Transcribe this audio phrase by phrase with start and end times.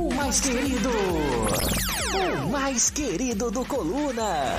[0.00, 0.90] o mais querido,
[2.42, 4.56] o mais querido do Coluna,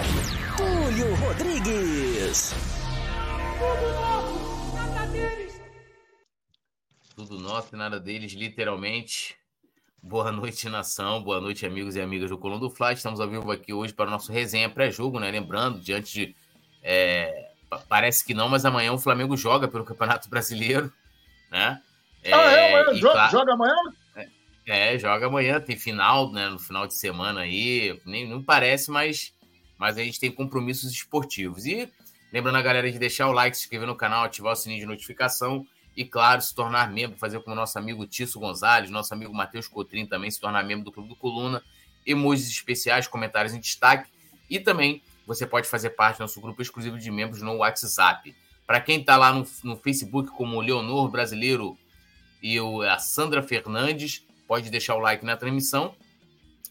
[0.56, 2.54] Túlio Rodrigues.
[3.58, 5.62] Tudo nosso, nada deles.
[7.16, 9.36] Tudo nosso e nada deles, literalmente.
[10.04, 11.24] Boa noite, nação.
[11.24, 12.94] Boa noite, amigos e amigas do Coluna do Fly.
[12.94, 15.32] Estamos ao vivo aqui hoje para o nosso resenha pré-jogo, né?
[15.32, 16.36] Lembrando, diante de.
[16.84, 17.50] É,
[17.90, 20.94] parece que não, mas amanhã o Flamengo joga pelo Campeonato Brasileiro,
[21.50, 21.82] né?
[22.24, 23.76] É, ah, é, amanhã, joga, claro, joga amanhã?
[24.68, 26.50] É, joga amanhã, tem final, né?
[26.50, 28.00] No final de semana aí.
[28.06, 29.34] Nem, não parece, mas,
[29.78, 31.66] mas a gente tem compromissos esportivos.
[31.66, 31.90] E
[32.32, 34.86] lembrando a galera de deixar o like, se inscrever no canal, ativar o sininho de
[34.86, 39.68] notificação e, claro, se tornar membro, fazer como nosso amigo Tício Gonzalez, nosso amigo Matheus
[39.68, 41.62] Cotrim também se tornar membro do Clube do Coluna.
[42.06, 44.10] Emojis especiais, comentários em destaque.
[44.50, 48.36] E também você pode fazer parte do nosso grupo exclusivo de membros no WhatsApp.
[48.66, 51.78] Para quem está lá no, no Facebook, como o Leonor Brasileiro
[52.42, 55.96] e o, a Sandra Fernandes, pode deixar o like na transmissão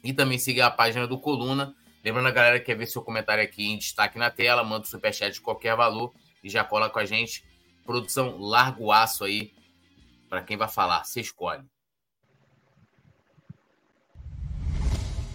[0.04, 1.74] e também seguir a página do Coluna.
[2.04, 4.86] Lembrando a galera que quer ver seu comentário aqui em destaque na tela, manda o
[4.86, 6.12] superchat de qualquer valor
[6.44, 7.42] e já cola com a gente.
[7.82, 9.54] Produção largo aço aí
[10.28, 11.64] para quem vai falar, você escolhe.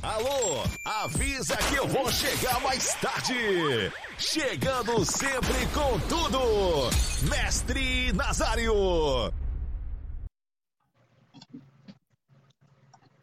[0.03, 3.91] Alô, avisa que eu vou chegar mais tarde.
[4.19, 6.39] Chegando sempre com tudo,
[7.27, 9.33] Mestre Nazário.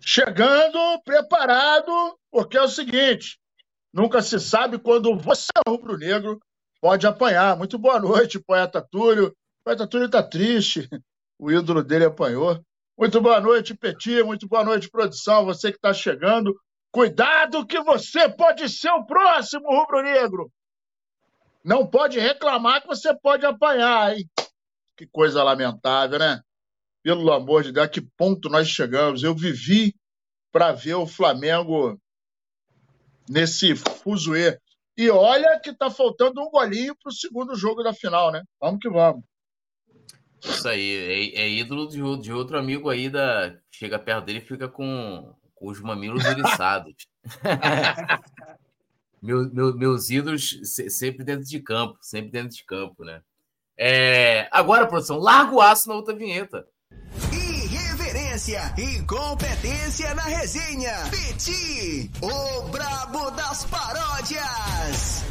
[0.04, 3.38] Chegando preparado, porque é o seguinte:
[3.92, 6.40] nunca se sabe quando você rubro-negro
[6.80, 7.56] pode apanhar.
[7.56, 9.28] Muito boa noite, poeta Túlio.
[9.28, 10.88] O poeta Túlio está triste,
[11.38, 12.60] o ídolo dele apanhou.
[12.98, 14.22] Muito boa noite, Petit.
[14.22, 15.44] Muito boa noite, produção.
[15.44, 16.54] Você que está chegando.
[16.90, 20.50] Cuidado que você pode ser o próximo rubro-negro.
[21.64, 24.28] Não pode reclamar que você pode apanhar, hein?
[24.96, 26.42] Que coisa lamentável, né?
[27.02, 29.22] Pelo amor de Deus, a que ponto nós chegamos?
[29.22, 29.94] Eu vivi
[30.52, 31.98] para ver o Flamengo
[33.28, 34.58] nesse fuzuê.
[34.96, 38.42] E olha que está faltando um golinho para o segundo jogo da final, né?
[38.60, 39.24] Vamos que vamos.
[40.44, 43.56] Isso aí, é, é ídolo de, de, outro amigo aí da.
[43.70, 46.94] Chega perto dele e fica com, com os mamilos eriçados.
[49.22, 53.22] meu, meu, meus ídolos sempre dentro de campo, sempre dentro de campo, né?
[53.78, 56.66] É, agora, produção, larga o aço na outra vinheta.
[57.32, 60.92] Irreverência e competência na resenha.
[61.10, 65.24] Peti, o brabo das paródias.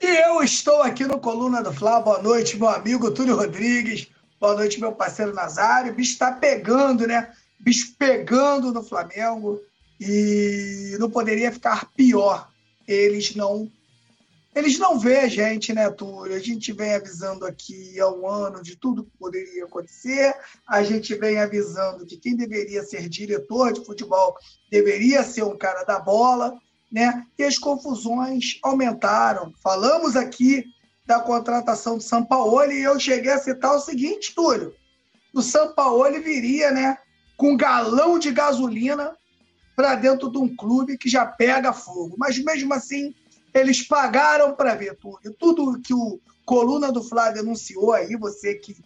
[0.00, 2.00] E eu estou aqui no Coluna do Fla.
[2.00, 4.08] Boa noite, meu amigo Túlio Rodrigues.
[4.38, 5.92] Boa noite, meu parceiro Nazário.
[5.92, 7.32] O bicho está pegando, né?
[7.58, 9.60] O bicho pegando no Flamengo.
[9.98, 12.48] E não poderia ficar pior.
[12.86, 13.70] Eles não
[14.56, 16.34] eles não vê a gente, né, Túlio?
[16.34, 20.34] A gente vem avisando aqui há um ano de tudo que poderia acontecer,
[20.66, 24.34] a gente vem avisando que quem deveria ser diretor de futebol
[24.70, 26.58] deveria ser um cara da bola,
[26.90, 27.26] né?
[27.38, 29.52] E as confusões aumentaram.
[29.62, 30.64] Falamos aqui
[31.04, 34.74] da contratação do Sampaoli e eu cheguei a citar o seguinte, Túlio:
[35.34, 36.96] o Sampaoli viria, né,
[37.36, 39.14] com um galão de gasolina
[39.76, 42.16] para dentro de um clube que já pega fogo.
[42.18, 43.14] Mas mesmo assim,
[43.56, 45.18] eles pagaram para ver tudo.
[45.38, 48.76] Tudo que o Coluna do Flávio anunciou aí, você que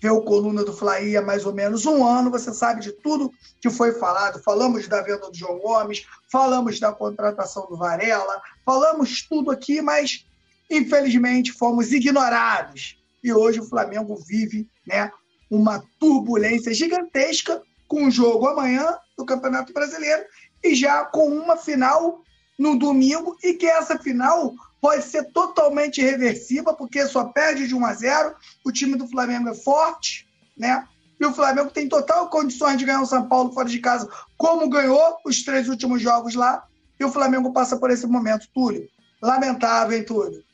[0.00, 3.32] vê o Coluna do Flávio há mais ou menos um ano, você sabe de tudo
[3.60, 4.42] que foi falado.
[4.42, 10.26] Falamos da venda do João Gomes, falamos da contratação do Varela, falamos tudo aqui, mas
[10.70, 12.98] infelizmente fomos ignorados.
[13.24, 15.10] E hoje o Flamengo vive né,
[15.50, 20.22] uma turbulência gigantesca com o jogo amanhã do Campeonato Brasileiro
[20.62, 22.22] e já com uma final
[22.58, 27.86] no domingo e que essa final pode ser totalmente reversível, porque só perde de 1
[27.86, 28.34] a 0.
[28.64, 30.86] O time do Flamengo é forte, né?
[31.20, 34.68] E o Flamengo tem total condições de ganhar o São Paulo fora de casa, como
[34.68, 36.64] ganhou os três últimos jogos lá.
[36.98, 38.88] E o Flamengo passa por esse momento, Túlio.
[39.20, 40.44] Lamentável, hein, Túlio?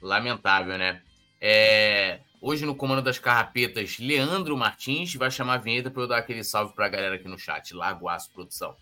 [0.00, 1.02] Lamentável, né?
[1.40, 2.20] É...
[2.40, 6.42] Hoje, no comando das carrapetas, Leandro Martins vai chamar a vinheta para eu dar aquele
[6.42, 7.74] salve para a galera aqui no chat.
[7.74, 8.74] Largo Aço Produção.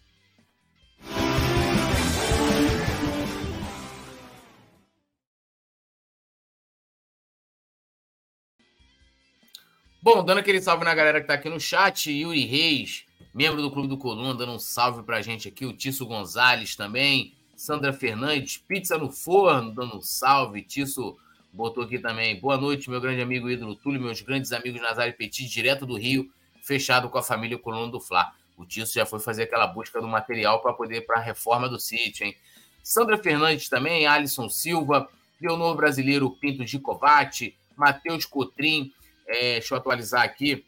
[10.00, 13.04] Bom, dando aquele salve na galera que tá aqui no chat, Yuri Reis,
[13.34, 17.34] membro do Clube do Coluna, dando um salve pra gente aqui, o Tício Gonzalez também,
[17.56, 21.16] Sandra Fernandes, Pizza no Forno, dando um salve, Tício
[21.52, 25.48] botou aqui também, boa noite, meu grande amigo ídolo Túlio, meus grandes amigos Nazário Petit,
[25.48, 26.30] direto do Rio,
[26.62, 28.32] fechado com a família Coluna do Fla.
[28.56, 31.78] O Tício já foi fazer aquela busca do material para poder para a reforma do
[31.78, 32.36] sítio, hein?
[32.84, 35.08] Sandra Fernandes também, Alisson Silva,
[35.40, 38.92] Leonor Brasileiro Pinto de Covate, Matheus Cotrim,
[39.28, 40.64] é, deixa eu atualizar aqui.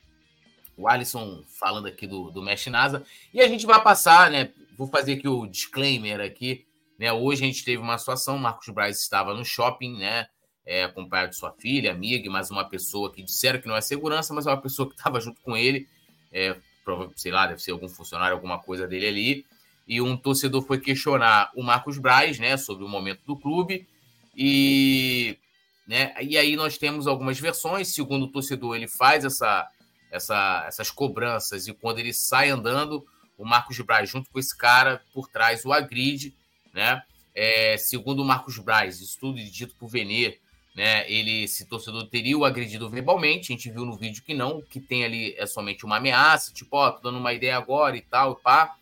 [0.76, 3.04] o Alisson falando aqui do, do Mesh NASA.
[3.32, 4.52] E a gente vai passar, né?
[4.76, 6.66] Vou fazer aqui o disclaimer aqui.
[6.98, 7.12] Né?
[7.12, 10.26] Hoje a gente teve uma situação, Marcos Braz estava no shopping, né?
[10.66, 14.32] É, acompanhado de sua filha, amiga, mais uma pessoa que disseram que não é segurança,
[14.34, 15.88] mas é uma pessoa que estava junto com ele.
[16.30, 16.54] É,
[17.16, 19.46] sei lá, deve ser algum funcionário, alguma coisa dele ali.
[19.88, 23.88] E um torcedor foi questionar o Marcos Braz, né, sobre o momento do clube.
[24.36, 25.36] E,
[25.90, 27.88] né, e aí nós temos algumas versões.
[27.88, 29.68] Segundo o torcedor, ele faz essa,
[30.08, 33.04] essa, essas cobranças e quando ele sai andando,
[33.36, 36.32] o Marcos Braz, junto com esse cara por trás, o agride,
[36.72, 37.02] né?
[37.34, 40.38] É, segundo o Marcos Braz, estudo dito por Venê,
[40.76, 41.10] né?
[41.10, 43.52] Ele, esse torcedor teria o agredido verbalmente.
[43.52, 46.76] A gente viu no vídeo que não, que tem ali é somente uma ameaça, tipo,
[46.76, 48.76] ó, tô dando uma ideia agora e tal, pá.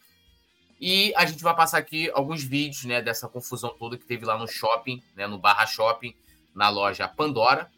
[0.79, 4.37] E a gente vai passar aqui alguns vídeos, né, dessa confusão toda que teve lá
[4.37, 6.15] no shopping, né, no Barra Shopping,
[6.59, 7.71] na loja Pandora,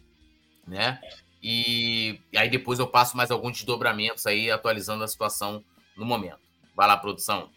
[0.67, 0.99] né?
[1.43, 5.62] E, e aí depois eu passo mais alguns desdobramentos aí, atualizando a situação
[5.94, 6.41] no momento.
[6.75, 7.50] Vai lá, produção.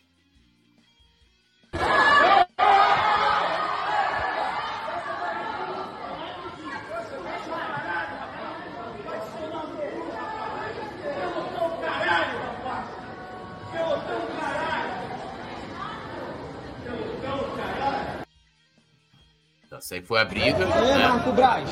[19.83, 20.63] Essa aí foi a briga.
[20.63, 21.07] E aí, né?
[21.09, 21.69] Marco Braz?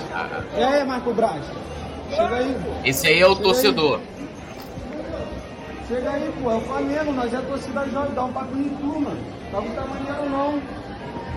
[0.58, 1.46] E aí, Marco Braz?
[2.10, 2.58] Chega aí.
[2.84, 4.00] Esse aí é o Chega torcedor.
[5.88, 6.52] Chega aí, pô.
[6.52, 8.14] É o Flamengo, nós é a torcida jovem.
[8.14, 9.18] Dá um papo em tu, mano.
[9.50, 10.62] Tá com maneiro não.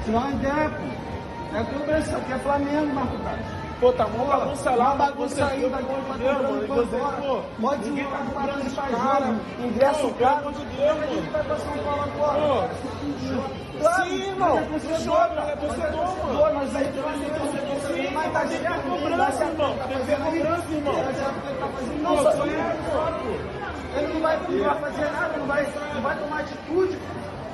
[0.04, 1.56] Senão é uma ideia, pô.
[1.56, 3.40] É cobrança, isso aqui é Flamengo, Marco Braz.
[3.80, 7.04] Pô, tá mó bagunça lá, Uma bagunça aí, daqui pra de Deus, mano.
[7.04, 7.16] hora.
[7.22, 7.74] pô, Mó
[8.10, 9.28] tá comprando pra caras.
[9.28, 10.38] jogo, ingresso Pô, pelo caro.
[10.38, 11.30] amor de Deus, A gente mano.
[11.32, 12.68] vai pra São Paulo agora.
[12.68, 13.63] Pô.
[13.80, 14.58] Claro, Sim, irmão.
[14.58, 15.56] é torcedor, Joga, é é mano.
[15.60, 18.12] torcedor, Nós aí Flamengo.
[18.14, 19.76] Mas tá ter certo, cobrança, irmão.
[19.88, 20.94] Tem fazendo cobrança, irmão.
[22.02, 23.54] Não, só isso.
[23.96, 26.98] Ele não vai, não vai fazer nada, não vai, não vai tomar atitude.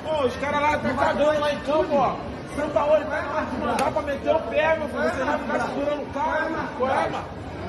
[0.03, 2.15] Pô, os caras lá cagando lá em campo, ó.
[2.55, 3.21] Santa Olho vai
[3.61, 5.03] mandar pra meter o pé, meu filho.
[5.03, 6.69] Você vai ficar segurando o cara, mano.
[6.77, 7.25] Qual é, mano?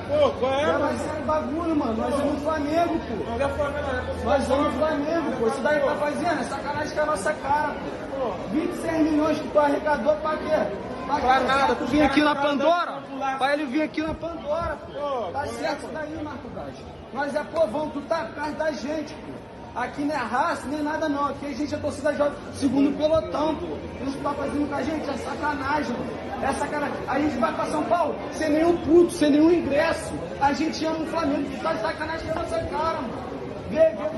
[0.09, 0.79] Pô, qual é, É, mano?
[0.81, 1.93] mas é bagulho, mano.
[1.97, 3.31] Nós somos Flamengo, pô.
[3.31, 4.73] Não é Flamengo, não é Nós somos.
[4.73, 5.47] Flamengo, pô.
[5.47, 8.02] Isso daí tá fazendo, é sacanagem com a nossa cara, pô.
[8.51, 10.77] 26 milhões que tu arrecadou pra quê?
[11.05, 13.03] Pra, Pra nada, Tu vir aqui na Pandora?
[13.37, 15.31] Pra ele vir aqui na Pandora, pô.
[15.31, 16.75] Tá certo isso daí, Marco Braz.
[17.13, 19.33] Nós é povão, tu tá atrás da gente, pô.
[19.75, 21.25] Aqui não é raça, nem nada não.
[21.25, 23.67] Aqui a gente é torcida jovem, segundo pelotão, pô.
[24.05, 26.11] Isso que tá fazendo com a gente é sacanagem, mano.
[26.43, 26.95] É sacanagem.
[27.07, 30.13] A gente vai pra São Paulo sem nenhum puto, sem nenhum ingresso.
[30.41, 33.32] A gente ama o Flamengo, tu tá de sacanagem com a nossa cara, mano.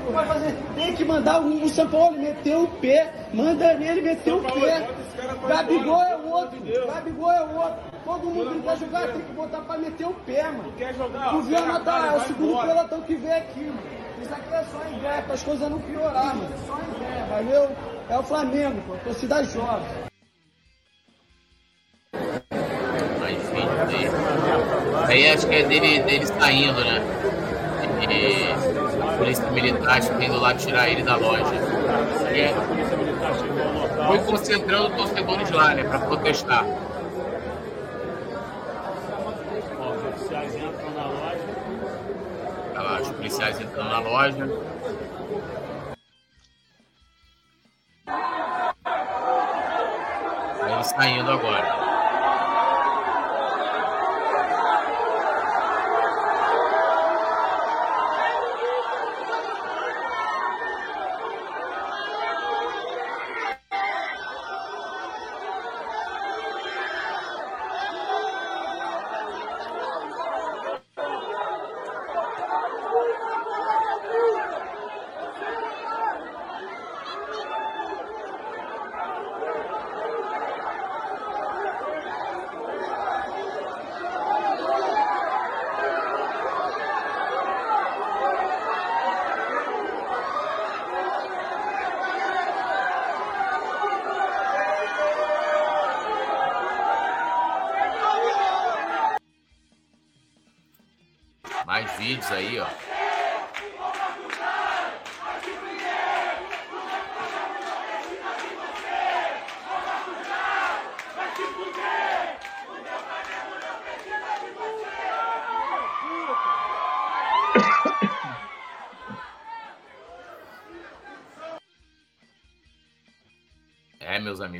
[0.08, 0.56] O vai fazer.
[0.74, 3.12] Tem que mandar o, o São Paulo meter o pé.
[3.32, 4.88] Manda nele meter o Paulo, pé.
[5.48, 6.58] Gabigol é outro.
[6.86, 7.96] Gabigol é outro.
[8.04, 10.72] Todo mundo que quer jogar tem que botar pra meter o pé, mano.
[10.76, 11.30] Quer jogar?
[11.30, 13.80] Tu viu a Pega nota cara, lá, é o segundo pelotão que vem aqui, mano.
[14.22, 16.54] Isso aqui é só ideia, para as coisas não piorar, mano.
[16.54, 17.76] É só ideia, valeu?
[18.08, 18.94] É o Flamengo, pô.
[19.04, 20.06] Torcida jovem.
[23.56, 24.14] Vídeos
[25.10, 25.24] aí.
[25.24, 27.02] Aí acho que é dele, dele saindo, né?
[28.08, 28.75] E
[29.16, 31.54] polícia militar indo lá tirar ele da loja.
[32.32, 32.54] É-
[34.06, 35.84] foi concentrando torcedores lá, né?
[35.84, 36.64] Pra protestar.
[42.74, 44.48] Tá lá, os policiais entrando na loja.
[50.62, 51.85] Aí ele saindo agora.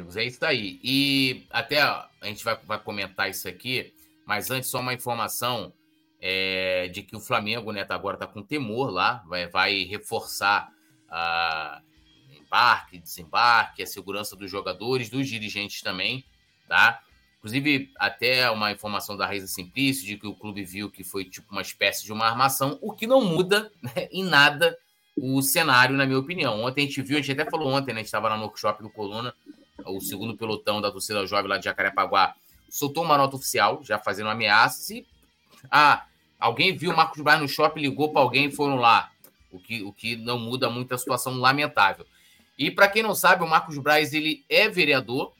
[0.06, 0.78] Amigos, é isso daí.
[0.82, 3.92] E até a gente vai, vai comentar isso aqui,
[4.25, 5.72] mas antes, só uma informação.
[6.18, 10.72] É, de que o Flamengo né, tá, agora está com temor lá, vai, vai reforçar
[11.10, 11.82] a
[12.40, 16.25] embarque, desembarque, a segurança dos jogadores, dos dirigentes também,
[16.66, 17.02] tá?
[17.36, 21.52] Inclusive, até uma informação da Reisa Simplício de que o clube viu que foi tipo
[21.52, 24.76] uma espécie de uma armação, o que não muda né, em nada
[25.16, 26.62] o cenário, na minha opinião.
[26.62, 28.00] Ontem a gente viu, a gente até falou ontem, né?
[28.00, 29.34] A gente estava no workshop do Coluna,
[29.87, 32.35] o segundo pelotão da torcida jovem lá de Jacarepaguá
[32.69, 35.07] soltou uma nota oficial, já fazendo ameaças, e
[35.71, 36.05] ah,
[36.38, 39.11] alguém viu o Marcos Braz no shopping, ligou para alguém e foram lá.
[39.50, 42.05] O que, o que não muda muito a situação lamentável.
[42.59, 45.33] E para quem não sabe, o Marcos Braz ele é vereador,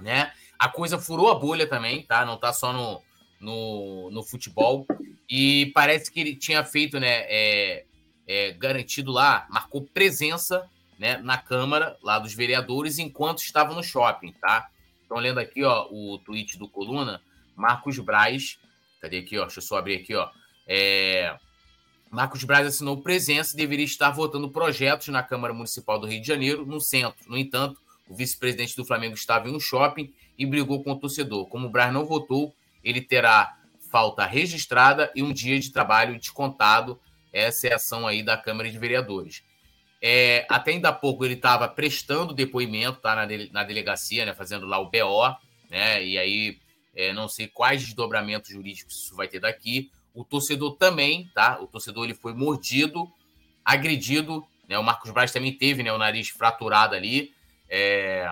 [0.00, 0.32] né?
[0.58, 2.24] A coisa furou a bolha também, tá?
[2.24, 3.02] Não tá só no,
[3.40, 4.86] no, no futebol.
[5.28, 7.24] E parece que ele tinha feito, né?
[7.28, 7.84] É,
[8.26, 10.68] é, garantido lá, marcou presença
[11.02, 14.70] né, na Câmara lá dos vereadores enquanto estava no shopping, tá?
[15.04, 17.20] Então, lendo aqui, ó, o tweet do Coluna,
[17.56, 18.56] Marcos Braz,
[19.00, 19.42] cadê aqui, ó?
[19.42, 20.30] Deixa eu só abrir aqui, ó.
[20.64, 21.36] É,
[22.08, 26.28] Marcos Braz assinou presença e deveria estar votando projetos na Câmara Municipal do Rio de
[26.28, 27.28] Janeiro, no centro.
[27.28, 31.48] No entanto, o vice-presidente do Flamengo estava em um shopping e brigou com o torcedor.
[31.48, 32.54] Como o Braz não votou,
[32.84, 33.56] ele terá
[33.90, 36.96] falta registrada e um dia de trabalho descontado.
[37.32, 39.42] Essa é a ação aí da Câmara de Vereadores.
[40.04, 44.66] É, até ainda há pouco ele estava prestando depoimento tá, na, na delegacia, né, fazendo
[44.66, 45.36] lá o BO,
[45.70, 46.58] né, e aí
[46.94, 49.90] é, não sei quais desdobramentos jurídicos isso vai ter daqui.
[50.14, 51.58] O torcedor também, tá?
[51.60, 53.10] O torcedor ele foi mordido,
[53.64, 54.78] agredido, né?
[54.78, 57.32] O Marcos Braz também teve né, o nariz fraturado ali.
[57.68, 58.30] É...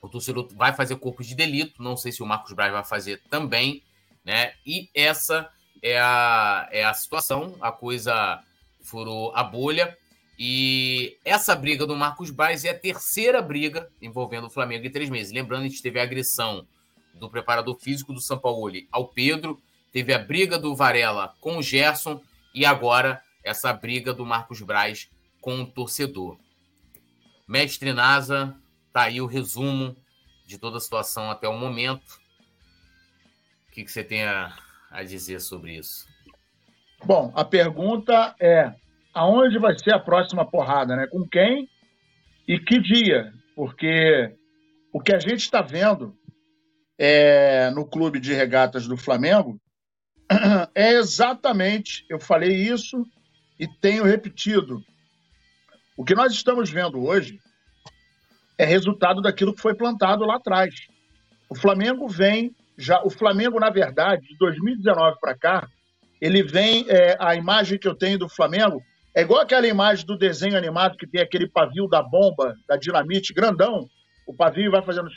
[0.00, 3.20] O torcedor vai fazer corpo de delito, não sei se o Marcos Braz vai fazer
[3.30, 3.82] também,
[4.24, 4.52] né?
[4.64, 5.50] E essa
[5.82, 8.42] é a, é a situação, a coisa
[8.80, 9.96] furou a bolha.
[10.44, 15.08] E essa briga do Marcos Braz é a terceira briga envolvendo o Flamengo em três
[15.08, 15.32] meses.
[15.32, 16.66] Lembrando, a gente teve a agressão
[17.14, 21.62] do preparador físico do São Paulo ao Pedro, teve a briga do Varela com o
[21.62, 22.20] Gerson
[22.52, 25.08] e agora essa briga do Marcos Braz
[25.40, 26.36] com o torcedor.
[27.46, 28.56] Mestre Nasa,
[28.92, 29.96] tá aí o resumo
[30.44, 32.20] de toda a situação até o momento.
[33.68, 34.52] O que, que você tem a,
[34.90, 36.04] a dizer sobre isso?
[37.04, 38.74] Bom, a pergunta é
[39.12, 41.06] aonde vai ser a próxima porrada, né?
[41.06, 41.68] Com quem
[42.46, 43.32] e que dia?
[43.54, 44.34] Porque
[44.92, 46.16] o que a gente está vendo
[46.98, 49.60] é, no clube de regatas do Flamengo
[50.74, 53.04] é exatamente, eu falei isso
[53.58, 54.82] e tenho repetido.
[55.96, 57.38] O que nós estamos vendo hoje
[58.58, 60.74] é resultado daquilo que foi plantado lá atrás.
[61.48, 65.68] O Flamengo vem já, o Flamengo na verdade de 2019 para cá,
[66.20, 68.82] ele vem é, a imagem que eu tenho do Flamengo
[69.14, 73.34] é igual aquela imagem do desenho animado que tem aquele pavio da bomba, da dinamite
[73.34, 73.88] grandão.
[74.26, 75.10] O pavio vai fazendo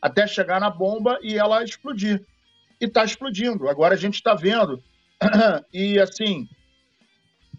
[0.00, 2.24] até chegar na bomba e ela explodir.
[2.80, 3.68] E está explodindo.
[3.68, 4.82] Agora a gente está vendo.
[5.72, 6.48] e assim,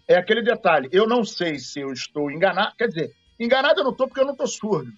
[0.08, 0.88] é aquele detalhe.
[0.90, 2.74] Eu não sei se eu estou enganado.
[2.76, 4.90] Quer dizer, enganado eu não estou porque eu não estou surdo.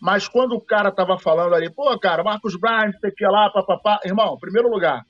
[0.00, 4.00] Mas quando o cara estava falando ali, pô, cara, Marcos Braz, sei que lá, papapá.
[4.04, 5.04] Irmão, primeiro lugar,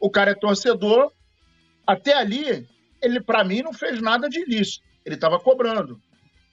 [0.00, 1.12] o cara é torcedor.
[1.86, 2.66] Até ali,
[3.02, 4.84] ele, para mim, não fez nada de ilícito.
[5.04, 6.00] Ele estava cobrando,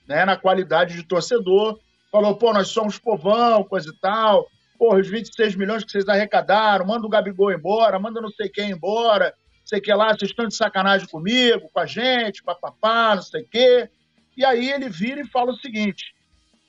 [0.06, 1.78] né, na qualidade de torcedor.
[2.10, 4.48] Falou, pô, nós somos povão, coisa e tal.
[4.76, 8.70] Pô, os 26 milhões que vocês arrecadaram, manda o Gabigol embora, manda não sei quem
[8.70, 13.42] embora, sei que lá, vocês estão de sacanagem comigo, com a gente, papapá, não sei
[13.42, 13.90] o quê.
[14.36, 16.14] E aí ele vira e fala o seguinte: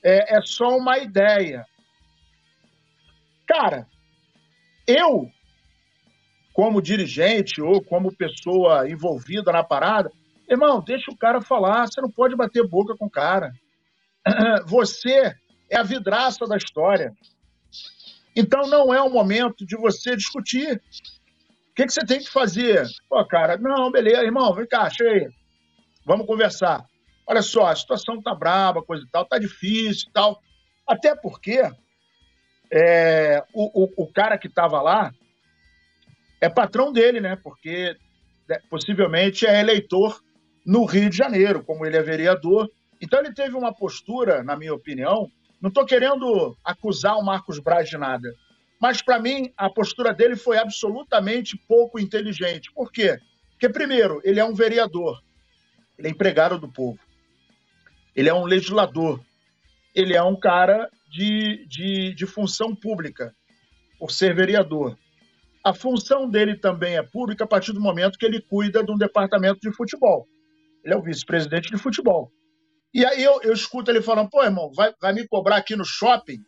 [0.02, 1.66] é, é só uma ideia.
[3.46, 3.88] Cara,
[4.86, 5.30] eu
[6.52, 10.10] como dirigente ou como pessoa envolvida na parada,
[10.48, 13.52] irmão, deixa o cara falar, você não pode bater boca com o cara.
[14.66, 15.34] Você
[15.68, 17.12] é a vidraça da história.
[18.36, 20.80] Então não é o momento de você discutir.
[21.70, 22.86] O que, que você tem que fazer?
[23.08, 25.30] Pô, cara, não, beleza, irmão, vem cá, cheia.
[26.04, 26.84] Vamos conversar.
[27.26, 30.40] Olha só, a situação tá braba, coisa e tal, tá difícil e tal.
[30.86, 31.62] Até porque
[32.70, 35.12] é, o, o, o cara que estava lá,
[36.42, 37.36] é patrão dele, né?
[37.36, 37.96] Porque
[38.48, 40.20] né, possivelmente é eleitor
[40.66, 42.68] no Rio de Janeiro, como ele é vereador.
[43.00, 45.30] Então ele teve uma postura, na minha opinião,
[45.60, 48.34] não estou querendo acusar o Marcos Braz de nada,
[48.80, 52.72] mas para mim a postura dele foi absolutamente pouco inteligente.
[52.74, 53.20] Por quê?
[53.52, 55.22] Porque, primeiro, ele é um vereador,
[55.96, 56.98] ele é empregado do povo,
[58.16, 59.20] ele é um legislador,
[59.94, 63.32] ele é um cara de, de, de função pública,
[64.00, 64.98] por ser vereador.
[65.64, 68.96] A função dele também é pública a partir do momento que ele cuida de um
[68.96, 70.26] departamento de futebol.
[70.84, 72.30] Ele é o vice-presidente de futebol.
[72.92, 75.84] E aí eu, eu escuto ele falando, pô, irmão, vai, vai me cobrar aqui no
[75.84, 76.38] shopping?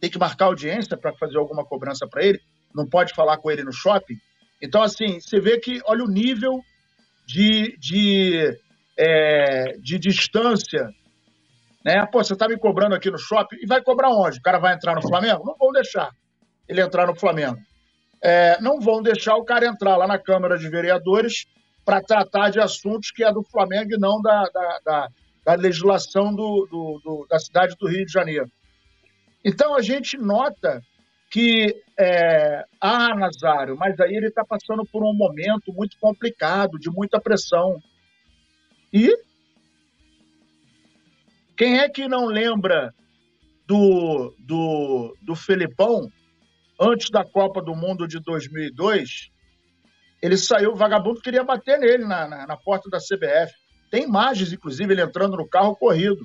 [0.00, 2.40] Tem que marcar audiência para fazer alguma cobrança para ele?
[2.74, 4.16] Não pode falar com ele no shopping?
[4.60, 6.60] Então, assim, você vê que, olha o nível
[7.26, 8.58] de, de,
[8.98, 10.88] é, de distância.
[11.84, 12.04] Né?
[12.06, 14.38] Pô, você tá me cobrando aqui no shopping e vai cobrar onde?
[14.38, 15.44] O cara vai entrar no Flamengo?
[15.46, 16.10] Não vão deixar
[16.68, 17.58] ele entrar no Flamengo.
[18.26, 21.44] É, não vão deixar o cara entrar lá na Câmara de Vereadores
[21.84, 25.08] para tratar de assuntos que é do Flamengo e não da, da, da,
[25.44, 28.50] da legislação do, do, do, da cidade do Rio de Janeiro.
[29.44, 30.82] Então a gente nota
[31.30, 36.88] que, é, ah, Nazário, mas aí ele está passando por um momento muito complicado, de
[36.88, 37.78] muita pressão.
[38.90, 39.14] E
[41.54, 42.94] quem é que não lembra
[43.66, 46.10] do, do, do Felipão
[46.80, 49.30] antes da Copa do Mundo de 2002?
[50.22, 53.54] Ele saiu, o vagabundo queria bater nele na, na, na porta da CBF.
[53.90, 56.24] Tem imagens, inclusive, ele entrando no carro corrido.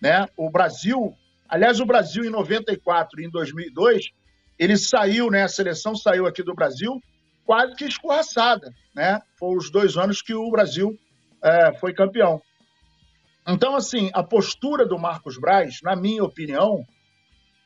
[0.00, 0.26] Né?
[0.36, 1.14] O Brasil,
[1.48, 4.10] aliás, o Brasil em 94 e em 2002,
[4.58, 5.44] ele saiu, né?
[5.44, 7.00] A seleção saiu aqui do Brasil
[7.44, 9.22] quase que escorraçada, né?
[9.38, 10.98] Foram os dois anos que o Brasil
[11.42, 12.42] é, foi campeão.
[13.46, 16.84] Então, assim, a postura do Marcos Braz, na minha opinião,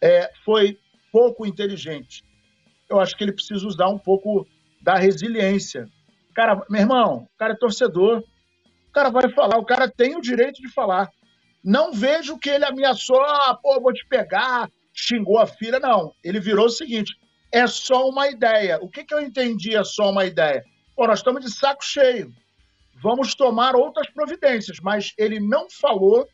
[0.00, 0.78] é, foi
[1.12, 2.24] pouco inteligente.
[2.88, 4.46] Eu acho que ele precisa usar um pouco
[4.80, 5.86] da resiliência.
[6.34, 8.24] Cara, meu irmão, o cara é torcedor,
[8.88, 11.10] o cara vai falar, o cara tem o direito de falar.
[11.62, 16.12] Não vejo que ele ameaçou, ah, pô, vou te pegar, xingou a filha, não.
[16.24, 17.14] Ele virou o seguinte:
[17.52, 18.78] é só uma ideia.
[18.80, 20.64] O que, que eu entendi é só uma ideia?
[20.96, 22.32] Pô, nós estamos de saco cheio.
[23.02, 26.26] Vamos tomar outras providências, mas ele não falou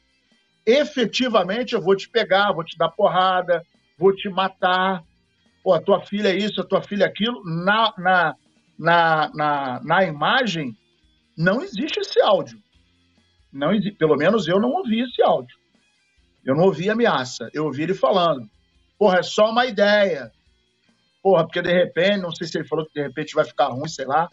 [0.65, 3.63] efetivamente: eu vou te pegar, vou te dar porrada,
[3.99, 5.03] vou te matar.
[5.63, 7.43] Pô, a tua filha é isso, a tua filha é aquilo.
[7.45, 8.35] Na, na,
[8.79, 10.77] na, na, na imagem,
[11.37, 12.59] não existe esse áudio.
[13.53, 15.57] Não existe, pelo menos eu não ouvi esse áudio.
[16.45, 18.49] Eu não ouvi ameaça, eu ouvi ele falando.
[18.99, 20.33] Porra, é só uma ideia.
[21.23, 23.89] Porra, porque de repente, não sei se ele falou que de repente vai ficar ruim,
[23.89, 24.29] sei lá.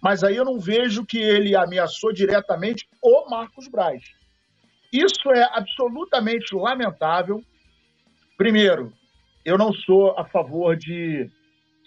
[0.00, 4.02] Mas aí eu não vejo que ele ameaçou diretamente o Marcos Braz.
[4.92, 7.42] Isso é absolutamente lamentável.
[8.36, 8.92] Primeiro,
[9.46, 11.30] eu não sou a favor de,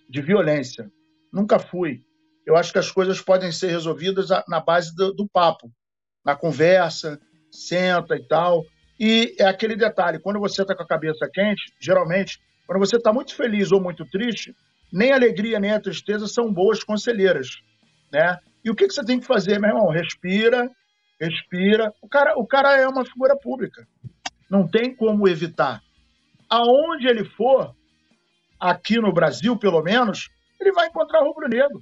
[0.09, 0.89] de violência.
[1.31, 2.01] Nunca fui.
[2.45, 5.69] Eu acho que as coisas podem ser resolvidas na base do, do papo,
[6.25, 7.19] na conversa,
[7.51, 8.63] senta e tal.
[8.97, 13.11] E é aquele detalhe: quando você está com a cabeça quente, geralmente, quando você está
[13.11, 14.55] muito feliz ou muito triste,
[14.91, 17.49] nem a alegria nem a tristeza são boas conselheiras,
[18.11, 18.37] né?
[18.63, 19.89] E o que, que você tem que fazer, meu irmão?
[19.89, 20.69] Respira,
[21.19, 21.93] respira.
[22.01, 23.85] O cara, o cara é uma figura pública.
[24.49, 25.81] Não tem como evitar.
[26.49, 27.75] Aonde ele for,
[28.59, 31.81] aqui no Brasil, pelo menos, ele vai encontrar rubro-negro.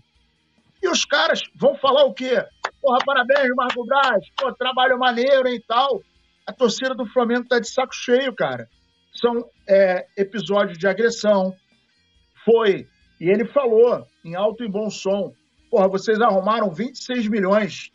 [0.82, 2.46] E os caras vão falar o quê?
[2.82, 6.02] Porra, parabéns, Marco Braz, pô, trabalho maneiro e tal
[6.48, 8.70] a torcida do Flamengo está de saco cheio, cara.
[9.14, 11.54] São é, episódios de agressão.
[12.46, 12.88] Foi.
[13.20, 15.34] E ele falou, em alto e bom som:
[15.70, 17.92] Porra, vocês arrumaram 26 milhões.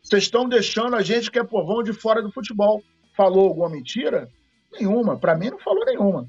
[0.00, 2.80] Vocês estão deixando a gente que é povão de fora do futebol.
[3.16, 4.28] Falou alguma mentira?
[4.72, 5.18] Nenhuma.
[5.18, 6.28] Para mim, não falou nenhuma.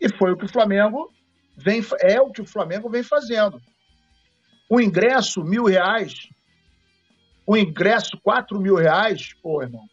[0.00, 1.12] E foi o que o Flamengo
[1.56, 3.60] vem, é o que o Flamengo vem fazendo.
[4.68, 6.28] O ingresso, mil reais.
[7.46, 9.34] O ingresso, quatro mil reais.
[9.42, 9.84] Pô, irmão,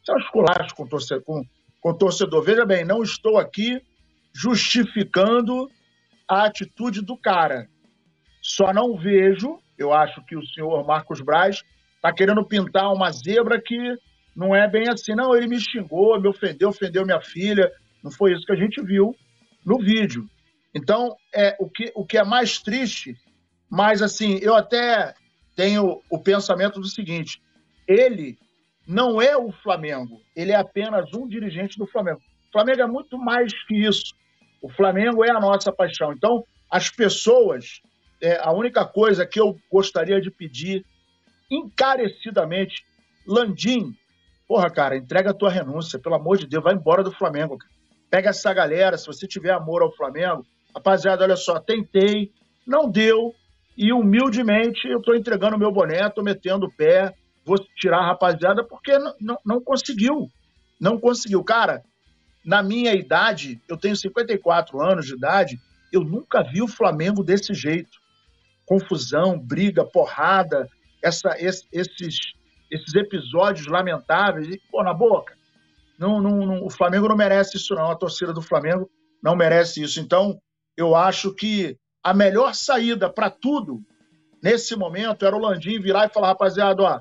[0.00, 1.44] isso é um esculacho com torcedor, com,
[1.80, 2.42] com torcedor.
[2.42, 3.80] Veja bem, não estou aqui
[4.34, 5.70] justificando
[6.28, 7.68] a atitude do cara.
[8.40, 11.62] Só não vejo, eu acho que o senhor Marcos Braz
[11.96, 13.96] está querendo pintar uma zebra que
[14.34, 15.14] não é bem assim.
[15.14, 17.70] Não, ele me xingou, me ofendeu, ofendeu minha filha.
[18.02, 19.14] Não foi isso que a gente viu
[19.64, 20.28] no vídeo.
[20.74, 23.16] Então, é o que, o que é mais triste,
[23.70, 25.14] mas assim, eu até
[25.54, 27.42] tenho o pensamento do seguinte:
[27.86, 28.38] ele
[28.86, 32.20] não é o Flamengo, ele é apenas um dirigente do Flamengo.
[32.48, 34.14] O Flamengo é muito mais que isso.
[34.60, 36.12] O Flamengo é a nossa paixão.
[36.12, 37.80] Então, as pessoas,
[38.20, 40.84] é, a única coisa que eu gostaria de pedir
[41.50, 42.84] encarecidamente,
[43.26, 43.94] Landim,
[44.52, 47.56] porra, cara, entrega a tua renúncia, pelo amor de Deus, vai embora do Flamengo.
[47.56, 47.72] Cara.
[48.10, 52.30] Pega essa galera, se você tiver amor ao Flamengo, rapaziada, olha só, tentei,
[52.66, 53.34] não deu,
[53.74, 57.14] e humildemente eu estou entregando o meu boné, estou metendo o pé,
[57.46, 60.28] vou tirar a rapaziada porque não, não, conseguiu.
[60.78, 61.42] Não conseguiu.
[61.42, 61.82] Cara,
[62.44, 65.58] na minha idade, eu tenho 54 anos de idade,
[65.90, 67.96] eu nunca vi o Flamengo desse jeito.
[68.66, 70.68] Confusão, briga, porrada,
[71.02, 72.34] essa, esses,
[72.72, 74.48] esses episódios lamentáveis.
[74.48, 75.34] E, pô, na boca.
[75.98, 77.90] Não, não, não, o Flamengo não merece isso, não.
[77.90, 78.90] A torcida do Flamengo
[79.22, 80.00] não merece isso.
[80.00, 80.38] Então,
[80.76, 83.80] eu acho que a melhor saída para tudo
[84.42, 87.00] nesse momento era o Landim virar e falar, rapaziada, ó,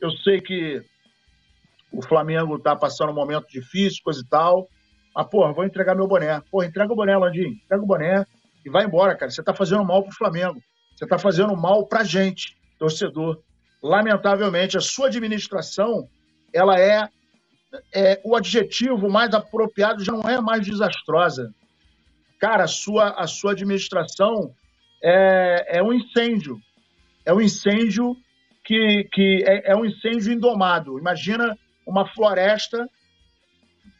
[0.00, 0.84] eu sei que
[1.92, 4.68] o Flamengo está passando um momento difícil, coisa e tal.
[5.14, 6.40] Mas, porra, vou entregar meu boné.
[6.50, 7.58] Porra, entrega o boné, Landim.
[7.64, 8.24] Entrega o boné
[8.64, 9.30] e vai embora, cara.
[9.30, 10.60] Você está fazendo mal pro Flamengo.
[10.94, 13.42] Você está fazendo mal para a gente, torcedor.
[13.86, 16.08] Lamentavelmente, a sua administração,
[16.52, 17.08] ela é,
[17.94, 21.54] é o adjetivo mais apropriado já não é mais desastrosa.
[22.40, 24.52] Cara, a sua, a sua administração
[25.02, 26.60] é, é um incêndio.
[27.24, 28.16] É um incêndio
[28.64, 30.98] que, que é, é um incêndio indomado.
[30.98, 32.88] Imagina uma floresta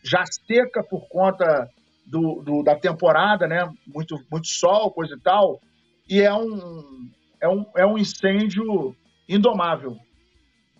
[0.02, 1.70] já seca por conta
[2.04, 3.72] do, do, da temporada, né?
[3.86, 5.60] Muito, muito sol, coisa e tal.
[6.08, 7.08] E é um,
[7.40, 8.96] é um, é um incêndio
[9.28, 9.96] indomável.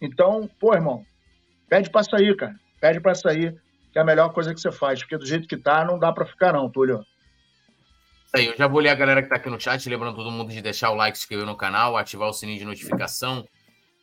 [0.01, 1.05] Então, pô, irmão,
[1.69, 2.55] pede para sair, cara.
[2.81, 3.61] Pede para sair,
[3.93, 5.01] que é a melhor coisa que você faz.
[5.01, 7.05] Porque do jeito que tá, não dá para ficar, não, Túlio.
[8.35, 10.53] Aí, eu já vou ler a galera que tá aqui no chat, lembrando todo mundo
[10.53, 13.47] de deixar o like, se inscrever no canal, ativar o sininho de notificação.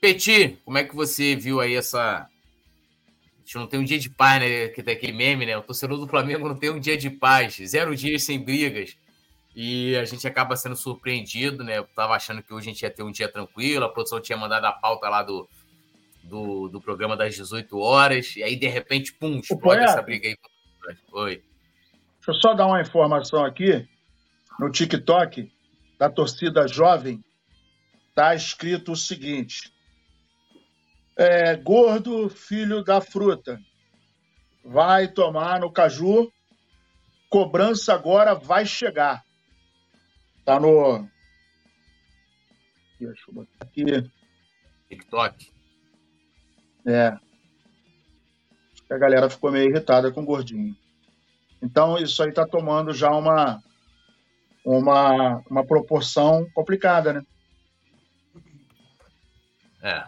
[0.01, 2.27] Peti, como é que você viu aí essa.
[2.27, 4.69] A gente não tem um dia de paz, né?
[4.69, 5.55] Que tem aquele meme, né?
[5.57, 8.97] O torcedor do Flamengo não tem um dia de paz, zero dias sem brigas.
[9.55, 11.77] E a gente acaba sendo surpreendido, né?
[11.77, 14.37] Eu tava achando que hoje a gente ia ter um dia tranquilo, a produção tinha
[14.37, 15.47] mandado a pauta lá do,
[16.23, 20.37] do, do programa das 18 horas, e aí de repente, pum, explode essa briga aí.
[21.11, 21.43] Oi.
[22.15, 23.87] Deixa eu só dar uma informação aqui
[24.59, 25.51] no TikTok
[25.99, 27.23] da torcida jovem,
[28.09, 29.71] está escrito o seguinte:
[31.15, 33.59] é, gordo, filho da fruta,
[34.63, 36.31] vai tomar no caju,
[37.29, 39.23] cobrança agora vai chegar.
[40.45, 41.07] Tá no.
[42.99, 43.83] Deixa eu botar aqui.
[44.89, 45.51] TikTok.
[46.85, 47.07] É.
[47.07, 50.75] Acho que a galera ficou meio irritada com o gordinho.
[51.61, 53.63] Então, isso aí tá tomando já uma,
[54.65, 57.25] uma, uma proporção complicada, né?
[59.81, 60.07] É.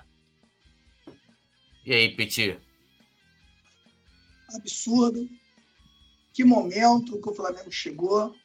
[1.85, 2.59] E aí, Petit?
[4.53, 5.29] Absurdo.
[6.33, 8.35] Que momento que o Flamengo chegou.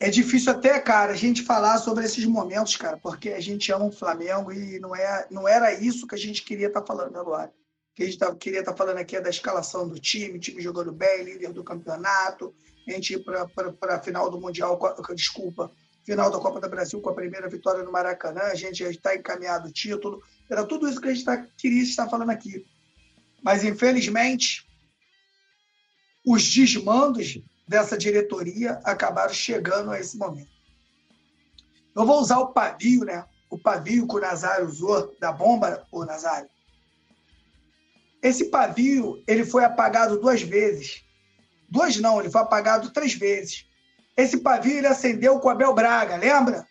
[0.00, 3.86] É difícil até, cara, a gente falar sobre esses momentos, cara, porque a gente ama
[3.86, 7.18] o Flamengo e não, é, não era isso que a gente queria estar tá falando
[7.18, 7.48] agora.
[7.48, 10.38] O que a gente tá, queria estar tá falando aqui é da escalação do time,
[10.38, 12.54] time jogando bem, líder do campeonato,
[12.86, 13.48] a gente ir para
[13.96, 14.78] a final do Mundial,
[15.16, 15.72] desculpa,
[16.04, 19.16] final da Copa do Brasil com a primeira vitória no Maracanã, a gente já está
[19.16, 20.22] encaminhado o título.
[20.48, 22.64] Era tudo isso que a gente tá, queria estar falando aqui.
[23.42, 24.64] Mas, infelizmente,
[26.24, 30.50] os desmandos dessa diretoria acabaram chegando a esse momento.
[31.94, 33.24] Eu vou usar o pavio, né?
[33.50, 36.48] O pavio que o Nazário usou da bomba, o Nazário.
[38.22, 41.04] Esse pavio, ele foi apagado duas vezes.
[41.68, 43.66] Duas não, ele foi apagado três vezes.
[44.16, 46.66] Esse pavio ele acendeu com Abel Braga, lembra?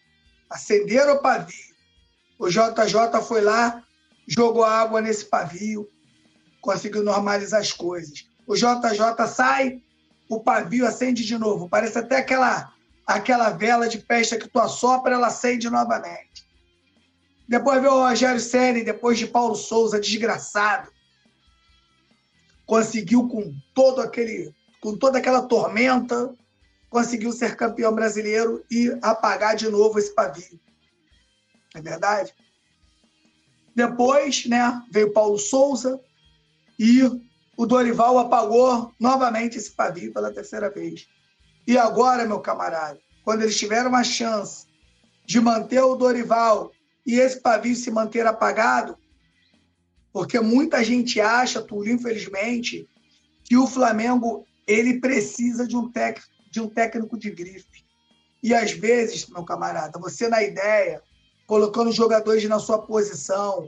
[0.49, 1.67] Acenderam o pavio.
[2.39, 3.83] O JJ foi lá,
[4.27, 5.87] jogou água nesse pavio,
[6.61, 8.27] conseguiu normalizar as coisas.
[8.45, 9.81] O JJ sai,
[10.29, 11.69] o pavio acende de novo.
[11.69, 12.73] Parece até aquela,
[13.05, 16.47] aquela vela de peste que tu assopra, ela acende novamente.
[17.47, 20.91] Depois veio o Rogério Senna, depois de Paulo Souza, desgraçado.
[22.65, 26.35] Conseguiu com todo aquele com toda aquela tormenta,
[26.89, 30.59] conseguiu ser campeão brasileiro e apagar de novo esse pavio.
[31.73, 32.33] É verdade?
[33.75, 35.99] Depois, né, veio Paulo Souza
[36.79, 37.01] e
[37.57, 41.07] o Dorival apagou novamente esse pavio pela terceira vez.
[41.65, 44.67] E agora, meu camarada, quando eles tiveram uma chance
[45.25, 46.71] de manter o Dorival
[47.03, 48.95] e esse pavio se manter apagado,
[50.13, 52.87] porque muita gente acha, Túlio, infelizmente,
[53.43, 57.85] que o Flamengo ele precisa de um, tec, de um técnico de grife.
[58.43, 61.01] E às vezes, meu camarada, você na ideia,
[61.47, 63.67] colocando jogadores na sua posição,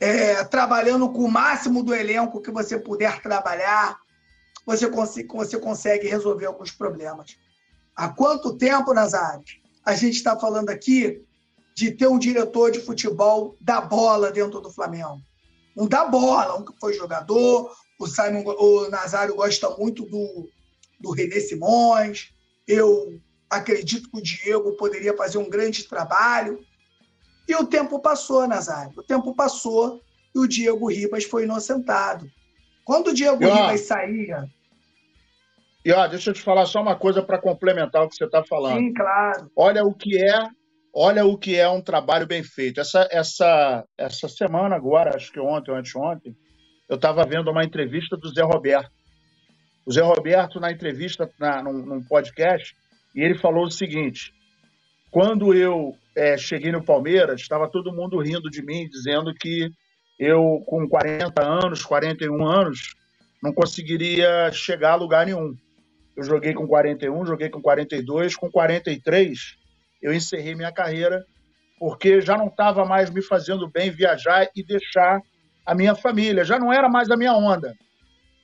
[0.00, 3.98] é, trabalhando com o máximo do elenco que você puder trabalhar,
[4.66, 7.36] você, consegue, você consegue resolver alguns problemas.
[7.94, 9.44] Há quanto tempo, Nazário,
[9.84, 11.22] a gente está falando aqui
[11.74, 15.20] de ter um diretor de futebol da bola dentro do Flamengo?
[15.76, 20.48] Um da bola, um que foi jogador, o Simon, o Nazário gosta muito do,
[21.00, 22.32] do René Simões.
[22.66, 26.60] Eu acredito que o Diego poderia fazer um grande trabalho.
[27.48, 28.92] E o tempo passou, Nazário.
[28.96, 30.00] O tempo passou
[30.34, 32.26] e o Diego Ribas foi inocentado.
[32.84, 34.48] Quando o Diego e, ó, Ribas saía.
[35.84, 38.42] E ó, deixa eu te falar só uma coisa para complementar o que você está
[38.42, 38.78] falando.
[38.78, 39.50] Sim, claro.
[39.54, 40.46] Olha o que é,
[40.92, 42.80] olha o que é um trabalho bem feito.
[42.80, 46.34] Essa, essa, essa semana agora, acho que ontem ou anteontem,
[46.88, 48.90] eu estava vendo uma entrevista do Zé Roberto.
[49.86, 52.74] O Zé Roberto, na entrevista, na, num, num podcast,
[53.14, 54.32] e ele falou o seguinte:
[55.10, 59.70] quando eu é, cheguei no Palmeiras, estava todo mundo rindo de mim, dizendo que
[60.18, 62.94] eu, com 40 anos, 41 anos,
[63.42, 65.54] não conseguiria chegar a lugar nenhum.
[66.16, 69.56] Eu joguei com 41, joguei com 42, com 43,
[70.00, 71.24] eu encerrei minha carreira,
[71.78, 75.20] porque já não estava mais me fazendo bem viajar e deixar
[75.66, 77.74] a minha família, já não era mais a minha onda.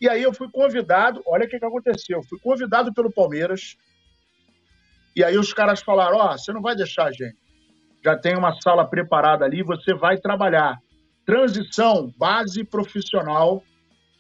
[0.01, 3.77] E aí eu fui convidado, olha o que, que aconteceu, fui convidado pelo Palmeiras,
[5.15, 7.37] e aí os caras falaram, ó, oh, você não vai deixar a gente,
[8.05, 10.79] já tem uma sala preparada ali, você vai trabalhar.
[11.25, 13.63] Transição, base profissional,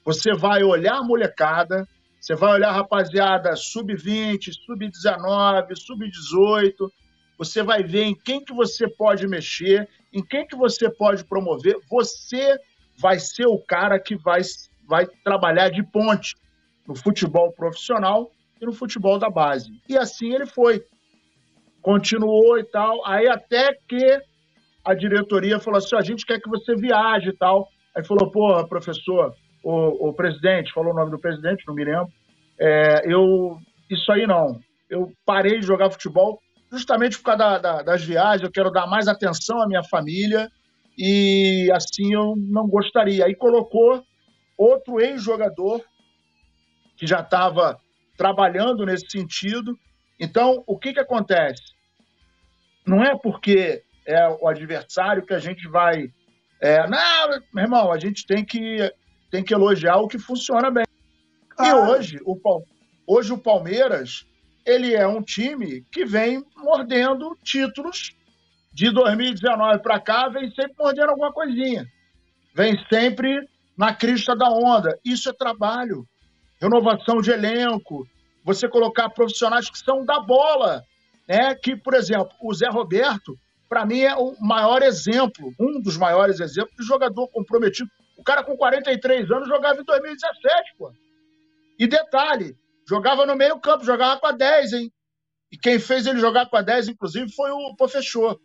[0.04, 1.86] você vai olhar a molecada,
[2.20, 6.90] você vai olhar rapaziada sub-20, sub-19, sub-18,
[7.38, 11.78] você vai ver em quem que você pode mexer, em quem que você pode promover.
[11.88, 12.58] Você
[12.98, 14.42] vai ser o cara que vai,
[14.86, 16.36] vai trabalhar de ponte
[16.86, 19.70] no futebol profissional e no futebol da base.
[19.88, 20.84] E assim ele foi.
[21.82, 23.06] Continuou e tal.
[23.06, 24.20] Aí até que
[24.84, 27.68] a diretoria falou assim: a gente quer que você viaje e tal.
[27.96, 32.08] Aí falou: porra, professor, o, o presidente, falou o nome do presidente, não me lembro.
[32.58, 34.60] É, eu, isso aí não.
[34.88, 36.40] Eu parei de jogar futebol
[36.70, 38.42] justamente por causa da, da, das viagens.
[38.42, 40.50] Eu quero dar mais atenção à minha família
[40.96, 43.24] e assim eu não gostaria.
[43.24, 44.02] Aí colocou
[44.56, 45.82] outro ex-jogador
[46.96, 47.78] que já estava
[48.16, 49.74] trabalhando nesse sentido.
[50.20, 51.62] Então, o que, que acontece?
[52.86, 56.12] Não é porque é o adversário que a gente vai.
[56.60, 58.92] É, não, meu irmão, a gente tem que
[59.30, 60.84] tem que elogiar o que funciona bem.
[61.58, 62.38] E hoje o,
[63.06, 64.26] hoje o Palmeiras
[64.66, 68.14] ele é um time que vem mordendo títulos
[68.72, 71.86] de 2019 para cá, vem sempre mordendo alguma coisinha.
[72.54, 74.98] Vem sempre na crista da onda.
[75.04, 76.06] Isso é trabalho.
[76.60, 78.06] Renovação de elenco,
[78.44, 80.82] você colocar profissionais que são da bola.
[81.28, 81.54] Né?
[81.54, 83.36] Que, por exemplo, o Zé Roberto,
[83.68, 87.88] para mim, é o maior exemplo, um dos maiores exemplos de jogador comprometido.
[88.16, 90.92] O cara com 43 anos jogava em 2017, pô.
[91.78, 92.54] E detalhe,
[92.86, 94.92] jogava no meio campo, jogava com a 10, hein?
[95.50, 98.38] E quem fez ele jogar com a 10, inclusive, foi o professor,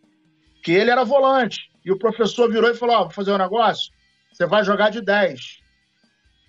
[0.63, 1.69] que ele era volante.
[1.83, 3.91] E o professor virou e falou: Ó, oh, vou fazer um negócio,
[4.31, 5.64] você vai jogar de 10.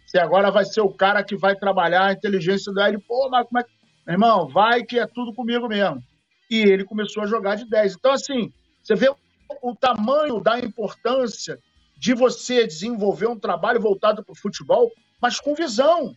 [0.07, 3.59] Você agora vai ser o cara que vai trabalhar a inteligência do pô, mas como
[3.59, 3.71] é que.
[4.07, 6.01] Meu irmão, vai que é tudo comigo mesmo.
[6.49, 7.97] E ele começou a jogar de 10.
[7.97, 9.12] Então, assim, você vê
[9.61, 11.59] o tamanho da importância
[11.99, 16.14] de você desenvolver um trabalho voltado para o futebol, mas com visão,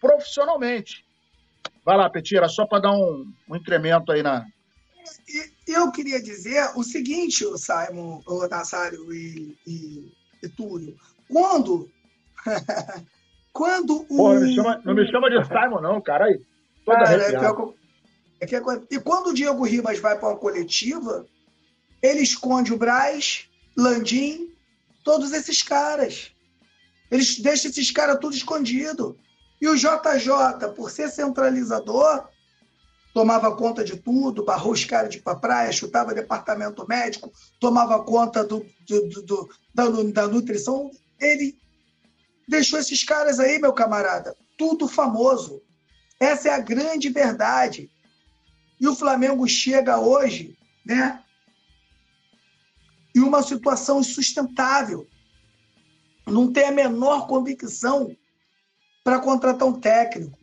[0.00, 1.04] profissionalmente.
[1.84, 4.46] Vai lá, Petira, só para dar um, um, incremento aí na.
[5.66, 10.12] Eu queria dizer o seguinte, Simon, o e, e,
[10.44, 10.96] e Túlio.
[11.28, 11.90] Quando.
[13.52, 14.16] quando o.
[14.16, 16.24] Porra, não, me chama, não me chama de Simon, não, cara.
[16.26, 16.40] Aí,
[16.86, 17.34] cara é,
[18.40, 21.26] é que, é, e quando o Diego Ribas vai para uma coletiva,
[22.02, 24.50] ele esconde o Braz, Landim,
[25.04, 26.32] todos esses caras.
[27.10, 29.16] Eles deixam esses caras tudo escondido.
[29.60, 32.26] E o JJ, por ser centralizador,
[33.14, 38.42] tomava conta de tudo, barrou os caras de pra praia, chutava departamento médico, tomava conta
[38.42, 40.90] do, do, do, do da, da, nutrição.
[41.20, 41.56] Ele
[42.48, 45.62] deixou esses caras aí, meu camarada, tudo famoso.
[46.20, 47.90] Essa é a grande verdade.
[48.80, 51.22] E o Flamengo chega hoje, né?
[53.14, 55.06] e uma situação insustentável.
[56.26, 58.16] Não tem a menor convicção
[59.04, 60.38] para contratar um técnico.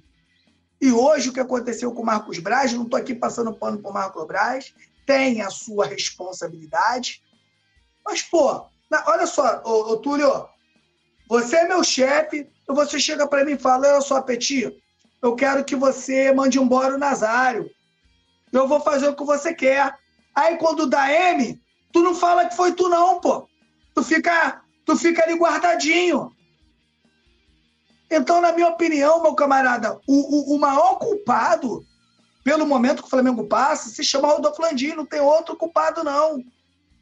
[0.81, 3.91] E hoje o que aconteceu com o Marcos Braz, não estou aqui passando pano para
[3.91, 4.73] o Marcos Braz,
[5.05, 7.23] tem a sua responsabilidade.
[8.05, 8.65] Mas, pô,
[9.07, 10.47] olha só, ô, ô Túlio,
[11.29, 14.75] você é meu chefe, e você chega para mim e fala: Olha só, Petit,
[15.21, 17.69] eu quero que você mande embora o Nazário.
[18.51, 19.95] Eu vou fazer o que você quer.
[20.35, 21.61] Aí, quando dá M,
[21.91, 23.47] Tu não fala que foi tu, não, pô.
[23.93, 26.31] Tu fica, tu fica ali guardadinho.
[28.09, 31.85] Então, na minha opinião, meu camarada, o, o, o maior culpado
[32.43, 36.43] pelo momento que o Flamengo passa se chama Rodolfo Landim, não tem outro culpado, não.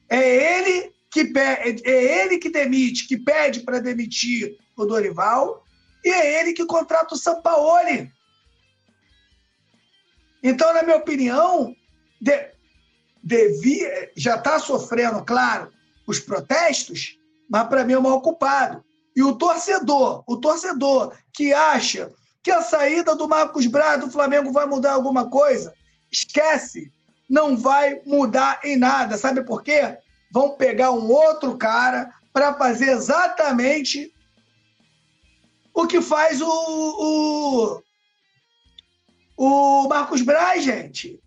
[0.09, 5.63] É ele que pede, é ele que demite, que pede para demitir o Dorival,
[6.03, 8.11] e é ele que contrata o Sampaoli.
[10.43, 11.75] Então, na minha opinião,
[12.21, 12.51] de,
[13.23, 15.71] devia, já está sofrendo, claro,
[16.05, 17.17] os protestos,
[17.49, 18.83] mas para mim é o maior culpado.
[19.15, 22.11] E o torcedor, o torcedor que acha
[22.43, 25.73] que a saída do Marcos Braz do Flamengo vai mudar alguma coisa,
[26.11, 26.91] esquece,
[27.29, 29.17] não vai mudar em nada.
[29.17, 29.97] Sabe por quê?
[30.37, 34.13] Vão pegar um outro cara para fazer exatamente
[35.73, 37.81] o que faz o, o,
[39.35, 41.19] o Marcos Braz, gente.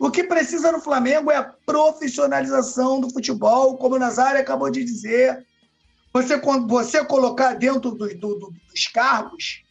[0.00, 4.82] O que precisa no Flamengo é a profissionalização do futebol, como o Nazário acabou de
[4.82, 5.46] dizer.
[6.12, 9.62] Você, você colocar dentro do, do, dos cargos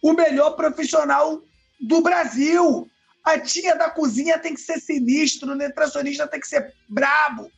[0.00, 1.42] o melhor profissional
[1.80, 2.88] do Brasil.
[3.24, 7.50] A tia da cozinha tem que ser sinistro, o nutricionista tem que ser brabo.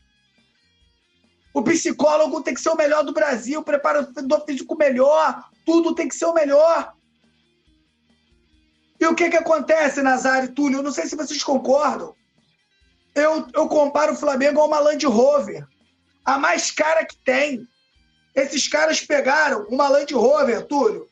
[1.55, 6.09] O psicólogo tem que ser o melhor do Brasil, o preparador físico melhor, tudo tem
[6.09, 6.93] que ser o melhor.
[9.01, 10.79] E o que, que acontece, Nazário e Túlio?
[10.79, 12.14] Eu não sei se vocês concordam.
[13.14, 15.64] Eu, eu comparo o Flamengo a uma Land Rover.
[16.25, 17.64] A mais cara que tem.
[18.35, 21.07] Esses caras pegaram uma Land Rover, Túlio,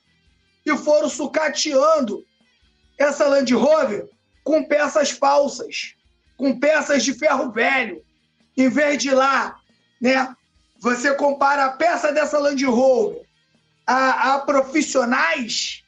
[0.67, 2.25] e foram sucateando
[2.99, 4.09] essa Land Rover
[4.43, 5.95] com peças falsas,
[6.37, 8.03] com peças de ferro velho.
[8.57, 9.62] Em vez de lá,
[10.03, 10.35] né?
[10.81, 13.23] Você compara a peça dessa Land Rover
[13.87, 15.83] a, a profissionais,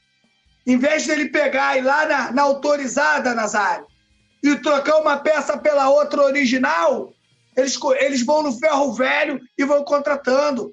[0.67, 3.87] em vez dele pegar e ir lá na, na autorizada, Nazário,
[4.43, 7.13] e trocar uma peça pela outra original,
[7.57, 10.73] eles, eles vão no ferro velho e vão contratando.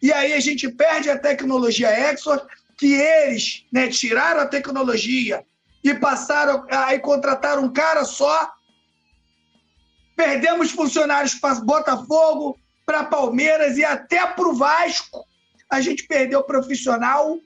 [0.00, 2.46] E aí a gente perde a tecnologia Exor,
[2.76, 5.44] que eles né, tiraram a tecnologia
[5.82, 8.52] e passaram a contratar um cara só.
[10.14, 12.56] Perdemos funcionários para Botafogo,
[12.88, 15.22] para Palmeiras e até para o Vasco.
[15.68, 17.38] A gente perdeu profissional.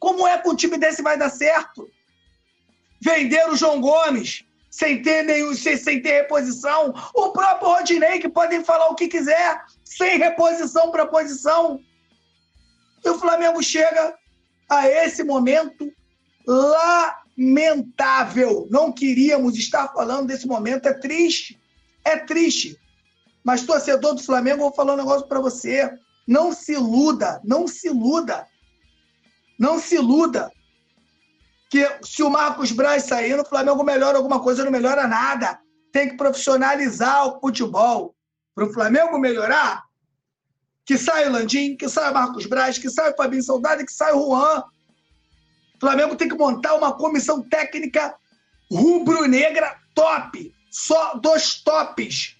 [0.00, 1.88] Como é que um time desse vai dar certo?
[3.00, 6.92] Vender o João Gomes sem ter, nenhum, sem, sem ter reposição.
[7.14, 11.78] O próprio Rodinei, que podem falar o que quiser, sem reposição para posição.
[13.04, 14.18] E o Flamengo chega
[14.68, 15.92] a esse momento
[17.38, 18.66] lamentável.
[18.68, 21.56] Não queríamos estar falando desse momento, é triste.
[22.04, 22.81] É triste.
[23.44, 25.90] Mas, torcedor do Flamengo, vou falar um negócio para você.
[26.26, 28.46] Não se iluda, não se iluda.
[29.58, 30.50] Não se iluda
[31.72, 35.58] que se o Marcos Braz sair, no Flamengo melhora alguma coisa, não melhora nada.
[35.90, 38.14] Tem que profissionalizar o futebol.
[38.54, 39.82] Para o Flamengo melhorar,
[40.84, 43.86] que saia o Landim, que saia o Marcos Braz, que saia o Fabinho Soldado e
[43.86, 44.64] que saia o Juan.
[45.76, 48.14] O Flamengo tem que montar uma comissão técnica
[48.70, 50.54] rubro-negra top.
[50.70, 52.36] Só dos tops.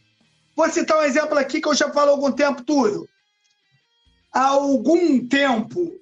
[0.56, 3.08] Vou citar um exemplo aqui que eu já falo há algum tempo, tudo.
[4.32, 5.92] Há algum tempo,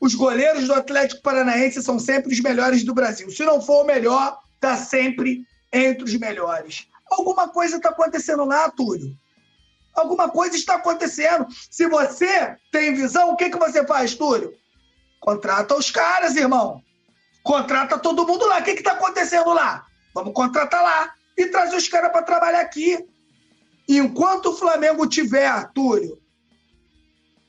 [0.00, 3.30] os goleiros do Atlético Paranaense são sempre os melhores do Brasil.
[3.30, 6.86] Se não for o melhor, está sempre entre os melhores.
[7.10, 9.14] Alguma coisa está acontecendo lá, Túlio.
[9.94, 11.46] Alguma coisa está acontecendo.
[11.70, 14.54] Se você tem visão, o que, que você faz, Túlio?
[15.20, 16.82] Contrata os caras, irmão.
[17.42, 18.60] Contrata todo mundo lá.
[18.60, 19.84] O que está acontecendo lá?
[20.14, 23.06] Vamos contratar lá e trazer os caras para trabalhar aqui.
[23.96, 26.16] Enquanto o Flamengo tiver, Túlio,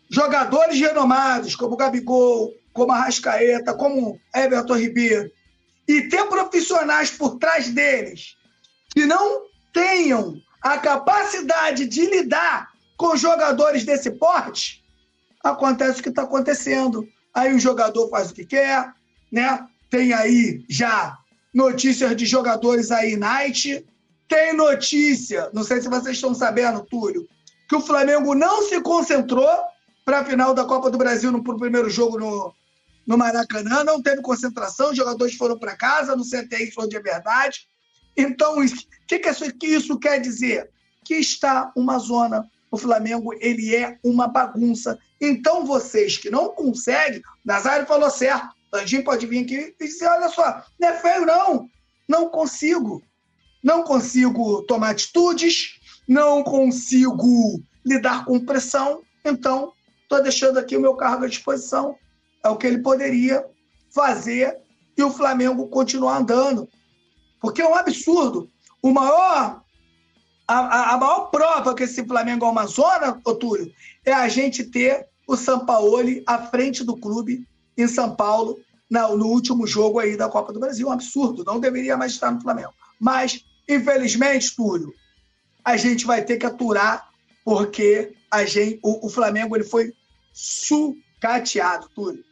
[0.10, 5.30] jogadores renomados, como Gabigol, como a Rascaeta, como Everton Ribeiro,
[5.88, 8.36] e ter profissionais por trás deles
[8.90, 14.84] que não tenham a capacidade de lidar com jogadores desse porte,
[15.44, 17.08] acontece o que está acontecendo.
[17.36, 18.92] Aí o jogador faz o que quer,
[19.32, 19.64] né?
[19.92, 21.18] Tem aí já
[21.54, 23.86] notícias de jogadores aí, Night.
[24.32, 27.28] Tem notícia, não sei se vocês estão sabendo, Túlio,
[27.68, 29.46] que o Flamengo não se concentrou
[30.06, 32.56] para a final da Copa do Brasil no primeiro jogo no,
[33.06, 36.96] no Maracanã, não teve concentração, os jogadores foram para casa, não sei até isso onde
[36.96, 37.68] é verdade.
[38.16, 38.66] Então, o
[39.06, 40.70] que, que, isso, que isso quer dizer?
[41.04, 42.50] Que está uma zona.
[42.72, 44.98] O Flamengo ele é uma bagunça.
[45.20, 48.48] Então, vocês que não conseguem, Nazário falou certo.
[48.72, 51.70] Landinho pode vir aqui e dizer: olha só, não é feio, não.
[52.08, 53.04] Não consigo.
[53.64, 59.02] Não consigo tomar atitudes, não consigo lidar com pressão.
[59.24, 59.72] Então,
[60.04, 61.96] estou deixando aqui o meu cargo à disposição.
[62.44, 63.46] É o que ele poderia
[63.94, 64.58] fazer
[64.98, 66.68] e o Flamengo continuar andando.
[67.40, 68.50] Porque é um absurdo.
[68.82, 69.62] O maior,
[70.48, 73.72] a, a maior prova que esse Flamengo é uma zona, Túlio,
[74.06, 77.48] é a gente ter o Sampaoli à frente do clube
[77.78, 80.88] em São Paulo no, no último jogo aí da Copa do Brasil.
[80.88, 81.44] Um absurdo.
[81.46, 82.74] Não deveria mais estar no Flamengo.
[83.00, 84.94] Mas, infelizmente, Túlio,
[85.64, 87.10] a gente vai ter que aturar
[87.44, 89.94] porque a gente, o, o Flamengo ele foi
[90.34, 92.24] sucateado, Túlio.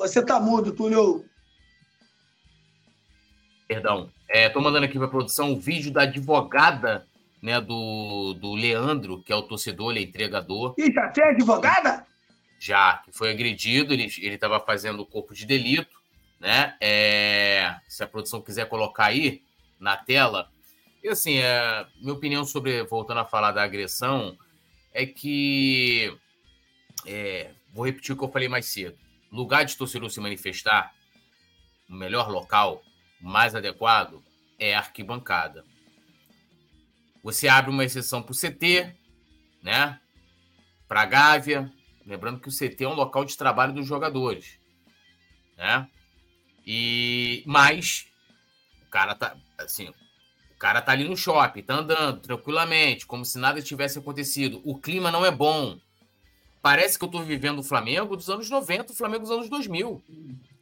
[0.00, 1.26] Você tá mudo, Túlio.
[3.68, 4.10] Perdão.
[4.28, 7.06] Estou é, mandando aqui para a produção o vídeo da advogada
[7.42, 10.74] né, do, do Leandro, que é o torcedor, ele é entregador.
[10.78, 12.06] E já tem advogada?
[12.60, 15.98] já que foi agredido, ele estava fazendo o corpo de delito,
[16.38, 16.76] né?
[16.78, 19.42] É, se a produção quiser colocar aí
[19.80, 20.50] na tela.
[21.02, 24.36] E assim, é, minha opinião sobre, voltando a falar da agressão,
[24.92, 26.14] é que.
[27.06, 28.98] É, vou repetir o que eu falei mais cedo.
[29.32, 30.92] Lugar de torcedor se manifestar,
[31.88, 32.82] o melhor local,
[33.18, 34.22] mais adequado,
[34.58, 35.64] é a arquibancada.
[37.22, 38.94] Você abre uma exceção para o CT,
[39.62, 40.00] né?
[40.88, 41.72] Para a Gávea.
[42.06, 44.58] Lembrando que o CT é um local de trabalho dos jogadores,
[45.56, 45.88] né?
[46.66, 48.06] E mas
[48.86, 53.38] o cara tá assim, o cara tá ali no shopping, tá andando tranquilamente, como se
[53.38, 54.60] nada tivesse acontecido.
[54.64, 55.78] O clima não é bom.
[56.62, 60.02] Parece que eu tô vivendo o Flamengo dos anos 90, o Flamengo dos anos 2000.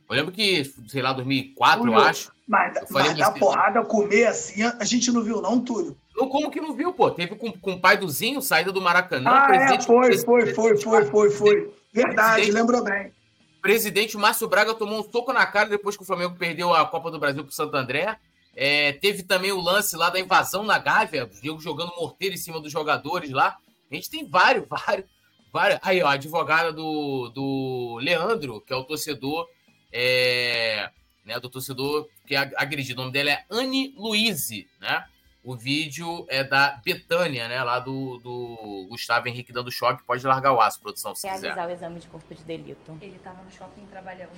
[0.09, 2.33] Eu lembro que, sei lá, 2004, Túlio, eu acho.
[2.47, 5.97] Mas, eu mas porrada, comer assim, a gente não viu, não, Túlio?
[6.17, 7.11] Não, como que não viu, pô?
[7.11, 9.31] Teve com, com o pai do Zinho, saída do Maracanã.
[9.31, 11.75] Ah, é, foi, foi, foi, foi, foi, foi.
[11.93, 13.13] Verdade, lembrou bem.
[13.61, 17.11] Presidente Márcio Braga tomou um soco na cara depois que o Flamengo perdeu a Copa
[17.11, 18.17] do Brasil pro Santo André.
[18.57, 22.39] É, teve também o lance lá da invasão na Gávea, o Diego jogando morteiro em
[22.39, 23.57] cima dos jogadores lá.
[23.91, 25.07] A gente tem vários, vários,
[25.53, 25.79] vários.
[25.83, 29.47] Aí, ó, a advogada do, do Leandro, que é o torcedor,
[29.93, 30.91] é,
[31.25, 33.01] né, do torcedor que é agredido.
[33.01, 35.05] O nome dela é Anne Luize, né?
[35.43, 37.63] O vídeo é da Betânia, né?
[37.63, 40.03] Lá do, do Gustavo Henrique dando choque.
[40.03, 41.67] Pode largar o aço, produção, se Realizar quiser.
[41.67, 42.99] o exame de corpo de delito.
[43.01, 44.31] Ele estava no shopping trabalhando.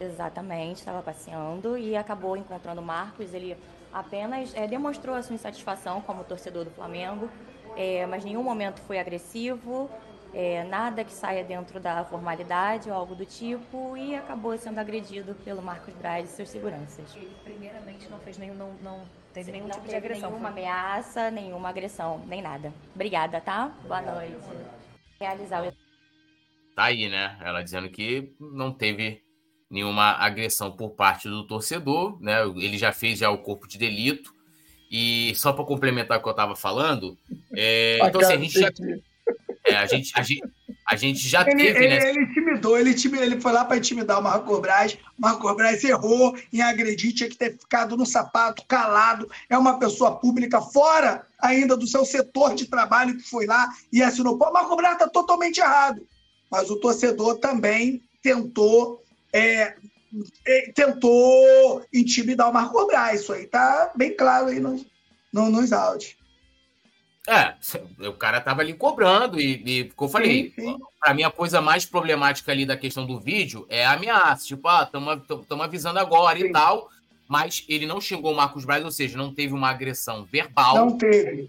[0.00, 3.32] Exatamente, estava passeando e acabou encontrando o Marcos.
[3.32, 3.56] Ele
[3.92, 7.30] apenas é, demonstrou a sua insatisfação como torcedor do Flamengo,
[7.76, 9.88] é, mas em nenhum momento foi agressivo,
[10.34, 15.34] é, nada que saia dentro da formalidade ou algo do tipo, e acabou sendo agredido
[15.44, 17.14] pelo Marcos Braz e seus seguranças.
[17.16, 18.54] Ele, primeiramente, não fez nenhum.
[18.54, 20.30] Não, não teve nenhum Não tipo de teve agressão.
[20.30, 20.60] nenhuma foi?
[20.62, 22.72] ameaça, nenhuma agressão, nem nada.
[22.94, 23.68] Obrigada, tá?
[23.86, 24.36] Boa noite.
[25.20, 25.72] Realizar o
[26.74, 27.38] Tá aí, né?
[27.40, 29.22] Ela dizendo que não teve
[29.70, 32.42] nenhuma agressão por parte do torcedor, né?
[32.56, 34.34] Ele já fez já o corpo de delito.
[34.90, 37.18] E só para complementar o que eu estava falando,
[37.56, 38.68] é, então assim, a gente já,
[39.66, 40.42] é, a gente, a gente,
[40.86, 42.10] a gente já Ele, teve, ele, né?
[42.10, 44.94] ele intimidou, ele, intimidou, ele foi lá para intimidar o Marco Braz.
[45.18, 49.30] O Marco Braz errou em agredir, tinha que ter ficado no sapato, calado.
[49.48, 54.02] É uma pessoa pública, fora ainda do seu setor de trabalho, que foi lá e
[54.02, 54.36] assinou.
[54.38, 56.06] Pô, o Marco Braz está totalmente errado.
[56.50, 59.02] Mas o torcedor também tentou.
[59.32, 59.74] é,
[60.46, 63.22] é, tentou intimidar o Marco Braz.
[63.22, 64.84] Isso aí tá bem claro aí nos,
[65.32, 66.16] no, nos áudios.
[67.26, 67.54] É,
[68.06, 70.78] o cara tava ali cobrando e, e como eu falei, Sim, sim.
[71.00, 74.46] pra mim a coisa mais problemática ali da questão do vídeo é a ameaça.
[74.46, 76.46] Tipo, ah, estamos avisando agora Sim.
[76.46, 76.90] e tal.
[77.26, 80.76] Mas ele não xingou o Marcos Braz, ou seja, não teve uma agressão verbal.
[80.76, 81.48] Não teve.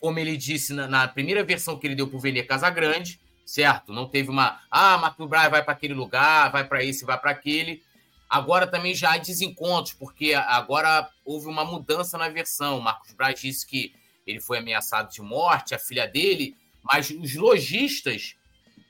[0.00, 3.92] como ele disse na, na primeira versão que ele deu pro Vene Casagrande, certo?
[3.92, 7.30] Não teve uma, ah, Marco Braz vai para aquele lugar, vai para esse, vai para
[7.30, 7.80] aquele.
[8.28, 12.78] Agora também já há desencontros, porque agora houve uma mudança na versão.
[12.78, 13.94] O Marcos Braz disse que
[14.26, 18.36] ele foi ameaçado de morte, a filha dele, mas os lojistas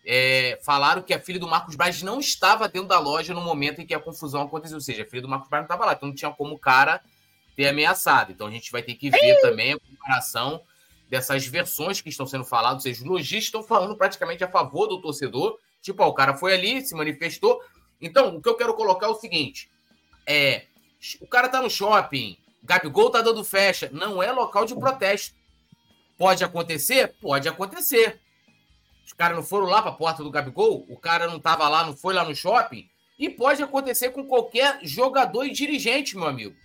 [0.04, 3.80] é, falaram que a filha do Marcos Braz não estava dentro da loja no momento
[3.80, 4.76] em que a confusão aconteceu.
[4.76, 6.58] Ou seja, a filha do Marcos Braz não estava lá, então não tinha como o
[6.58, 7.00] cara
[7.54, 8.32] ter ameaçado.
[8.32, 10.62] Então a gente vai ter que ver também a comparação
[11.08, 14.86] dessas versões que estão sendo faladas, ou seja, os lojistas estão falando praticamente a favor
[14.86, 15.58] do torcedor.
[15.80, 17.60] Tipo, ó, o cara foi ali, se manifestou.
[18.00, 19.70] Então, o que eu quero colocar é o seguinte:
[20.26, 20.66] é.
[21.20, 23.90] O cara tá no shopping, Gabigol tá dando festa.
[23.92, 25.34] Não é local de protesto.
[26.16, 27.14] Pode acontecer?
[27.20, 28.20] Pode acontecer.
[29.04, 31.96] Os caras não foram lá pra porta do Gabigol, o cara não tava lá, não
[31.96, 32.88] foi lá no shopping.
[33.18, 36.56] E pode acontecer com qualquer jogador e dirigente, meu amigo.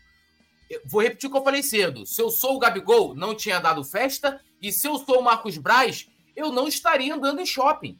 [0.69, 2.05] Eu vou repetir o que eu falei cedo.
[2.05, 4.41] Se eu sou o Gabigol, não tinha dado festa.
[4.61, 7.99] E se eu sou o Marcos Braz, eu não estaria andando em shopping.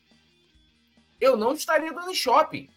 [1.20, 2.70] Eu não estaria andando em shopping.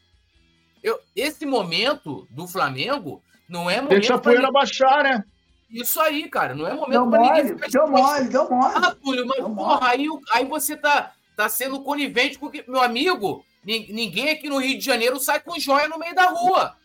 [0.83, 3.91] Eu, esse momento do Flamengo não é momento.
[3.91, 5.25] Deixa a poeira baixar, né?
[5.71, 6.55] Isso aí, cara.
[6.55, 8.73] Não é Deu momento pra ninguém deu mole, deu mole.
[8.77, 12.65] Ah, Túlio, mas Deu porra, aí, aí você tá, tá sendo conivente com que.
[12.69, 16.27] Meu amigo, nin- ninguém aqui no Rio de Janeiro sai com joia no meio da
[16.27, 16.77] rua.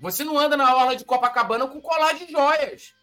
[0.00, 2.94] Você não anda na orla de Copacabana com colar de joias.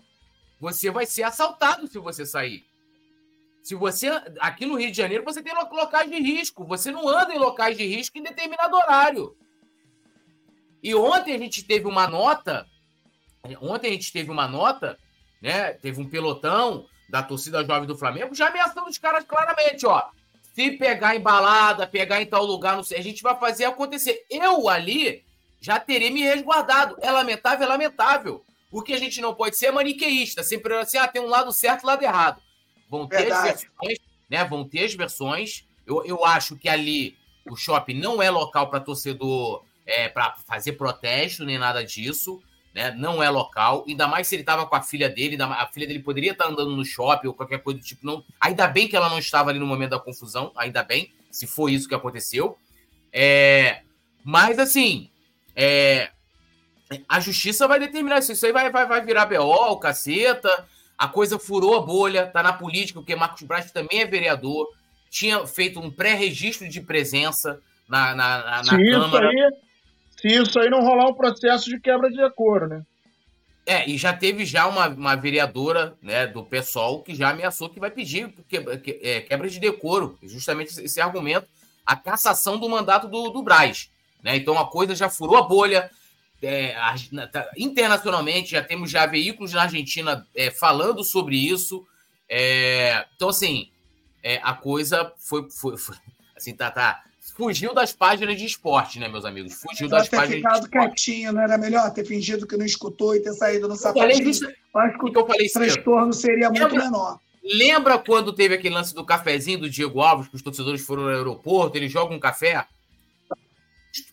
[0.59, 2.63] Você vai ser assaltado se você sair.
[3.63, 4.07] Se você.
[4.39, 6.65] Aqui no Rio de Janeiro, você tem lo- locais de risco.
[6.65, 9.35] Você não anda em locais de risco em determinado horário.
[10.83, 12.65] E ontem a gente teve uma nota.
[13.61, 14.97] Ontem a gente teve uma nota,
[15.41, 15.73] né?
[15.73, 20.03] Teve um pelotão da torcida jovem do Flamengo já ameaçando os caras claramente, ó.
[20.53, 24.25] Se pegar em balada, pegar em tal lugar, não sei, a gente vai fazer acontecer.
[24.29, 25.23] Eu ali
[25.59, 26.97] já terei me resguardado.
[27.01, 28.43] É lamentável, é lamentável.
[28.71, 31.51] O que a gente não pode ser é maniqueísta, sempre assim, ah, tem um lado
[31.51, 32.41] certo e um lado errado.
[32.89, 33.47] Vão ter as Verdade.
[33.47, 34.43] versões, né?
[34.45, 35.65] Vão ter as versões.
[35.85, 37.17] Eu, eu acho que ali
[37.49, 42.41] o shopping não é local para torcedor é, para fazer protesto nem nada disso,
[42.73, 42.91] né?
[42.91, 43.85] Não é local.
[43.87, 46.75] Ainda mais se ele tava com a filha dele, a filha dele poderia estar andando
[46.75, 48.05] no shopping ou qualquer coisa do tipo.
[48.05, 51.47] Não, ainda bem que ela não estava ali no momento da confusão, ainda bem, se
[51.47, 52.57] foi isso que aconteceu.
[53.11, 53.81] É,
[54.23, 55.09] mas assim,
[55.55, 56.09] é,
[57.07, 58.31] a justiça vai determinar isso.
[58.31, 60.67] Isso aí vai, vai, vai virar BO, o caceta.
[60.97, 64.67] A coisa furou a bolha, tá na política, porque Marcos Braz também é vereador,
[65.09, 67.59] tinha feito um pré-registro de presença
[67.89, 69.29] na, na, na, na Se isso, Câmara.
[69.29, 69.51] aí,
[70.21, 72.83] se isso aí não rolar um processo de quebra de decoro, né?
[73.65, 77.79] É, e já teve já uma, uma vereadora né, do PSOL que já ameaçou que
[77.79, 81.47] vai pedir que, que- é, quebra de decoro, justamente esse, argumento,
[81.85, 83.89] a cassação do mandato do, do Braz.
[84.23, 84.35] Né?
[84.35, 85.89] Então a coisa já furou a bolha.
[86.41, 86.95] é, a-
[87.31, 91.85] tá- internacionalmente, já temos já veículos na Argentina é, falando sobre isso.
[92.27, 93.69] É, então, assim,
[94.23, 95.95] é, a coisa foi, foi- foi-
[96.35, 97.03] assim, tá, tá.
[97.41, 99.53] Fugiu das páginas de esporte, né, meus amigos?
[99.55, 100.87] Fugiu das ter páginas de ficado esporte.
[100.93, 104.23] quietinho, não era melhor ter fingido que não escutou e ter saído no Eu sapatinho?
[104.25, 105.63] justa- Acho que o que eu falei o cedo.
[105.63, 107.19] transtorno seria muito Lembra- menor.
[107.43, 111.09] Lembra quando teve aquele lance do cafezinho do Diego Alves, que os torcedores foram no
[111.09, 112.63] aeroporto, ele joga um café?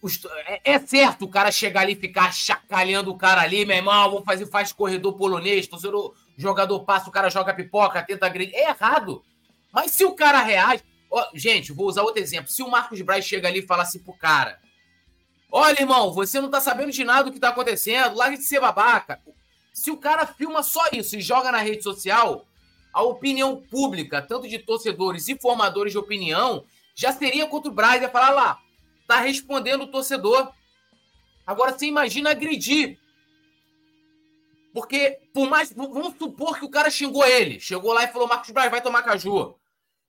[0.00, 3.76] Os- é, é certo o cara chegar ali e ficar chacalhando o cara ali, meu
[3.76, 8.54] irmão, vou fazer, faz corredor polonês, torcedor, jogador passa, o cara joga pipoca, tenta agredir.
[8.54, 9.22] É errado.
[9.70, 10.82] Mas se o cara reage.
[11.10, 12.50] Ó, gente, vou usar outro exemplo.
[12.50, 14.60] Se o Marcos Braz chega ali e fala assim pro cara:
[15.50, 18.60] Olha, irmão, você não tá sabendo de nada do que tá acontecendo, larga de ser
[18.60, 19.20] babaca.
[19.72, 22.46] Se o cara filma só isso e joga na rede social,
[22.92, 28.02] a opinião pública, tanto de torcedores e formadores de opinião, já seria contra o Braz.
[28.02, 28.58] Ia falar lá,
[29.06, 30.52] tá respondendo o torcedor.
[31.46, 32.98] Agora você imagina agredir.
[34.74, 35.72] Porque, por mais.
[35.72, 37.58] Vamos supor que o cara xingou ele.
[37.58, 39.57] Chegou lá e falou: Marcos Braz, vai tomar caju.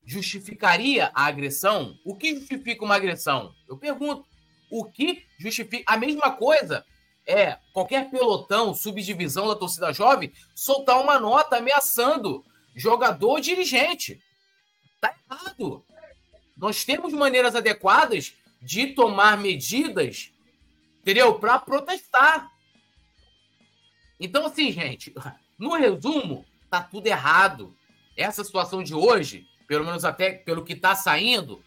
[0.10, 1.96] Justificaria a agressão?
[2.04, 3.54] O que justifica uma agressão?
[3.68, 4.26] Eu pergunto.
[4.68, 5.84] O que justifica.
[5.86, 6.84] A mesma coisa
[7.28, 12.44] é qualquer pelotão, subdivisão da torcida jovem, soltar uma nota ameaçando
[12.76, 14.20] jogador ou dirigente.
[15.00, 15.86] Tá errado.
[16.58, 20.34] Nós temos maneiras adequadas de tomar medidas,
[21.02, 21.38] entendeu?
[21.38, 22.50] Para protestar.
[24.20, 25.14] Então, assim, gente,
[25.56, 27.78] no resumo, tá tudo errado.
[28.18, 31.64] Essa situação de hoje, pelo menos até pelo que tá saindo,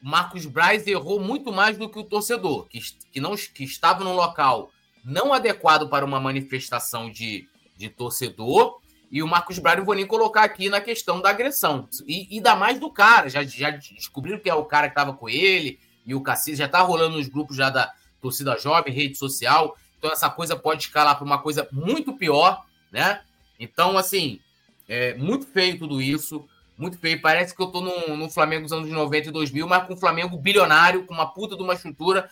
[0.00, 2.78] Marcos Braz errou muito mais do que o torcedor, que,
[3.10, 4.70] que, não, que estava num local
[5.04, 8.78] não adequado para uma manifestação de, de torcedor.
[9.10, 11.88] E o Marcos Braz, não vou nem colocar aqui na questão da agressão.
[12.06, 13.28] E, e dá mais do cara.
[13.28, 15.80] Já, já descobriram que é o cara que estava com ele.
[16.06, 19.76] E o Cassis já tá rolando nos grupos já da torcida jovem, rede social.
[19.98, 23.22] Então essa coisa pode escalar para uma coisa muito pior, né?
[23.58, 24.40] Então, assim,
[24.88, 26.46] é muito feio tudo isso.
[26.76, 27.20] Muito feio.
[27.20, 29.96] Parece que eu tô no, no Flamengo dos anos 90 e 2000, mas com um
[29.96, 32.28] Flamengo bilionário, com uma puta de uma estrutura.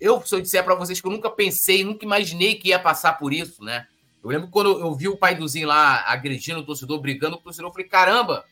[0.00, 3.14] Eu, se eu disser para vocês que eu nunca pensei, nunca imaginei que ia passar
[3.14, 3.86] por isso, né?
[4.22, 7.42] Eu lembro quando eu vi o pai do Zinho lá agredindo o torcedor, brigando com
[7.42, 8.44] o torcedor, eu falei, caramba,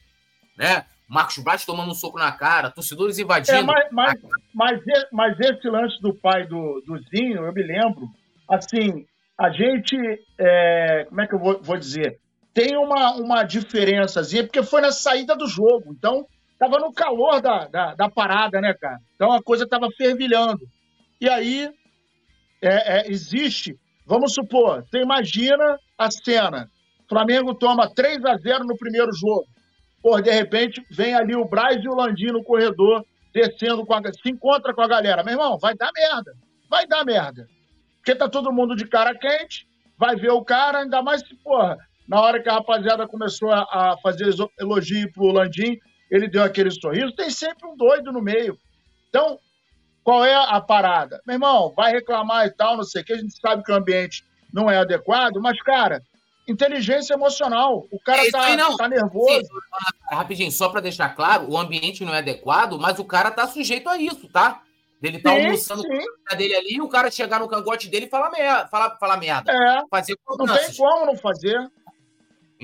[0.56, 0.86] né?
[1.08, 3.58] Marcos Braz tomando um soco na cara, torcedores invadindo.
[3.58, 4.20] É, mas, mas,
[4.54, 4.80] mas,
[5.12, 8.08] mas, esse lance do pai do, do Zinho, eu me lembro,
[8.48, 9.04] assim,
[9.38, 9.96] a gente,
[10.38, 12.18] é, como é que eu vou, vou dizer?
[12.54, 16.26] Tem uma, uma diferençazinha, porque foi na saída do jogo, então
[16.58, 18.98] tava no calor da, da, da parada, né, cara?
[19.16, 20.66] Então a coisa tava fervilhando.
[21.20, 21.68] E aí
[22.62, 23.76] é, é, existe,
[24.06, 26.70] vamos supor, você imagina a cena,
[27.08, 29.46] Flamengo toma 3 a 0 no primeiro jogo,
[30.04, 33.02] Pô, de repente vem ali o Braz e o Landim no corredor,
[33.32, 34.02] descendo com a.
[34.12, 35.24] se encontra com a galera.
[35.24, 36.36] Meu irmão, vai dar merda.
[36.68, 37.48] Vai dar merda.
[37.96, 41.78] Porque tá todo mundo de cara quente, vai ver o cara, ainda mais se, porra,
[42.06, 45.78] na hora que a rapaziada começou a, fazer elogio pro Landim,
[46.10, 48.58] ele deu aquele sorriso, tem sempre um doido no meio.
[49.08, 49.38] Então,
[50.02, 51.20] qual é a parada?
[51.26, 53.74] Meu irmão, vai reclamar e tal, não sei o que, a gente sabe que o
[53.74, 56.02] ambiente não é adequado, mas, cara,
[56.46, 57.86] inteligência emocional.
[57.90, 59.40] O cara É tá, aí, tá nervoso.
[59.40, 63.46] Sim, rapidinho, só para deixar claro, o ambiente não é adequado, mas o cara tá
[63.46, 64.60] sujeito a isso, tá?
[65.00, 65.88] Dele tá Sim, almoçando sim.
[65.88, 69.16] com a dele ali, o cara chegar no cangote dele e falar merda, falar, falar
[69.16, 69.52] merda.
[69.52, 71.58] É, Fazer não tem como não fazer.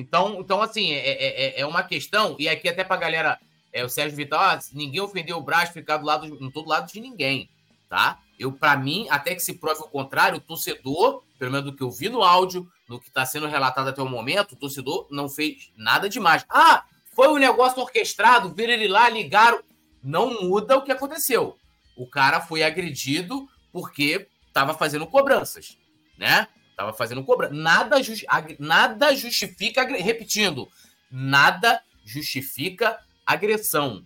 [0.00, 3.38] Então, então assim, é, é, é- é uma questão, e aqui até pra galera,
[3.72, 6.68] é, o Sérgio Vital, ah, ninguém ofendeu o Braz, ficar do lado, não tô do
[6.68, 7.48] lado de ninguém,
[7.88, 8.18] tá?
[8.38, 11.82] Eu, para mim, até que se prove o contrário, o torcedor, pelo menos do que
[11.82, 15.28] eu vi no áudio, no que está sendo relatado até o momento, o torcedor não
[15.28, 16.44] fez nada demais.
[16.48, 16.84] Ah,
[17.14, 19.62] foi um negócio orquestrado, viram ele lá, ligaram.
[20.02, 21.58] Não muda o que aconteceu.
[21.94, 25.76] O cara foi agredido porque estava fazendo cobranças,
[26.16, 26.48] né?
[26.80, 27.52] Tava fazendo cobrança.
[27.52, 28.24] Nada, justi
[28.58, 30.66] nada justifica, repetindo,
[31.10, 34.02] nada justifica agressão.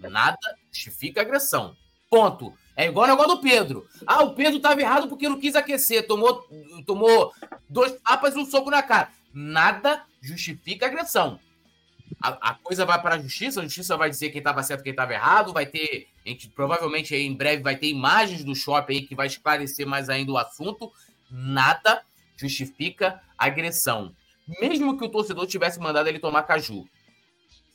[0.00, 0.36] Nada
[0.72, 1.76] justifica agressão.
[2.10, 2.52] Ponto.
[2.74, 3.86] É igual o negócio do Pedro.
[4.04, 6.08] Ah, o Pedro estava errado porque não quis aquecer.
[6.08, 6.44] Tomou,
[6.84, 7.32] tomou
[7.70, 9.10] dois tapas e um soco na cara.
[9.32, 11.38] Nada justifica agressão.
[12.20, 14.90] A, a coisa vai para a justiça, a justiça vai dizer quem estava certo quem
[14.90, 15.52] estava errado.
[15.52, 19.14] Vai ter, a gente, provavelmente aí em breve vai ter imagens do shopping aí que
[19.14, 20.90] vai esclarecer mais ainda o assunto.
[21.30, 22.02] Nada
[22.40, 24.14] justifica agressão.
[24.60, 26.84] mesmo que o torcedor tivesse mandado ele tomar caju.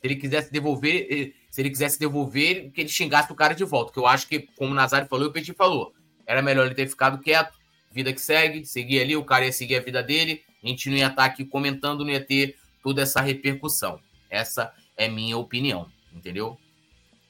[0.02, 3.92] ele quisesse devolver, eh, se ele quisesse devolver, que ele xingasse o cara de volta.
[3.92, 5.94] Que eu acho que, como o Nazário falou o Petit falou,
[6.26, 7.56] era melhor ele ter ficado quieto,
[7.92, 10.96] vida que segue, seguir ali, o cara ia seguir a vida dele, a gente não
[10.96, 14.00] ia estar aqui comentando, não ia ter toda essa repercussão.
[14.28, 16.58] Essa é minha opinião, entendeu?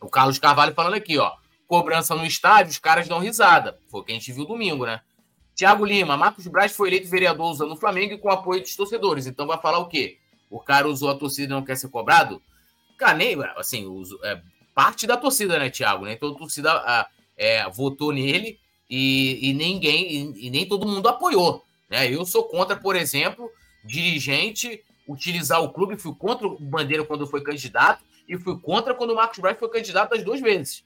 [0.01, 1.33] O Carlos Carvalho falando aqui, ó.
[1.67, 3.79] Cobrança no estádio, os caras dão risada.
[3.91, 5.01] Foi o que a gente viu domingo, né?
[5.55, 9.27] Tiago Lima, Marcos Braz foi eleito vereador usando o Flamengo e com apoio dos torcedores.
[9.27, 10.19] Então vai falar o quê?
[10.51, 12.43] O cara usou a torcida e não quer ser cobrado?
[13.17, 14.41] Nem, assim, uso, é,
[14.75, 16.07] parte da torcida, né, Tiago?
[16.17, 21.09] Toda a torcida a, é, votou nele e, e ninguém, e, e, nem todo mundo
[21.09, 21.63] apoiou.
[21.91, 22.11] Né?
[22.11, 23.51] Eu sou contra, por exemplo,
[23.85, 29.11] dirigente utilizar o clube, fui contra o Bandeira quando foi candidato e fui contra quando
[29.11, 30.83] o Marcos Braz foi candidato as duas vezes.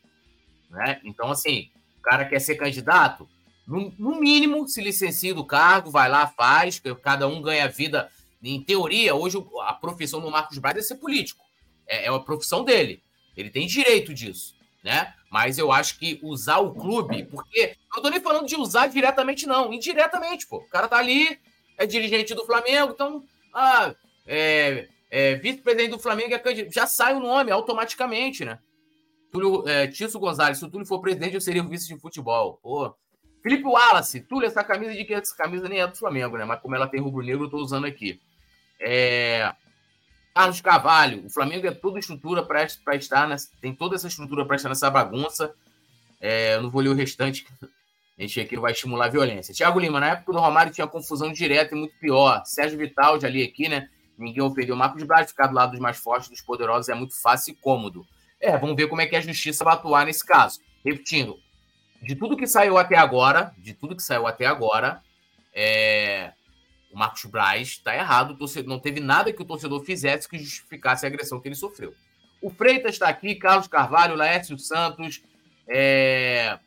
[0.71, 1.01] Né?
[1.05, 3.29] Então, assim, o cara quer ser candidato,
[3.69, 8.11] no, no mínimo, se licencia do cargo, vai lá, faz, cada um ganha vida.
[8.43, 11.45] Em teoria, hoje a profissão do Marcos Braz é ser político.
[11.87, 13.03] É, é a profissão dele.
[13.37, 15.13] Ele tem direito disso, né?
[15.31, 19.47] Mas eu acho que usar o clube, porque eu tô nem falando de usar diretamente,
[19.47, 20.57] não, indiretamente, pô.
[20.59, 21.39] O cara tá ali,
[21.77, 23.95] é dirigente do Flamengo, então, ah,
[24.27, 26.73] é, é vice-presidente do Flamengo é candidato.
[26.73, 28.59] Já sai o nome automaticamente, né?
[29.31, 32.59] Túlio, é, Tício Gonzalez, se o Túlio for presidente, eu seria o vice de futebol.
[32.63, 32.95] Pô,
[33.43, 36.45] Felipe Wallace, Túlio, essa camisa de que essa camisa nem é do Flamengo, né?
[36.45, 38.21] Mas como ela tem rubro-negro, eu tô usando aqui.
[38.81, 39.53] É...
[40.35, 42.65] Carlos Carvalho, o Flamengo é toda estrutura para
[42.95, 45.53] estar, nessa, tem toda essa estrutura para estar nessa bagunça.
[46.21, 47.47] É, eu não vou ler o restante,
[48.19, 49.55] a gente aqui vai estimular a violência.
[49.55, 52.43] Tiago Lima, na época do Romário tinha confusão direta e muito pior.
[52.45, 53.89] Sérgio Vital, já li aqui, né?
[54.17, 57.21] Ninguém ofendeu o Marcos Braz, ficar do lado dos mais fortes, dos poderosos é muito
[57.21, 58.05] fácil e cômodo.
[58.41, 60.61] É, vamos ver como é que a justiça vai atuar nesse caso.
[60.85, 61.39] Repetindo,
[62.03, 65.03] de tudo que saiu até agora, de tudo que saiu até agora,
[65.53, 66.33] é,
[66.93, 68.37] o Marcos Braz está errado.
[68.37, 71.95] Torcedor, não teve nada que o torcedor fizesse que justificasse a agressão que ele sofreu.
[72.41, 75.23] O Freitas está aqui, Carlos Carvalho, Laércio Santos,
[75.69, 76.59] é...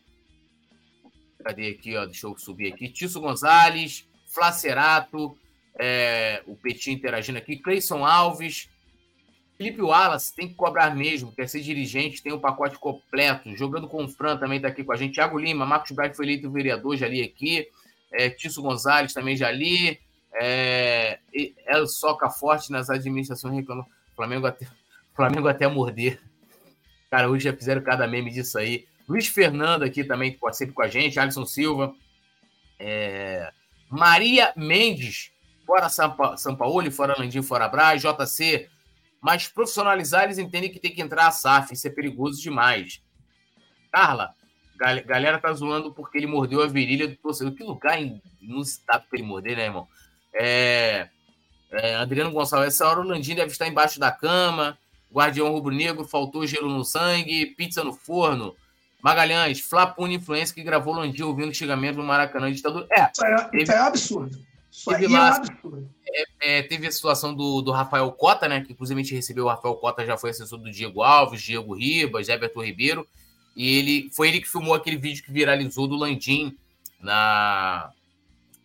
[1.43, 2.05] cadê aqui, ó?
[2.05, 2.89] Deixa eu subir aqui.
[2.89, 5.37] Tício Gonzalez, Flacerato,
[5.79, 6.43] é...
[6.45, 8.69] o Petinho interagindo aqui, Cleison Alves,
[9.61, 13.55] Felipe Wallace tem que cobrar mesmo, quer ser dirigente, tem o um pacote completo.
[13.55, 15.13] Jogando com o Fran também está aqui com a gente.
[15.13, 17.67] Thiago Lima, Marcos Braz foi eleito vereador, já li aqui.
[18.11, 19.99] É, Tício Gonzalez também já li.
[20.33, 21.19] É,
[21.67, 23.85] El Soca Forte nas administrações reclamou.
[24.15, 24.65] Flamengo até,
[25.13, 26.19] Flamengo até morder.
[27.11, 28.87] Cara, hoje já fizeram cada meme disso aí.
[29.07, 31.19] Luiz Fernando aqui também pode sempre com a gente.
[31.19, 31.93] Alisson Silva.
[32.79, 33.53] É,
[33.87, 35.31] Maria Mendes,
[35.67, 38.01] fora São Paulo, fora Landim, fora Braz.
[38.01, 38.70] JC
[39.21, 43.01] mas profissionalizar, eles entendem que tem que entrar a SAF, isso é perigoso demais.
[43.91, 44.33] Carla,
[44.77, 47.53] gal galera tá zoando porque ele mordeu a virilha do torcedor.
[47.53, 47.99] Que lugar
[48.41, 49.87] inusitado pra ele morder, né, irmão?
[50.33, 51.07] É,
[51.71, 54.77] é, Adriano Gonçalves, essa hora o Landim deve estar embaixo da cama.
[55.13, 58.55] Guardião Rubro-Negro, faltou gelo no sangue, pizza no forno.
[59.03, 62.87] Magalhães, Flapune Influência que gravou Landim ouvindo o xingamento no Maracanã ditador.
[62.91, 64.39] É, isso é, teve, isso é absurdo.
[64.71, 65.89] Isso lá, é absurdo.
[66.13, 68.61] É, é, teve a situação do, do Rafael Cota, né?
[68.61, 71.73] Que inclusive a gente recebeu o Rafael Cota, já foi assessor do Diego Alves, Diego
[71.73, 73.07] Ribas, Everton Ribeiro.
[73.55, 76.57] E ele foi ele que filmou aquele vídeo que viralizou do Landim
[76.99, 77.91] na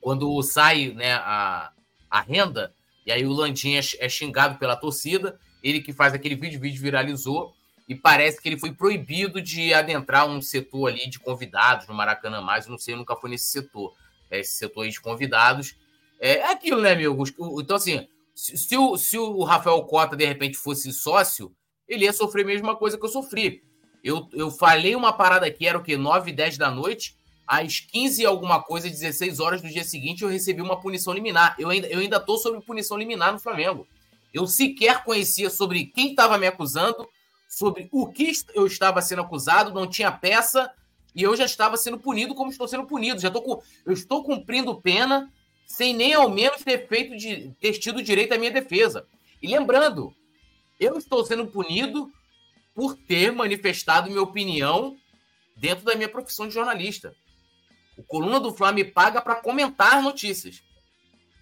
[0.07, 1.73] quando sai né, a,
[2.09, 2.73] a renda,
[3.05, 6.81] e aí o Landim é, é xingado pela torcida, ele que faz aquele vídeo, vídeo
[6.81, 7.53] viralizou,
[7.89, 12.41] e parece que ele foi proibido de adentrar um setor ali de convidados no Maracanã
[12.41, 13.95] mais, não sei, nunca fui nesse setor,
[14.31, 15.75] é, esse setor aí de convidados,
[16.21, 17.17] é aquilo, né, meu?
[17.61, 21.55] Então, assim, se, o, se o Rafael Cota, de repente, fosse sócio,
[21.89, 23.63] ele ia sofrer a mesma coisa que eu sofri.
[24.03, 25.97] Eu, eu falei uma parada aqui, era o quê?
[25.97, 30.23] 9 e 10 da noite, às 15 e alguma coisa, 16 horas do dia seguinte,
[30.23, 31.55] eu recebi uma punição liminar.
[31.59, 33.87] Eu ainda, eu ainda tô sobre punição liminar no Flamengo.
[34.35, 37.09] Eu sequer conhecia sobre quem estava me acusando,
[37.49, 40.71] sobre o que eu estava sendo acusado, não tinha peça,
[41.15, 43.21] e eu já estava sendo punido como estou sendo punido.
[43.21, 45.33] Já tô com, eu estou cumprindo pena
[45.67, 49.07] sem nem ao menos ter feito de ter tido direito à minha defesa.
[49.43, 50.15] E lembrando,
[50.79, 52.11] eu estou sendo punido
[52.75, 54.97] por ter manifestado minha opinião
[55.57, 57.15] dentro da minha profissão de jornalista.
[57.97, 60.63] O Coluna do Fla me paga para comentar notícias.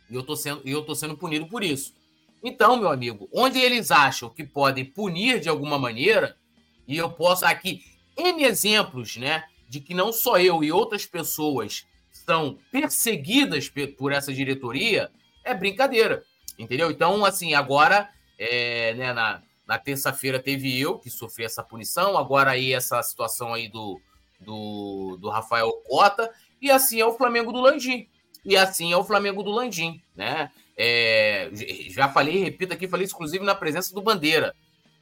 [0.09, 1.95] E eu estou sendo, eu tô sendo punido por isso.
[2.43, 6.37] Então, meu amigo, onde eles acham que podem punir de alguma maneira,
[6.87, 7.83] e eu posso aqui
[8.17, 11.87] N exemplos, né, de que não só eu e outras pessoas
[12.25, 15.11] são perseguidas por essa diretoria,
[15.45, 16.25] é brincadeira.
[16.59, 16.91] Entendeu?
[16.91, 18.09] Então, assim, agora,
[18.39, 23.53] é, né, na, na terça-feira teve eu que sofri essa punição, agora aí essa situação
[23.53, 24.01] aí do,
[24.41, 28.09] do, do Rafael Cota, e assim é o Flamengo do Landim.
[28.45, 30.51] E assim é o Flamengo do Landim, né?
[30.77, 31.51] É,
[31.89, 34.55] já falei, repito aqui, falei exclusivo na presença do Bandeira.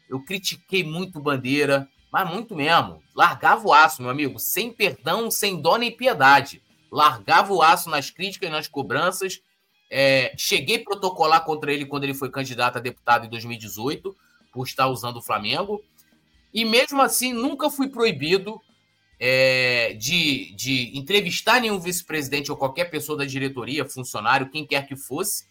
[0.08, 3.02] Eu critiquei muito Bandeira, mas muito mesmo.
[3.14, 6.62] Largava o aço, meu amigo, sem perdão, sem dó nem piedade.
[6.92, 9.40] Largava o aço nas críticas e nas cobranças.
[9.90, 14.14] É, cheguei a protocolar contra ele quando ele foi candidato a deputado em 2018,
[14.52, 15.82] por estar usando o Flamengo.
[16.52, 18.60] E mesmo assim, nunca fui proibido
[19.18, 24.96] é, de, de entrevistar nenhum vice-presidente ou qualquer pessoa da diretoria, funcionário, quem quer que
[24.96, 25.46] fosse.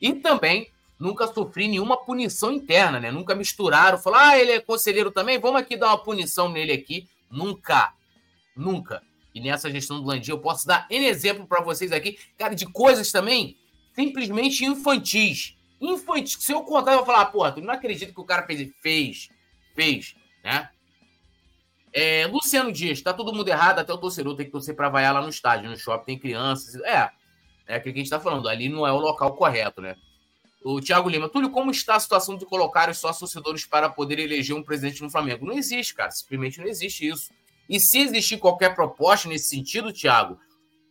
[0.00, 3.10] E também nunca sofri nenhuma punição interna, né?
[3.10, 7.06] Nunca misturaram, falaram, ah, ele é conselheiro também, vamos aqui dar uma punição nele aqui.
[7.30, 7.92] Nunca,
[8.56, 9.02] nunca.
[9.36, 12.64] E nessa gestão do Landim eu posso dar N exemplo para vocês aqui, cara, de
[12.64, 13.54] coisas também
[13.94, 15.54] simplesmente infantis.
[15.78, 16.38] Infantis.
[16.40, 19.28] Se eu contar, eu vou falar, porra, tu não acredita que o cara fez, fez,
[19.74, 20.70] fez, né?
[21.92, 25.12] É, Luciano Dias, tá todo mundo errado, até o torcedor tem que torcer para vaiar
[25.12, 26.74] lá no estádio, no shopping tem crianças.
[26.76, 27.10] É,
[27.66, 29.96] é aquilo que a gente tá falando, ali não é o local correto, né?
[30.64, 34.18] O Thiago Lima, Túlio, como está a situação de colocar os sócios torcedores para poder
[34.18, 35.44] eleger um presidente no Flamengo?
[35.44, 37.30] Não existe, cara, simplesmente não existe isso.
[37.68, 40.38] E se existir qualquer proposta nesse sentido, Thiago,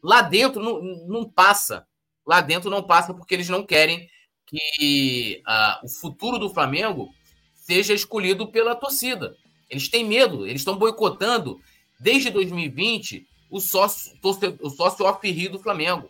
[0.03, 1.85] lá dentro não, não passa.
[2.25, 4.09] Lá dentro não passa porque eles não querem
[4.45, 7.09] que uh, o futuro do Flamengo
[7.53, 9.35] seja escolhido pela torcida.
[9.69, 11.59] Eles têm medo, eles estão boicotando
[11.99, 14.11] desde 2020 o sócio,
[14.61, 16.09] o sócio off-rio do Flamengo.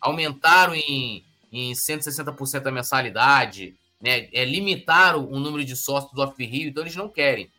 [0.00, 4.28] Aumentaram em, em 160% a mensalidade, né?
[4.32, 7.50] É, limitaram o número de sócios do off-rio, então eles não querem.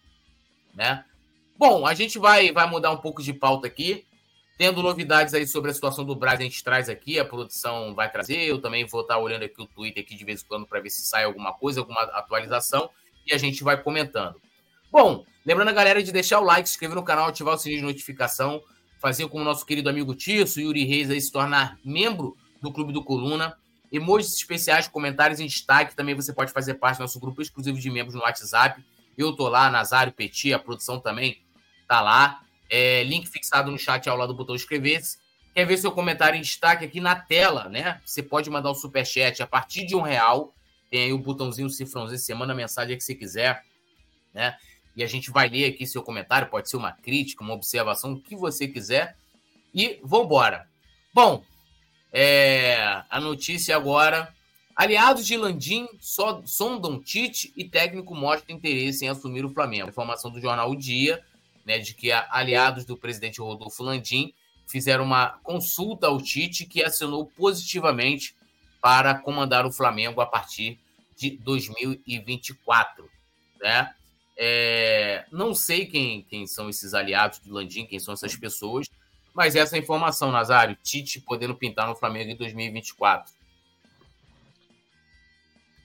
[0.73, 1.03] Né?
[1.57, 4.05] Bom, a gente vai, vai mudar um pouco de pauta aqui.
[4.57, 8.11] Tendo novidades aí sobre a situação do Brasil, a gente traz aqui, a produção vai
[8.11, 8.37] trazer.
[8.43, 10.89] Eu também vou estar olhando aqui o Twitter aqui de vez em quando para ver
[10.89, 12.89] se sai alguma coisa, alguma atualização,
[13.25, 14.39] e a gente vai comentando.
[14.91, 17.81] Bom, lembrando a galera de deixar o like, se inscrever no canal, ativar o sininho
[17.81, 18.61] de notificação,
[18.99, 23.03] fazer como nosso querido amigo Tirso, Yuri Reis, aí se tornar membro do Clube do
[23.03, 23.57] Coluna.
[23.91, 25.95] Emojis especiais, comentários em destaque.
[25.95, 28.83] Também você pode fazer parte do nosso grupo exclusivo de membros no WhatsApp.
[29.17, 31.41] Eu tô lá, Nazário Petit, a produção também
[31.87, 32.41] tá lá.
[32.69, 35.17] É, link fixado no chat ao lado do botão inscrever-se.
[35.53, 38.01] Quer ver seu comentário em destaque aqui na tela, né?
[38.05, 40.53] Você pode mandar o um superchat a partir de um real.
[40.91, 43.63] Tem aí o botãozinho, o cifrãozinho, você manda a mensagem que você quiser,
[44.33, 44.55] né?
[44.95, 48.21] E a gente vai ler aqui seu comentário, pode ser uma crítica, uma observação, o
[48.21, 49.15] que você quiser.
[49.73, 50.67] E vambora.
[51.13, 51.43] Bom,
[52.11, 54.33] é, a notícia agora.
[54.75, 59.89] Aliados de Landim sondam Tite e técnico mostra interesse em assumir o Flamengo.
[59.89, 61.23] Informação do jornal O Dia
[61.67, 64.33] né, de que aliados do presidente Rodolfo Landim
[64.65, 68.33] fizeram uma consulta ao Tite, que assinou positivamente
[68.81, 70.79] para comandar o Flamengo a partir
[71.17, 73.09] de 2024.
[73.59, 73.93] Né?
[74.37, 78.87] É, não sei quem, quem são esses aliados do Landim, quem são essas pessoas,
[79.33, 83.33] mas essa é informação, Nazário, Tite podendo pintar no Flamengo em 2024.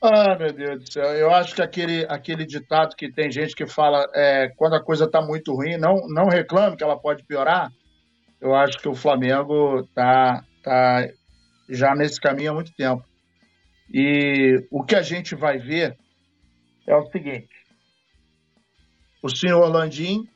[0.04, 1.04] Ah, meu Deus do céu.
[1.14, 5.04] Eu acho que aquele, aquele ditado que tem gente que fala é, quando a coisa
[5.04, 7.70] está muito ruim, não, não reclame que ela pode piorar.
[8.40, 11.06] Eu acho que o Flamengo está tá
[11.68, 13.04] já nesse caminho há muito tempo.
[13.94, 15.96] E o que a gente vai ver
[16.84, 17.54] é o seguinte:
[19.22, 20.26] o senhor Landim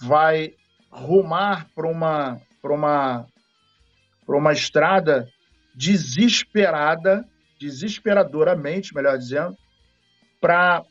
[0.00, 0.54] vai
[0.90, 3.26] rumar para uma, uma,
[4.26, 5.28] uma estrada
[5.72, 7.24] desesperada
[7.62, 9.56] desesperadoramente, melhor dizendo,
[10.40, 10.82] para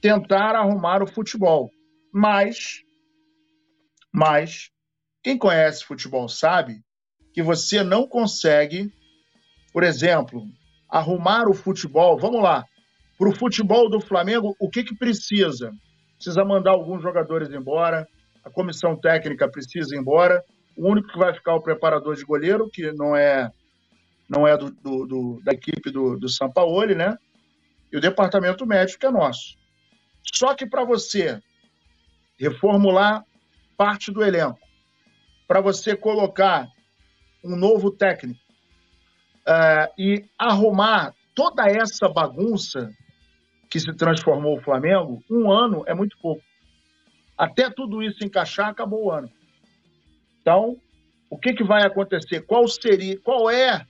[0.00, 1.70] tentar arrumar o futebol.
[2.12, 2.82] Mas,
[4.12, 4.70] mas
[5.22, 6.80] quem conhece futebol sabe
[7.32, 8.90] que você não consegue,
[9.72, 10.44] por exemplo,
[10.88, 12.18] arrumar o futebol.
[12.18, 12.64] Vamos lá,
[13.18, 15.70] para o futebol do Flamengo, o que, que precisa?
[16.16, 18.06] Precisa mandar alguns jogadores embora,
[18.44, 20.42] a comissão técnica precisa ir embora.
[20.76, 23.50] O único que vai ficar é o preparador de goleiro, que não é
[24.28, 27.16] não é do, do, do, da equipe do, do Sampaoli, né?
[27.92, 29.56] E o departamento médico é nosso.
[30.34, 31.40] Só que para você
[32.38, 33.24] reformular
[33.76, 34.58] parte do elenco,
[35.46, 36.68] para você colocar
[37.44, 38.40] um novo técnico
[39.46, 42.90] uh, e arrumar toda essa bagunça
[43.70, 46.42] que se transformou o Flamengo, um ano é muito pouco.
[47.38, 49.30] Até tudo isso encaixar, acabou o ano.
[50.40, 50.76] Então,
[51.28, 52.40] o que, que vai acontecer?
[52.42, 53.86] Qual seria, qual é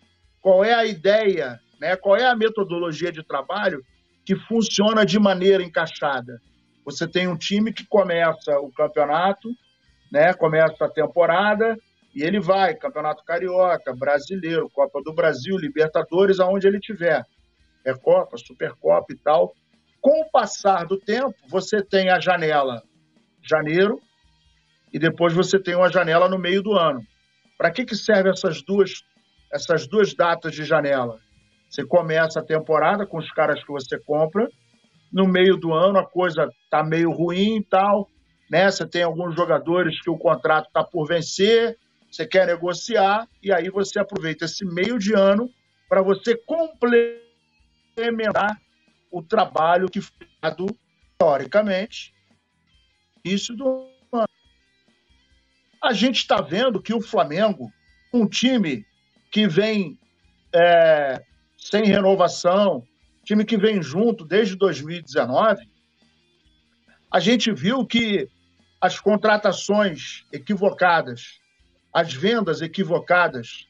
[0.47, 1.97] qual é a ideia, né?
[1.97, 3.83] qual é a metodologia de trabalho
[4.25, 6.41] que funciona de maneira encaixada.
[6.85, 9.49] Você tem um time que começa o campeonato,
[10.13, 10.33] né?
[10.35, 11.77] começa a temporada
[12.15, 17.27] e ele vai, Campeonato Carioca, Brasileiro, Copa do Brasil, Libertadores, aonde ele tiver.
[17.85, 19.53] É Copa, Supercopa e tal.
[20.01, 22.85] Com o passar do tempo, você tem a janela
[23.43, 24.01] janeiro
[24.93, 27.03] e depois você tem uma janela no meio do ano.
[27.59, 29.03] Para que, que servem essas duas
[29.53, 31.19] essas duas datas de janela?
[31.69, 34.49] Você começa a temporada com os caras que você compra,
[35.13, 38.09] no meio do ano a coisa tá meio ruim e tal,
[38.51, 38.71] né?
[38.71, 41.79] Você tem alguns jogadores que o contrato está por vencer,
[42.11, 45.51] você quer negociar, e aí você aproveita esse meio de ano
[45.89, 47.21] para você complementar
[49.11, 50.67] o trabalho que foi dado,
[51.19, 52.15] teoricamente,
[53.25, 54.29] isso do ano.
[55.83, 57.73] A gente está vendo que o Flamengo,
[58.13, 58.85] um time
[59.37, 59.99] que vem
[60.51, 61.23] é,
[61.59, 62.83] sem renovação,
[63.23, 65.69] time que vem junto desde 2019,
[67.11, 68.31] a gente viu que
[68.81, 71.39] as contratações equivocadas,
[71.93, 73.67] as vendas equivocadas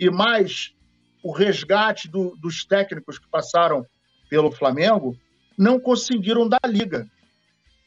[0.00, 0.74] e mais
[1.22, 3.86] o resgate do, dos técnicos que passaram
[4.28, 5.16] pelo Flamengo
[5.56, 7.08] não conseguiram dar liga.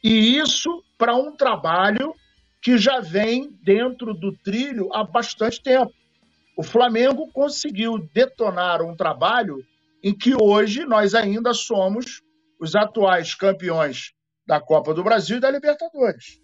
[0.02, 2.14] E isso para um trabalho
[2.62, 5.92] que já vem dentro do trilho há bastante tempo.
[6.58, 9.64] O Flamengo conseguiu detonar um trabalho
[10.02, 12.20] em que hoje nós ainda somos
[12.60, 14.12] os atuais campeões
[14.44, 16.42] da Copa do Brasil e da Libertadores.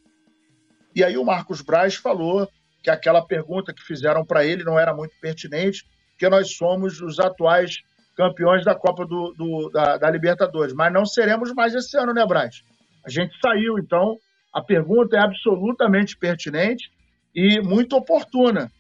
[0.95, 2.49] E aí o Marcos Braz falou
[2.81, 7.19] que aquela pergunta que fizeram para ele não era muito pertinente, porque nós somos os
[7.19, 7.79] atuais
[8.17, 10.73] campeões da Copa do, do da, da, Libertadores.
[10.73, 12.63] Mas não seremos mais esse ano, né, Braz?
[13.05, 14.17] A gente saiu, então
[14.53, 16.89] a pergunta é absolutamente pertinente
[17.35, 18.71] e muito oportuna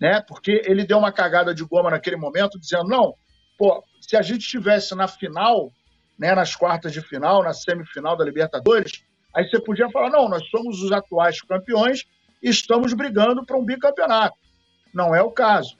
[0.00, 0.20] né?
[0.20, 3.14] Porque ele deu uma cagada de goma naquele momento, dizendo: não,
[3.58, 5.72] pô, se a gente estivesse na final,
[6.18, 10.48] né, nas quartas de final, na semifinal da Libertadores, aí você podia falar: não, nós
[10.50, 12.04] somos os atuais campeões
[12.42, 14.36] e estamos brigando para um bicampeonato.
[14.92, 15.76] Não é o caso.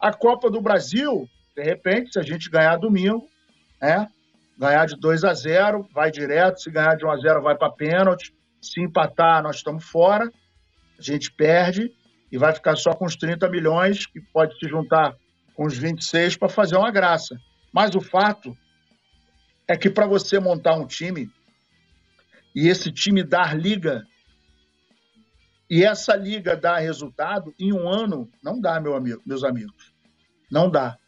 [0.00, 3.28] A Copa do Brasil, de repente, se a gente ganhar domingo,
[3.80, 4.08] né?
[4.58, 6.60] Ganhar de 2 a 0, vai direto.
[6.60, 8.34] Se ganhar de 1 a 0, vai para pênalti.
[8.60, 10.30] Se empatar, nós estamos fora.
[10.98, 11.92] A gente perde
[12.32, 15.14] e vai ficar só com os 30 milhões, que pode se juntar
[15.54, 17.38] com os 26 para fazer uma graça.
[17.70, 18.56] Mas o fato
[19.68, 21.30] é que para você montar um time
[22.54, 24.06] e esse time dar liga
[25.68, 29.92] e essa liga dar resultado em um ano, não dá, meu amigo, meus amigos.
[30.50, 30.98] Não dá.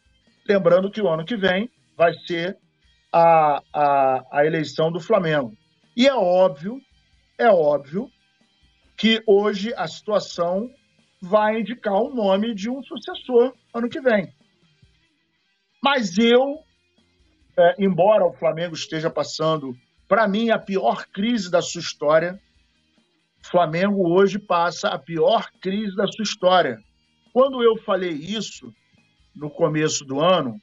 [0.47, 2.57] Lembrando que o ano que vem vai ser
[3.11, 5.55] a, a, a eleição do Flamengo.
[5.95, 6.79] E é óbvio,
[7.37, 8.11] é óbvio
[8.97, 10.69] que hoje a situação
[11.25, 14.31] vai indicar o nome de um sucessor ano que vem.
[15.83, 16.59] Mas eu,
[17.57, 19.75] é, embora o Flamengo esteja passando,
[20.07, 22.39] para mim, a pior crise da sua história,
[23.43, 26.79] Flamengo hoje passa a pior crise da sua história.
[27.33, 28.73] Quando eu falei isso
[29.35, 30.59] no começo do ano,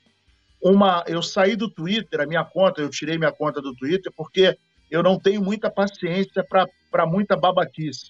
[0.62, 4.56] uma, eu saí do Twitter, a minha conta, eu tirei minha conta do Twitter porque
[4.90, 8.06] eu não tenho muita paciência para muita babaquice.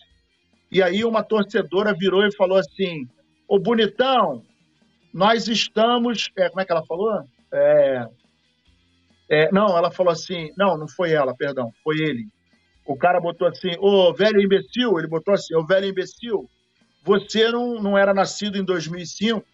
[0.73, 3.07] E aí uma torcedora virou e falou assim:
[3.47, 4.43] Ô bonitão,
[5.13, 6.31] nós estamos.
[6.35, 7.23] É, como é que ela falou?
[7.53, 8.09] É,
[9.29, 12.27] é, não, ela falou assim: não, não foi ela, perdão, foi ele.
[12.87, 16.49] O cara botou assim: ô velho imbecil, ele botou assim: ô velho imbecil,
[17.05, 19.45] você não, não era nascido em 2005.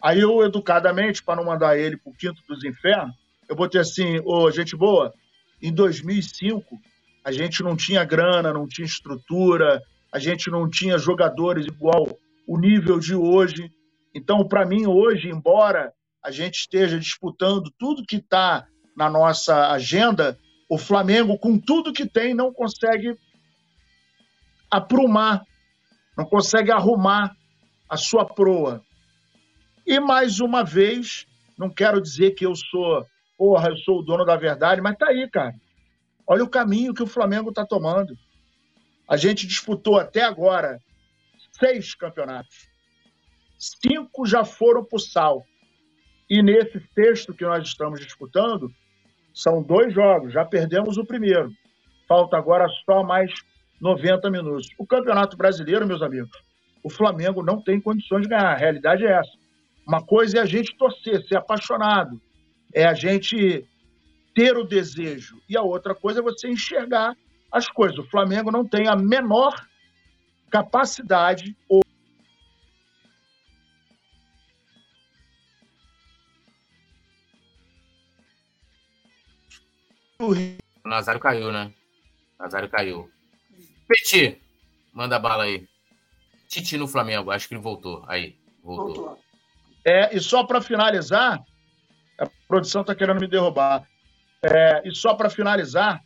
[0.00, 3.14] Aí eu, educadamente, para não mandar ele para o quinto dos infernos,
[3.48, 5.12] eu botei assim: ô gente boa,
[5.60, 6.78] em 2005
[7.22, 9.82] a gente não tinha grana, não tinha estrutura,
[10.12, 13.70] a gente não tinha jogadores igual o nível de hoje.
[14.14, 15.92] Então, para mim, hoje, embora
[16.22, 20.38] a gente esteja disputando tudo que está na nossa agenda,
[20.68, 23.16] o Flamengo, com tudo que tem, não consegue
[24.70, 25.42] aprumar,
[26.16, 27.34] não consegue arrumar
[27.88, 28.82] a sua proa.
[29.86, 31.26] E mais uma vez,
[31.58, 33.06] não quero dizer que eu sou,
[33.36, 35.54] porra, eu sou o dono da verdade, mas tá aí, cara.
[36.26, 38.14] Olha o caminho que o Flamengo está tomando.
[39.08, 40.78] A gente disputou até agora
[41.52, 42.68] seis campeonatos.
[43.58, 45.44] Cinco já foram para o sal.
[46.28, 48.70] E nesse sexto que nós estamos disputando,
[49.32, 50.32] são dois jogos.
[50.32, 51.50] Já perdemos o primeiro.
[52.06, 53.32] Falta agora só mais
[53.80, 54.68] 90 minutos.
[54.78, 56.30] O Campeonato Brasileiro, meus amigos,
[56.82, 58.52] o Flamengo não tem condições de ganhar.
[58.52, 59.32] A realidade é essa.
[59.86, 62.20] Uma coisa é a gente torcer, ser apaixonado.
[62.74, 63.66] É a gente
[64.34, 65.40] ter o desejo.
[65.48, 67.16] E a outra coisa é você enxergar
[67.50, 67.98] as coisas.
[67.98, 69.66] O Flamengo não tem a menor
[70.50, 71.82] capacidade ou
[80.20, 81.72] O Nazário caiu, né?
[82.38, 83.08] O Nazário caiu.
[83.86, 84.40] Petit,
[84.92, 85.68] manda bala aí.
[86.48, 88.04] Titi no Flamengo, acho que ele voltou.
[88.08, 89.18] Aí, voltou.
[89.84, 91.44] É, e só para finalizar,
[92.18, 93.86] a produção está querendo me derrubar.
[94.42, 96.02] É, e só para finalizar,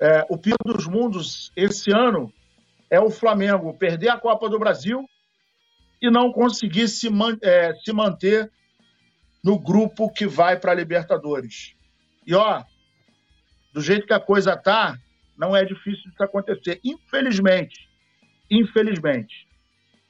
[0.00, 2.32] é, o pior dos mundos esse ano
[2.90, 5.08] é o Flamengo perder a Copa do Brasil
[6.00, 8.50] e não conseguir se, man, é, se manter
[9.42, 11.74] no grupo que vai para a Libertadores.
[12.26, 12.62] E ó,
[13.72, 14.98] do jeito que a coisa tá,
[15.36, 16.80] não é difícil isso acontecer.
[16.84, 17.88] Infelizmente.
[18.50, 19.46] Infelizmente.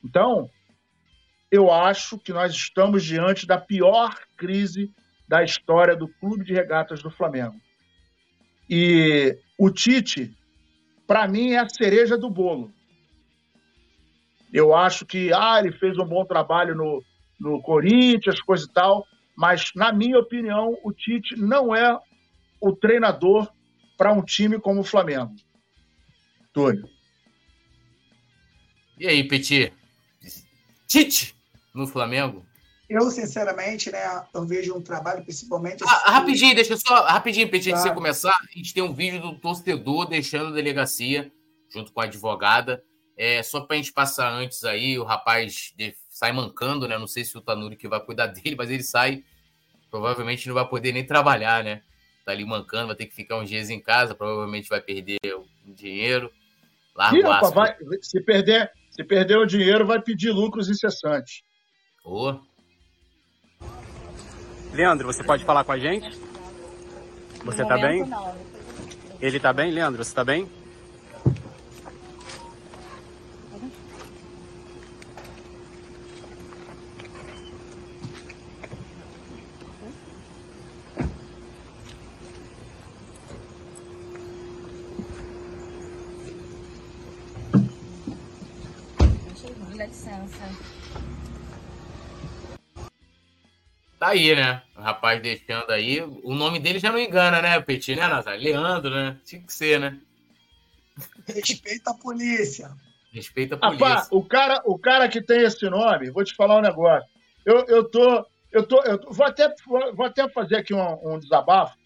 [0.04, 0.50] Então,
[1.50, 4.92] eu acho que nós estamos diante da pior crise
[5.28, 7.60] da história do Clube de Regatas do Flamengo.
[8.68, 10.34] E o Tite,
[11.06, 12.72] para mim, é a cereja do bolo.
[14.52, 17.02] Eu acho que ah, ele fez um bom trabalho no,
[17.38, 19.06] no Corinthians, coisa e tal,
[19.36, 21.98] mas, na minha opinião, o Tite não é
[22.60, 23.50] o treinador
[23.96, 25.34] para um time como o Flamengo.
[26.52, 26.88] Túlio.
[28.98, 29.72] E aí, Petit?
[30.88, 31.34] Tite
[31.74, 32.46] no Flamengo?
[32.88, 35.82] Eu, sinceramente, né, eu vejo um trabalho, principalmente.
[35.84, 37.02] Ah, rapidinho, deixa eu só.
[37.04, 41.32] Rapidinho, antes de você começar, a gente tem um vídeo do torcedor deixando a delegacia,
[41.68, 42.82] junto com a advogada.
[43.18, 45.74] É, só para a gente passar antes aí, o rapaz
[46.08, 46.96] sai mancando, né?
[46.96, 49.24] Não sei se o Tanuri que vai cuidar dele, mas ele sai.
[49.90, 51.82] Provavelmente não vai poder nem trabalhar, né?
[52.24, 55.46] Tá ali mancando, vai ter que ficar uns dias em casa, provavelmente vai perder o
[55.74, 56.30] dinheiro.
[56.94, 61.42] Larga Ih, rapaz, vai, se, perder, se perder o dinheiro, vai pedir lucros incessantes.
[62.04, 62.42] Boa.
[64.76, 66.06] Leandro, você pode falar com a gente?
[67.46, 68.04] Você está bem?
[69.22, 70.04] Ele está bem, Leandro?
[70.04, 70.46] Você está bem?
[89.76, 90.50] licença.
[93.98, 94.65] Tá aí, né?
[94.76, 96.00] O rapaz deixando aí.
[96.00, 98.36] O nome dele já não engana, né, Petit, né, Nazar?
[98.36, 99.18] Leandro, né?
[99.24, 99.98] Tinha que ser, né?
[101.26, 102.70] Respeita a polícia.
[103.12, 103.86] Respeita a polícia.
[103.86, 107.08] Rapaz, o cara, o cara que tem esse nome, vou te falar um negócio.
[107.44, 108.26] Eu, eu tô.
[108.52, 111.76] Eu tô, eu tô, vou, até, vou até fazer aqui um, um desabafo.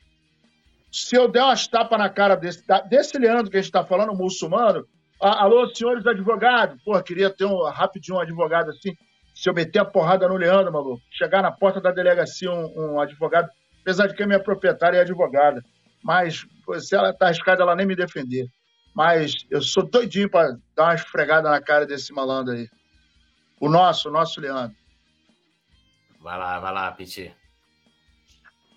[0.92, 4.14] Se eu der umas tapas na cara desse, desse Leandro que a gente está falando,
[4.14, 4.86] muçulmano,
[5.20, 8.96] alô, senhores advogados, pô, queria ter um rapidinho um advogado assim
[9.40, 13.00] se eu meter a porrada no Leandro, maluco, chegar na porta da delegacia um, um
[13.00, 13.48] advogado,
[13.80, 15.64] apesar de que a minha proprietária é advogada,
[16.04, 16.46] mas
[16.78, 18.50] se ela tá arriscada, ela nem me defender.
[18.94, 22.68] Mas eu sou doidinho para dar uma esfregada na cara desse malandro aí.
[23.58, 24.76] O nosso, o nosso Leandro.
[26.20, 27.34] Vai lá, vai lá, Piti.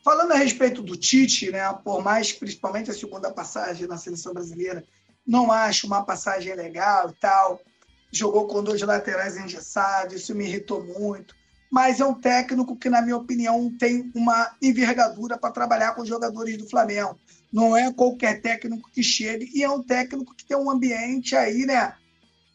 [0.02, 4.82] Falando a respeito do Tite, né, por mais principalmente a segunda passagem na seleção brasileira,
[5.28, 7.60] não acho uma passagem legal e tal
[8.18, 11.36] jogou com dois laterais engessados, isso me irritou muito.
[11.72, 16.08] Mas é um técnico que, na minha opinião, tem uma envergadura para trabalhar com os
[16.08, 17.18] jogadores do Flamengo.
[17.52, 21.66] Não é qualquer técnico que chegue, e é um técnico que tem um ambiente aí,
[21.66, 21.96] né?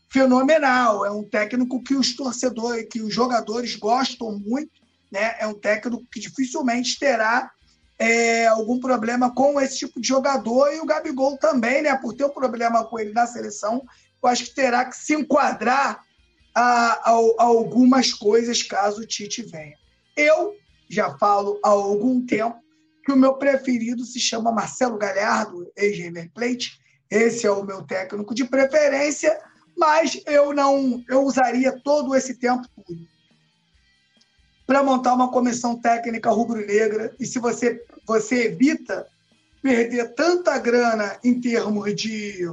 [0.09, 1.05] Fenomenal.
[1.05, 4.81] É um técnico que os torcedores, que os jogadores gostam muito,
[5.11, 5.35] né?
[5.41, 7.51] É um técnico que dificilmente terá
[7.99, 11.97] é, algum problema com esse tipo de jogador e o Gabigol também, né?
[11.97, 13.85] Por ter um problema com ele na seleção,
[14.23, 16.03] eu acho que terá que se enquadrar
[16.55, 19.77] a, a, a algumas coisas caso o Tite venha.
[20.17, 20.57] Eu
[20.89, 22.59] já falo há algum tempo
[23.05, 26.79] que o meu preferido se chama Marcelo Galhardo, ex-River Plate.
[27.11, 29.39] Esse é o meu técnico de preferência,
[29.77, 32.69] mas eu não eu usaria todo esse tempo
[34.67, 37.15] para montar uma comissão técnica rubro-negra.
[37.19, 39.07] E se você você evita
[39.63, 42.47] perder tanta grana em termos de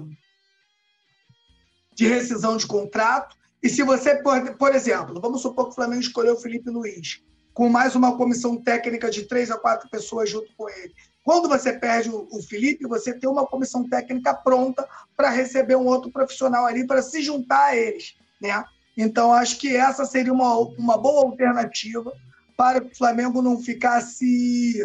[1.96, 3.36] de rescisão de contrato.
[3.64, 7.24] E se você, por, por exemplo, vamos supor que o Flamengo escolheu o Felipe Luiz,
[7.54, 10.94] com mais uma comissão técnica de três a quatro pessoas junto com ele.
[11.24, 14.88] Quando você perde o, o Felipe, você tem uma comissão técnica pronta
[15.18, 18.14] para receber um outro profissional ali para se juntar a eles.
[18.40, 18.64] Né?
[18.96, 22.14] Então, acho que essa seria uma, uma boa alternativa
[22.56, 24.80] para que o Flamengo não ficasse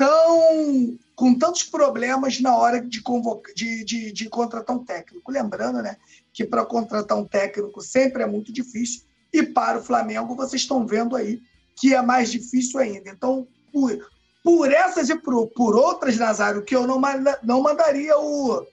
[0.00, 5.30] tão com tantos problemas na hora de, convocar, de, de, de contratar um técnico.
[5.30, 5.98] Lembrando né,
[6.32, 10.86] que para contratar um técnico sempre é muito difícil, e para o Flamengo vocês estão
[10.86, 11.42] vendo aí
[11.76, 13.10] que é mais difícil ainda.
[13.10, 14.10] Então, por,
[14.42, 16.98] por essas e por, por outras, Nazário, que eu não,
[17.42, 18.66] não mandaria o,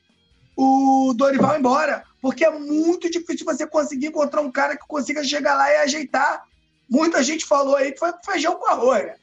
[0.55, 5.55] o Dorival embora, porque é muito difícil você conseguir encontrar um cara que consiga chegar
[5.55, 6.43] lá e ajeitar.
[6.89, 9.15] Muita gente falou aí que foi feijão com arroz, né?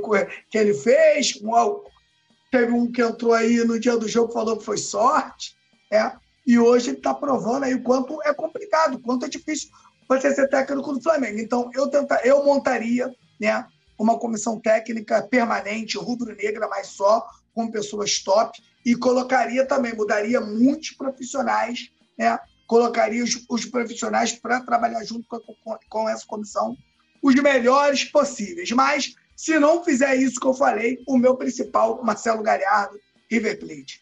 [0.00, 1.50] Foi que ele fez, um,
[2.50, 5.54] Teve um que entrou aí no dia do jogo falou que foi sorte,
[5.90, 6.12] é,
[6.46, 9.68] e hoje está provando aí o quanto é complicado, o quanto é difícil
[10.08, 11.38] você ser técnico do Flamengo.
[11.38, 13.66] Então, eu, tenta, eu montaria né,
[13.98, 20.92] uma comissão técnica permanente, rubro-negra, mas só com pessoas top, e colocaria também, mudaria muitos
[20.92, 26.74] profissionais, né, colocaria os, os profissionais para trabalhar junto com, com, com essa comissão
[27.22, 28.70] os melhores possíveis.
[28.70, 32.98] Mas, se não fizer isso que eu falei, o meu principal, Marcelo Galhardo,
[33.30, 34.00] River Plate.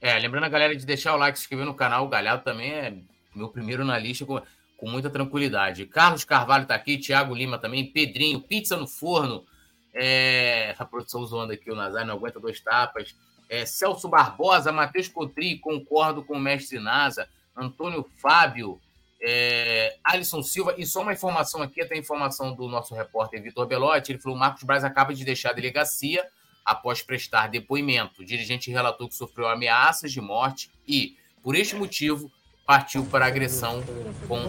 [0.00, 2.04] É, lembrando a galera de deixar o like, se inscrever no canal.
[2.04, 2.98] O Galhardo também é
[3.32, 4.42] meu primeiro na lista com,
[4.76, 5.86] com muita tranquilidade.
[5.86, 9.46] Carlos Carvalho tá aqui, Thiago Lima também, Pedrinho, pizza no forno.
[9.94, 13.14] É, a produção zoando aqui, o Nazar não aguenta dois tapas.
[13.48, 17.28] É, Celso Barbosa, Matheus Cotri, concordo com o mestre Nasa.
[17.56, 18.80] Antônio Fábio,
[19.20, 23.66] é, Alisson Silva, e só uma informação aqui, até a informação do nosso repórter Vitor
[23.66, 26.26] Belotti, ele falou o Marcos Braz acaba de deixar a delegacia
[26.64, 28.22] após prestar depoimento.
[28.22, 32.30] O dirigente relatou que sofreu ameaças de morte e, por este motivo,
[32.66, 33.82] partiu para agressão
[34.28, 34.46] com o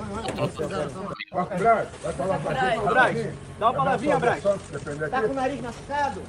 [1.58, 2.38] Braz, vai falar.
[2.38, 4.44] Braz, dá uma palavrinha, Braz.
[4.44, 6.22] Tá com o nariz machucado?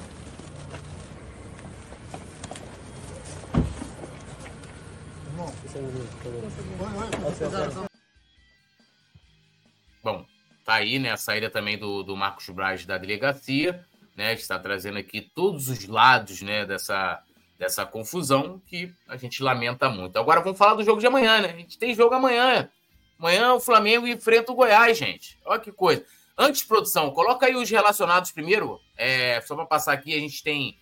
[10.03, 10.25] Bom,
[10.65, 13.85] tá aí, né, a saída também do, do Marcos Braz da delegacia,
[14.17, 17.23] né, está trazendo aqui todos os lados, né, dessa,
[17.59, 20.19] dessa confusão que a gente lamenta muito.
[20.19, 21.51] Agora vamos falar do jogo de amanhã, né?
[21.51, 22.71] A gente tem jogo amanhã.
[23.19, 25.39] Amanhã o Flamengo enfrenta o Goiás, gente.
[25.45, 26.03] Olha que coisa.
[26.39, 28.81] Antes, produção, coloca aí os relacionados primeiro.
[28.97, 30.79] É, só para passar aqui, a gente tem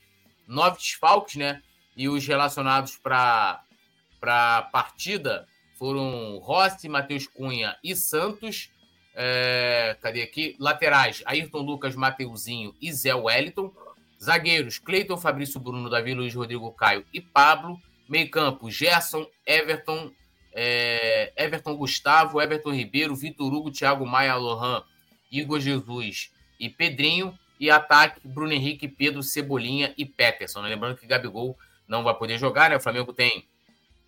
[0.47, 1.61] nove desfalques, né?
[1.97, 3.61] E os relacionados para
[4.23, 8.71] a partida foram Rossi, Matheus Cunha e Santos.
[9.21, 10.55] É, cadê aqui?
[10.61, 13.73] Laterais, Ayrton Lucas, Mateuzinho e Zé Wellington.
[14.23, 17.81] Zagueiros, Cleiton, Fabrício Bruno, Davi Luiz, Rodrigo Caio e Pablo.
[18.09, 20.13] Meio campo, Gerson, Everton,
[20.53, 24.85] é, Everton Gustavo, Everton Ribeiro, Vitor Hugo, Thiago Maia, Lohan,
[25.33, 27.37] Igor Jesus e Pedrinho.
[27.59, 30.63] E ataque, Bruno Henrique, Pedro, Cebolinha e Peterson.
[30.63, 30.69] Né?
[30.69, 31.59] Lembrando que Gabigol
[31.89, 32.77] não vai poder jogar, né?
[32.77, 33.49] O Flamengo tem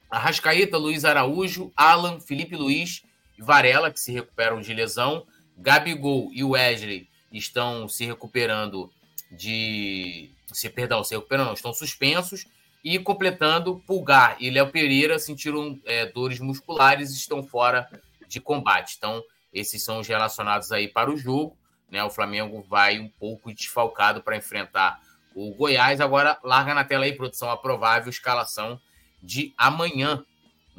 [0.08, 3.02] Arrascaeta, Luiz Araújo, Alan, Felipe Luiz
[3.40, 5.26] e Varela, que se recuperam de lesão.
[5.56, 8.90] Gabigol e Wesley estão se recuperando
[9.30, 10.30] de.
[10.46, 12.46] Se, perdão, se recuperando, não, estão suspensos.
[12.82, 17.88] E completando, Pulgar e Léo Pereira sentiram é, dores musculares e estão fora
[18.26, 18.94] de combate.
[18.96, 19.22] Então,
[19.52, 21.56] esses são os relacionados aí para o jogo.
[21.90, 22.02] Né?
[22.02, 25.00] O Flamengo vai um pouco desfalcado para enfrentar
[25.34, 26.00] o Goiás.
[26.00, 28.80] Agora, larga na tela aí, produção, a provável escalação
[29.22, 30.24] de amanhã.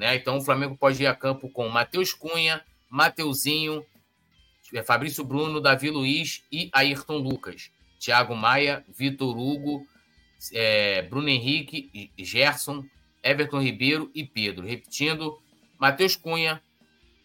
[0.02, 0.16] Né?
[0.16, 3.86] Então, o Flamengo pode ir a campo com Matheus Cunha, Mateuzinho,
[4.74, 7.70] é, Fabrício Bruno, Davi Luiz e Ayrton Lucas.
[8.00, 9.86] Thiago Maia, Vitor Hugo,
[10.54, 12.84] é, Bruno Henrique, Gerson,
[13.22, 14.66] Everton Ribeiro e Pedro.
[14.66, 15.40] Repetindo,
[15.80, 16.64] Matheus Cunha,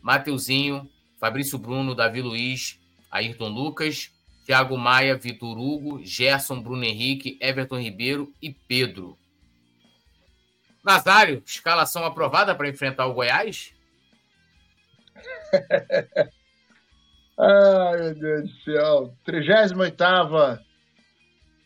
[0.02, 0.86] Mateuzinho,
[1.18, 2.78] Fabrício Bruno, Davi Luiz,
[3.10, 4.12] Ayrton Lucas,
[4.44, 9.16] Thiago Maia, Vitor Hugo, Gerson, Bruno Henrique, Everton Ribeiro e Pedro.
[10.86, 13.74] Nazário, escalação aprovada para enfrentar o Goiás?
[17.36, 19.12] Ai, meu Deus do céu.
[19.24, 19.96] 38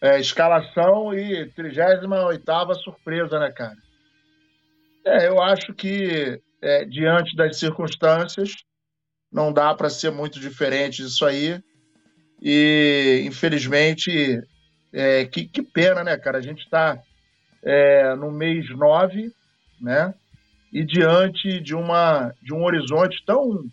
[0.01, 3.77] é, escalação e 38 surpresa, né, cara?
[5.05, 8.57] É, eu acho que, é, diante das circunstâncias,
[9.31, 11.63] não dá para ser muito diferente disso aí.
[12.41, 14.41] E, infelizmente,
[14.91, 16.39] é, que, que, pena, né, cara?
[16.39, 16.99] A gente está
[17.63, 19.31] é, no mês 9,
[19.81, 20.15] né?
[20.73, 23.65] E diante de, uma, de um horizonte tão,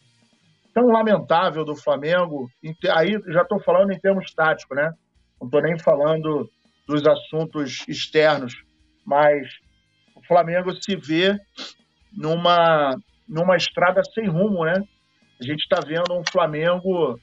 [0.73, 2.49] tão lamentável do Flamengo,
[2.91, 4.91] aí já estou falando em termos táticos, né?
[5.39, 6.49] Não estou nem falando
[6.87, 8.53] dos assuntos externos,
[9.05, 9.47] mas
[10.15, 11.37] o Flamengo se vê
[12.11, 12.95] numa,
[13.27, 14.81] numa estrada sem rumo, né?
[15.39, 17.19] A gente está vendo um Flamengo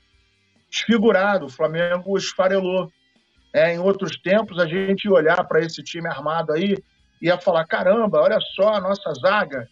[0.70, 2.90] desfigurado, o Flamengo esfarelou.
[3.55, 6.76] É, em outros tempos, a gente ia olhar para esse time armado aí
[7.22, 9.68] e ia falar: caramba, olha só a nossa zaga.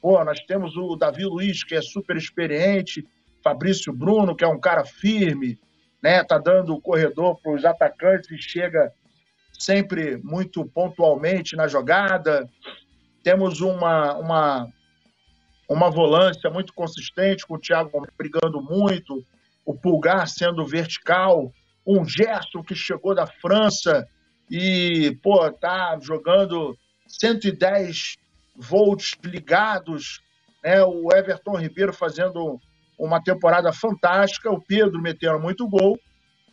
[0.00, 3.04] Pô, nós temos o Davi Luiz, que é super experiente,
[3.42, 5.58] Fabrício Bruno, que é um cara firme,
[6.00, 6.22] né?
[6.22, 8.92] Tá dando o corredor para os atacantes e chega
[9.52, 12.48] sempre muito pontualmente na jogada.
[13.24, 14.68] Temos uma, uma,
[15.68, 19.24] uma volância muito consistente, com o Thiago brigando muito,
[19.66, 21.52] o Pulgar sendo vertical,
[21.88, 24.06] um Gerson que chegou da França
[24.50, 28.16] e, pô, tá jogando 110
[28.54, 30.20] volts ligados,
[30.62, 30.82] né?
[30.84, 32.60] O Everton Ribeiro fazendo
[32.98, 35.98] uma temporada fantástica, o Pedro metendo muito gol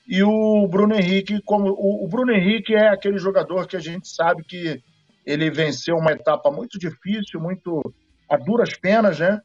[0.07, 4.43] e o Bruno Henrique, como o, Bruno Henrique é aquele jogador que a gente sabe
[4.43, 4.81] que
[5.25, 7.81] ele venceu uma etapa muito difícil, muito
[8.29, 9.41] a duras penas, né?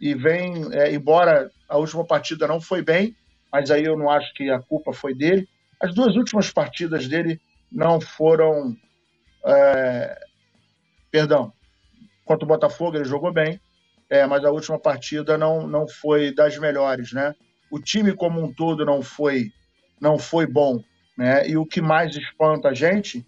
[0.00, 3.14] E vem, é, embora a última partida não foi bem,
[3.52, 5.48] mas aí eu não acho que a culpa foi dele.
[5.80, 8.76] As duas últimas partidas dele não foram,
[9.44, 10.20] é,
[11.10, 11.52] perdão,
[12.24, 13.60] contra o Botafogo ele jogou bem,
[14.10, 17.34] é, mas a última partida não, não foi das melhores, né?
[17.70, 19.52] o time como um todo não foi
[20.00, 20.82] não foi bom,
[21.16, 21.48] né?
[21.48, 23.26] E o que mais espanta a gente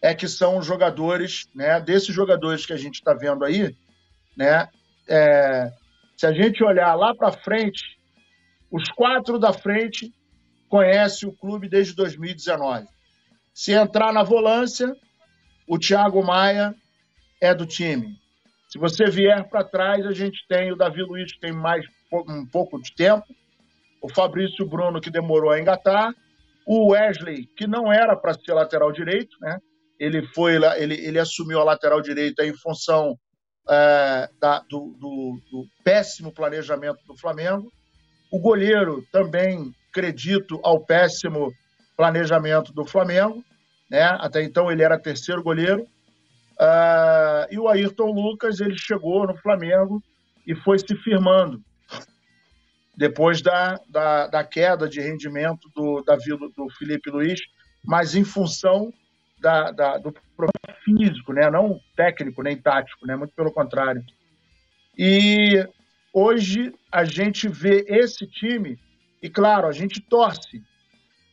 [0.00, 1.80] é que são jogadores, né?
[1.80, 3.74] Desses jogadores que a gente está vendo aí,
[4.36, 4.68] né?
[5.08, 5.72] É,
[6.16, 7.98] se a gente olhar lá para frente,
[8.72, 10.10] os quatro da frente
[10.68, 12.86] conhecem o clube desde 2019.
[13.52, 14.96] Se entrar na volância,
[15.68, 16.74] o Thiago Maia
[17.40, 18.16] é do time.
[18.68, 22.46] Se você vier para trás, a gente tem o Davi Luiz, que tem mais um
[22.46, 23.26] pouco de tempo,
[24.00, 26.14] o Fabrício Bruno, que demorou a engatar,
[26.66, 29.58] o Wesley, que não era para ser lateral direito, né?
[29.98, 33.18] Ele foi ele, ele assumiu a lateral direita em função
[33.68, 37.70] é, da, do, do, do péssimo planejamento do Flamengo.
[38.32, 41.52] O goleiro também, acredito, ao péssimo
[41.94, 43.44] planejamento do Flamengo.
[43.90, 44.02] Né?
[44.02, 45.82] Até então ele era terceiro goleiro.
[46.52, 50.02] Uh, e o Ayrton Lucas ele chegou no Flamengo
[50.46, 51.62] e foi se firmando
[52.96, 57.40] depois da, da, da queda de rendimento do, da, do Felipe Luiz,
[57.84, 58.92] mas em função
[59.40, 61.50] da, da, do problema físico, né?
[61.50, 63.14] não técnico nem tático, né?
[63.14, 64.02] muito pelo contrário.
[64.96, 65.66] E
[66.12, 68.78] hoje a gente vê esse time,
[69.22, 70.62] e claro, a gente torce,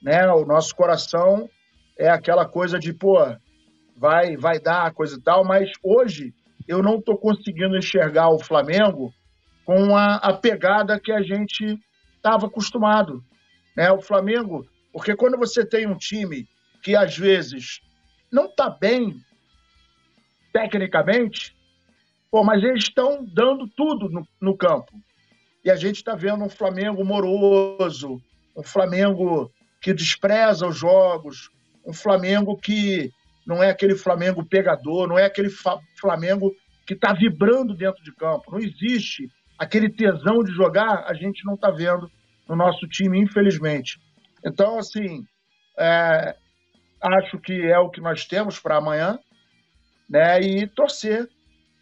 [0.01, 0.31] né?
[0.31, 1.49] o nosso coração
[1.97, 3.17] é aquela coisa de, pô,
[3.97, 6.33] vai, vai dar, coisa e tal, mas hoje
[6.67, 9.13] eu não estou conseguindo enxergar o Flamengo
[9.65, 11.77] com a, a pegada que a gente
[12.15, 13.23] estava acostumado.
[13.75, 13.91] Né?
[13.91, 16.47] O Flamengo, porque quando você tem um time
[16.81, 17.81] que às vezes
[18.31, 19.15] não está bem
[20.53, 21.55] tecnicamente,
[22.31, 24.91] pô, mas eles estão dando tudo no, no campo.
[25.63, 28.21] E a gente está vendo um Flamengo moroso,
[28.55, 29.51] um Flamengo
[29.81, 31.49] que despreza os jogos,
[31.85, 33.11] um Flamengo que
[33.45, 35.49] não é aquele Flamengo pegador, não é aquele
[35.99, 36.53] Flamengo
[36.85, 38.51] que está vibrando dentro de campo.
[38.51, 42.09] Não existe aquele tesão de jogar, a gente não está vendo
[42.47, 43.99] no nosso time, infelizmente.
[44.45, 45.23] Então, assim,
[45.77, 46.35] é,
[47.01, 49.19] acho que é o que nós temos para amanhã,
[50.09, 50.41] né?
[50.41, 51.27] E torcer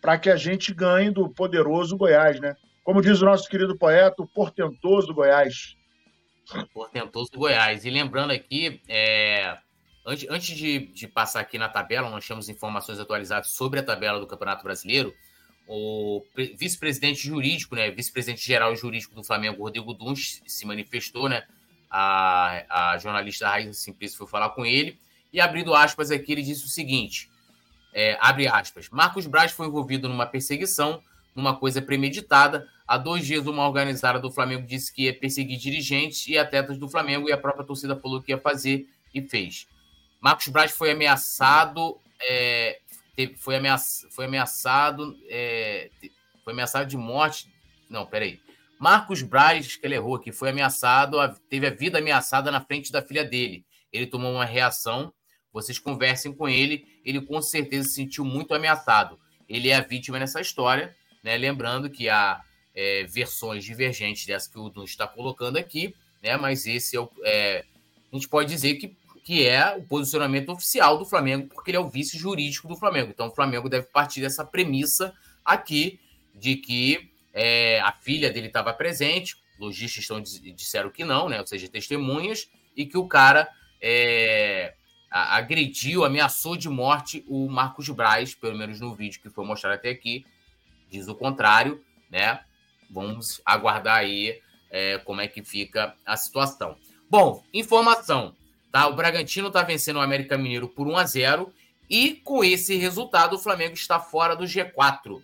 [0.02, 2.56] para que a gente ganhe do poderoso Goiás, né?
[2.84, 5.76] Como diz o nosso querido poeta, o portentoso Goiás.
[6.74, 7.84] Portentoso Goiás.
[7.84, 9.58] E lembrando aqui, é,
[10.10, 14.22] Antes, antes de, de, passar aqui na tabela, nós temos informações atualizadas sobre a tabela
[14.22, 15.14] do Campeonato Brasileiro.
[15.68, 16.24] O
[16.58, 21.44] vice-presidente jurídico, né, vice-presidente geral jurídico do Flamengo, Rodrigo Duns, se manifestou, né?
[21.90, 24.98] A, a jornalista Raíssa Simplício foi falar com ele
[25.32, 27.30] e abrindo aspas aqui, ele disse o seguinte:
[27.94, 31.02] é, abre aspas, Marcos Braz foi envolvido numa perseguição,
[31.36, 32.68] numa coisa premeditada.
[32.88, 36.90] Há dois dias, uma organizada do Flamengo disse que ia perseguir dirigentes e atletas do
[36.90, 39.68] Flamengo e a própria torcida falou que ia fazer e fez.
[40.22, 42.80] Marcos Braz foi ameaçado, é,
[43.38, 45.90] foi, ameaça, foi ameaçado, é,
[46.44, 47.52] foi ameaçado de morte.
[47.90, 48.40] Não, peraí.
[48.80, 51.18] Marcos Braz, que ele errou aqui, foi ameaçado,
[51.50, 53.66] teve a vida ameaçada na frente da filha dele.
[53.92, 55.12] Ele tomou uma reação.
[55.62, 59.20] Vocês conversem com ele, ele com certeza se sentiu muito ameaçado.
[59.48, 61.38] Ele é a vítima nessa história, né?
[61.38, 62.42] Lembrando que há
[62.76, 66.38] é, versões divergentes dessa que o Dun está colocando aqui, né?
[66.38, 67.10] Mas esse é o.
[67.24, 67.66] É,
[68.12, 68.96] a gente pode dizer que
[69.28, 73.12] que é o posicionamento oficial do Flamengo, porque ele é o vice jurídico do Flamengo.
[73.14, 75.14] Então, o Flamengo deve partir dessa premissa
[75.44, 76.00] aqui
[76.34, 81.42] de que é, a filha dele estava presente, lojistas estão, disseram que não, né?
[81.42, 83.50] ou seja, testemunhas, e que o cara
[83.82, 84.76] é,
[85.10, 89.90] agrediu, ameaçou de morte o Marcos Braz, pelo menos no vídeo que foi mostrado até
[89.90, 90.26] aqui,
[90.90, 92.40] diz o contrário, né?
[92.90, 94.40] Vamos aguardar aí
[94.70, 96.78] é, como é que fica a situação.
[97.10, 98.36] Bom, informação.
[98.72, 98.88] Tá?
[98.88, 101.54] O Bragantino está vencendo o América Mineiro por 1 a 0
[101.90, 105.22] e com esse resultado o Flamengo está fora do G4.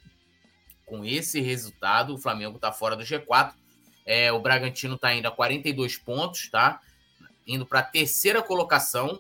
[0.86, 3.54] Com esse resultado, o Flamengo está fora do G4.
[4.06, 6.80] É, o Bragantino está indo a 42 pontos, tá?
[7.48, 9.20] Indo para a terceira colocação.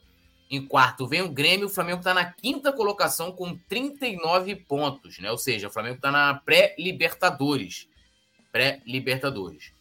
[0.54, 5.32] Em quarto vem o Grêmio, o Flamengo está na quinta colocação com 39 pontos, né?
[5.32, 7.88] Ou seja, o Flamengo está na pré-Libertadores.
[8.52, 9.74] Pré-Libertadores.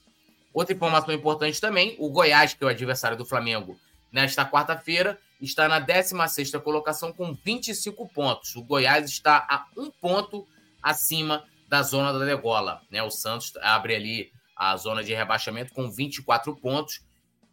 [0.51, 3.79] Outra informação importante também: o Goiás, que é o adversário do Flamengo,
[4.11, 8.57] nesta quarta-feira, está na 16ª colocação com 25 pontos.
[8.57, 10.49] O Goiás está a um ponto
[10.83, 12.81] acima da zona da degola.
[12.91, 13.03] Né?
[13.03, 17.03] O Santos abre ali a zona de rebaixamento com 24 pontos.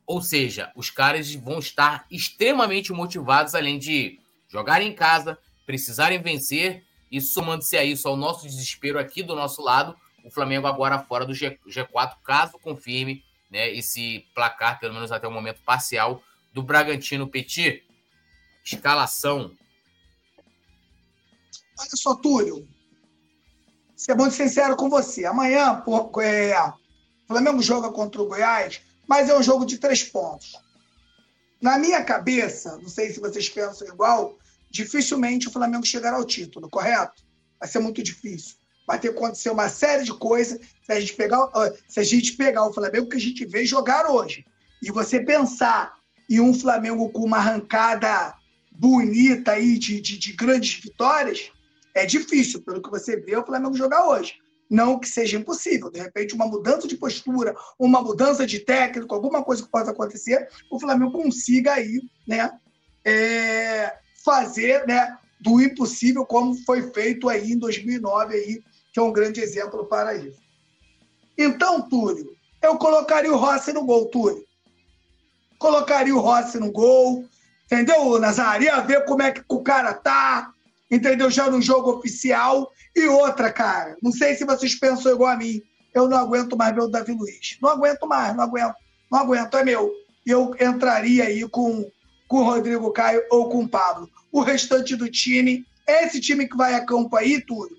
[0.09, 5.37] Ou seja, os caras vão estar extremamente motivados, além de jogar em casa,
[5.67, 9.95] precisarem vencer e somando-se a isso ao nosso desespero aqui do nosso lado,
[10.25, 11.59] o Flamengo agora fora do G,
[11.91, 16.23] 4 caso confirme né, esse placar, pelo menos até o momento parcial,
[16.55, 17.83] do Bragantino Petit?
[18.65, 19.51] Escalação.
[21.77, 22.67] Olha só, Túlio.
[23.95, 25.23] Ser muito sincero com você.
[25.25, 26.73] Amanhã, por, é, O
[27.27, 30.53] Flamengo joga contra o Goiás, mas é um jogo de três pontos.
[31.59, 34.37] Na minha cabeça, não sei se vocês pensam igual,
[34.69, 37.23] dificilmente o Flamengo chegará ao título, correto?
[37.59, 38.55] Vai ser muito difícil.
[38.85, 41.49] Vai ter que acontecer uma série de coisas se a gente pegar,
[41.87, 44.45] se a gente pegar o Flamengo que a gente vê jogar hoje
[44.81, 45.95] e você pensar
[46.29, 48.35] em um Flamengo com uma arrancada
[48.71, 51.51] bonita aí de, de, de grandes vitórias,
[51.95, 54.35] é difícil, pelo que você vê o Flamengo jogar hoje.
[54.69, 55.89] Não que seja impossível.
[55.89, 60.47] De repente, uma mudança de postura, uma mudança de técnico, alguma coisa que possa acontecer,
[60.69, 62.51] o Flamengo consiga aí, né,
[63.03, 68.63] é, fazer, né, do impossível como foi feito aí em 2009 aí,
[68.93, 70.39] que é um grande exemplo para isso.
[71.37, 74.43] Então, Túlio, eu colocaria o Rossi no gol, Túlio.
[75.57, 77.25] Colocaria o Rossi no gol,
[77.65, 78.65] entendeu, Nazário?
[78.65, 80.53] Ia ver como é que o cara tá,
[80.89, 81.29] entendeu?
[81.29, 82.71] Já no jogo oficial.
[82.95, 85.61] E outra, cara, não sei se vocês pensam igual a mim,
[85.93, 87.57] eu não aguento mais ver o Davi Luiz.
[87.61, 88.75] Não aguento mais, não aguento.
[89.11, 89.91] Não aguento, é meu.
[90.25, 91.89] Eu entraria aí com,
[92.27, 94.09] com o Rodrigo Caio ou com o Pablo.
[94.31, 97.75] O restante do time, esse time que vai a campo aí, tudo,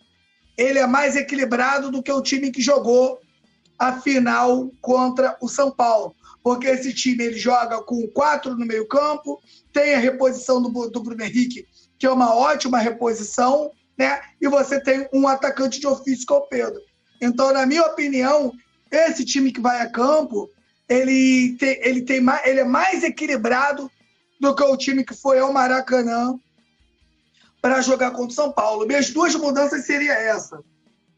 [0.57, 3.21] ele é mais equilibrado do que o time que jogou
[3.79, 6.15] a final contra o São Paulo.
[6.43, 9.41] Porque esse time ele joga com quatro no meio campo,
[9.73, 11.67] tem a reposição do, do Bruno Henrique,
[12.01, 14.23] que é uma ótima reposição, né?
[14.41, 16.81] E você tem um atacante de ofício que é o Pedro.
[17.21, 18.55] Então, na minha opinião,
[18.91, 20.51] esse time que vai a campo,
[20.89, 23.91] ele tem, ele tem mais, ele é mais equilibrado
[24.41, 26.41] do que o time que foi ao Maracanã
[27.61, 28.87] para jogar contra o São Paulo.
[28.87, 30.59] Minhas duas mudanças seria essa: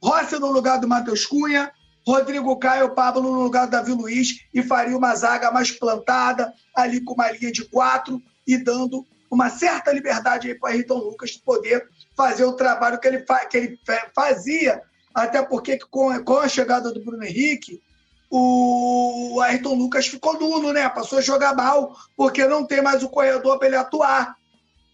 [0.03, 1.71] Rossi no lugar do Matheus Cunha,
[2.05, 7.01] Rodrigo Caio Pablo no lugar do Davi Luiz e faria uma zaga mais plantada, ali
[7.01, 11.39] com uma linha de quatro e dando uma certa liberdade aí para o Ayrton Lucas
[11.39, 13.81] poder fazer o trabalho que ele, que ele
[14.15, 14.83] fazia,
[15.15, 17.83] até porque com, com a chegada do Bruno Henrique,
[18.31, 20.87] o Ayrton Lucas ficou nulo, né?
[20.91, 24.37] Passou a jogar mal, porque não tem mais o corredor para ele atuar.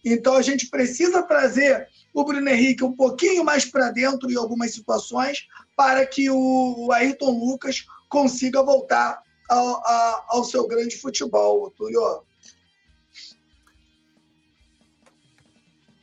[0.04, 4.72] Então a gente precisa trazer o Bruno Henrique um pouquinho mais para dentro em algumas
[4.72, 9.82] situações, para que o Ayrton Lucas consiga voltar ao,
[10.28, 12.27] ao seu grande futebol, Túlio.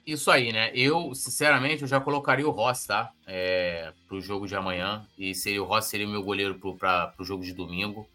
[0.05, 0.71] Isso aí, né?
[0.75, 3.11] Eu, sinceramente, eu já colocaria o Ross, tá?
[3.25, 5.03] É, pro jogo de amanhã.
[5.17, 8.07] E seria o Ross seria o meu goleiro pro, pra, pro jogo de domingo.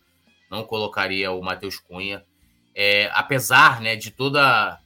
[0.48, 2.24] Não colocaria o Matheus Cunha.
[2.74, 4.78] É, apesar né, de toda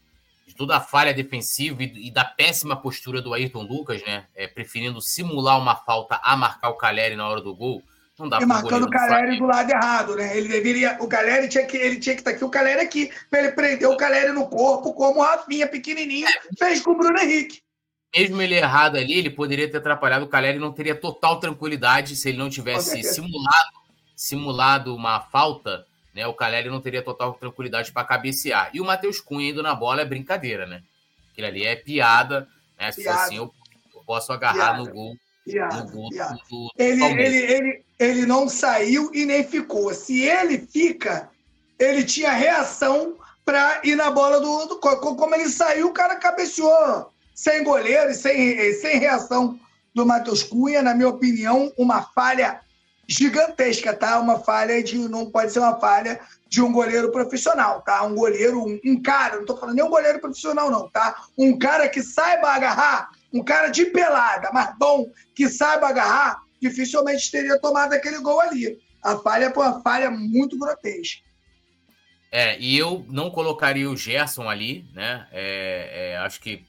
[0.47, 4.27] de toda a falha defensiva e, e, da péssima postura do Ayrton Lucas, né?
[4.35, 7.83] É, preferindo simular uma falta a marcar o Caleri na hora do gol.
[8.19, 10.37] Não dá e marcando o Caleri do lado errado, né?
[10.37, 10.97] Ele deveria.
[11.01, 13.53] O Caleri tinha que, ele tinha que estar tá aqui, o Caleri aqui, para ele
[13.53, 16.57] prender o Caleri no corpo, como o Rafinha, pequenininho, é.
[16.57, 17.61] fez com o Bruno Henrique.
[18.17, 22.29] Mesmo ele errado ali, ele poderia ter atrapalhado o Caleri não teria total tranquilidade se
[22.29, 23.73] ele não tivesse simulado,
[24.15, 25.85] simulado uma falta,
[26.15, 26.25] né?
[26.25, 28.71] O Caleri não teria total tranquilidade para cabecear.
[28.73, 30.83] E o Matheus Cunha indo na bola é brincadeira, né?
[31.33, 32.47] Aquilo ali é piada,
[32.79, 32.93] né?
[32.93, 33.23] Se piada.
[33.23, 33.53] assim, eu,
[33.93, 34.79] eu posso agarrar piada.
[34.79, 35.17] no gol
[35.91, 39.93] Do, do ele, ele, ele, ele não saiu e nem ficou.
[39.93, 41.29] Se ele fica,
[41.79, 44.79] ele tinha reação para ir na bola do, do.
[44.79, 49.59] Como ele saiu, o cara cabeceou sem goleiro e sem, sem reação
[49.95, 50.83] do Matheus Cunha.
[50.83, 52.61] Na minha opinião, uma falha
[53.07, 54.19] gigantesca, tá?
[54.19, 54.97] Uma falha de.
[54.97, 56.19] Não pode ser uma falha
[56.49, 58.03] de um goleiro profissional, tá?
[58.05, 61.25] Um goleiro, um, um cara, não tô falando nem um goleiro profissional, não, tá?
[61.37, 67.31] Um cara que saiba agarrar um cara de pelada, mas bom, que saiba agarrar, dificilmente
[67.33, 68.79] teria tomado aquele gol ali.
[69.03, 71.21] A falha foi uma falha muito grotesca.
[72.31, 75.29] É, e eu não colocaria o Gerson ali, né?
[75.33, 76.65] É, é, acho que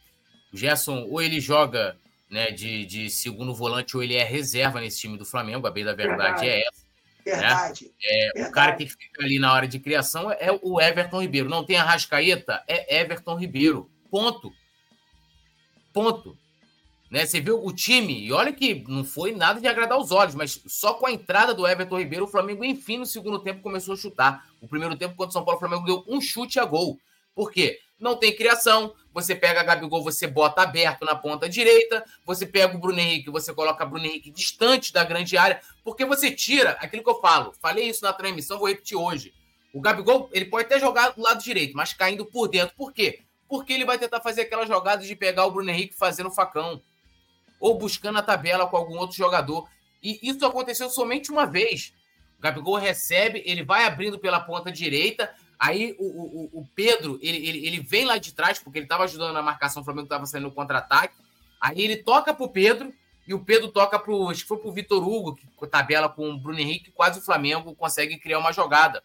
[0.52, 1.98] o Gerson, ou ele joga
[2.30, 5.86] né, de, de segundo volante, ou ele é reserva nesse time do Flamengo, a bem
[5.86, 6.48] da verdade, verdade.
[6.48, 6.86] é essa.
[7.24, 7.92] Verdade, né?
[8.04, 8.50] é, verdade.
[8.50, 11.50] O cara que fica ali na hora de criação é o Everton Ribeiro.
[11.50, 13.90] Não tem a Rascaeta, é Everton Ribeiro.
[14.12, 14.52] Ponto.
[15.94, 16.38] Ponto.
[17.10, 17.26] Né?
[17.26, 20.61] Você viu o time, e olha que não foi nada de agradar os olhos, mas
[20.65, 23.98] só com a entrada do Everton Ribeiro, o Flamengo, enfim, no segundo tempo começou a
[23.98, 24.45] chutar.
[24.60, 26.99] O primeiro tempo, contra o São Paulo, o Flamengo deu um chute a gol.
[27.36, 27.80] Por quê?
[27.99, 28.94] Não tem criação.
[29.14, 32.03] Você pega a Gabigol, você bota aberto na ponta direita.
[32.26, 35.61] Você pega o Bruno Henrique, você coloca o Bruno Henrique distante da grande área.
[35.84, 37.53] Porque você tira aquilo que eu falo.
[37.61, 39.34] Falei isso na transmissão, vou repetir hoje.
[39.73, 42.76] O Gabigol, ele pode até jogar do lado direito, mas caindo por dentro.
[42.76, 43.22] Por quê?
[43.48, 46.82] Porque ele vai tentar fazer aquela jogada de pegar o Bruno Henrique fazendo facão
[47.66, 49.68] ou buscando a tabela com algum outro jogador.
[50.04, 51.96] E isso aconteceu somente uma vez.
[52.38, 57.38] O Gabigol recebe, ele vai abrindo pela ponta direita, aí o, o, o Pedro, ele,
[57.38, 60.28] ele, ele, vem lá de trás, porque ele estava ajudando na marcação, o Flamengo estava
[60.28, 61.16] saindo no contra-ataque,
[61.60, 62.94] aí ele toca pro Pedro,
[63.28, 64.30] e o Pedro toca pro.
[64.30, 67.74] Acho que foi pro Vitor Hugo, que tabela com o Bruno Henrique, quase o Flamengo
[67.74, 69.02] consegue criar uma jogada.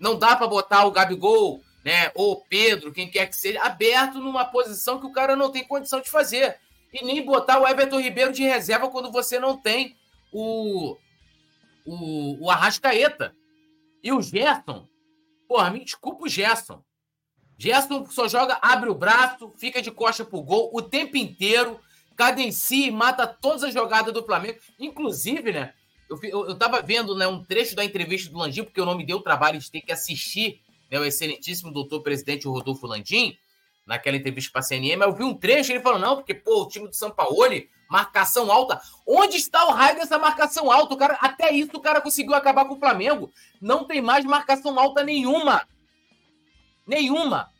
[0.00, 2.10] Não dá para botar o Gabigol, né?
[2.14, 5.62] Ou o Pedro, quem quer que seja, aberto numa posição que o cara não tem
[5.62, 6.56] condição de fazer.
[6.92, 9.96] E nem botar o Everton Ribeiro de reserva quando você não tem
[10.32, 10.96] o,
[11.86, 13.34] o, o Arrascaeta.
[14.02, 14.86] E o Gerson,
[15.48, 16.82] porra, me desculpa o Gerson.
[17.56, 21.80] Gerson só joga, abre o braço, fica de costa pro gol o tempo inteiro,
[22.16, 24.58] cadencia e mata todas as jogadas do Flamengo.
[24.78, 25.72] Inclusive, né?
[26.10, 28.96] Eu, eu, eu tava vendo né, um trecho da entrevista do Landim, porque eu não
[28.96, 30.60] me deu o trabalho de ter que assistir
[30.90, 33.38] né, o excelentíssimo doutor presidente Rodolfo Landim,
[33.92, 36.68] naquela entrevista para a CNN, eu vi um trecho ele falou: não, porque pô, o
[36.68, 37.36] time do São Paulo,
[37.90, 38.80] marcação alta.
[39.06, 40.94] Onde está o raio dessa marcação alta?
[40.94, 43.30] O cara, até isso o cara conseguiu acabar com o Flamengo.
[43.60, 45.68] Não tem mais marcação alta nenhuma.
[46.86, 47.50] Nenhuma.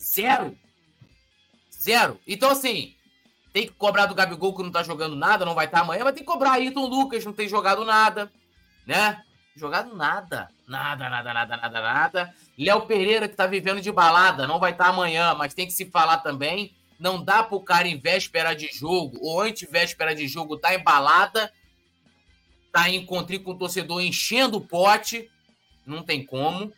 [0.00, 0.56] Zero.
[1.80, 2.20] Zero.
[2.24, 2.94] Então, assim,
[3.52, 6.14] tem que cobrar do Gabigol que não tá jogando nada, não vai estar amanhã, mas
[6.14, 8.30] tem que cobrar Ayrton Lucas, não tem jogado nada,
[8.86, 9.20] né?
[9.54, 10.48] Jogado nada.
[10.66, 12.34] Nada, nada, nada, nada, nada.
[12.58, 15.86] Léo Pereira, que tá vivendo de balada, não vai estar amanhã, mas tem que se
[15.86, 16.74] falar também.
[16.98, 21.52] Não dá pro cara em véspera de jogo ou anti-véspera de jogo tá em balada,
[22.72, 25.30] tá em encontro com o torcedor enchendo o pote.
[25.84, 26.72] Não tem como,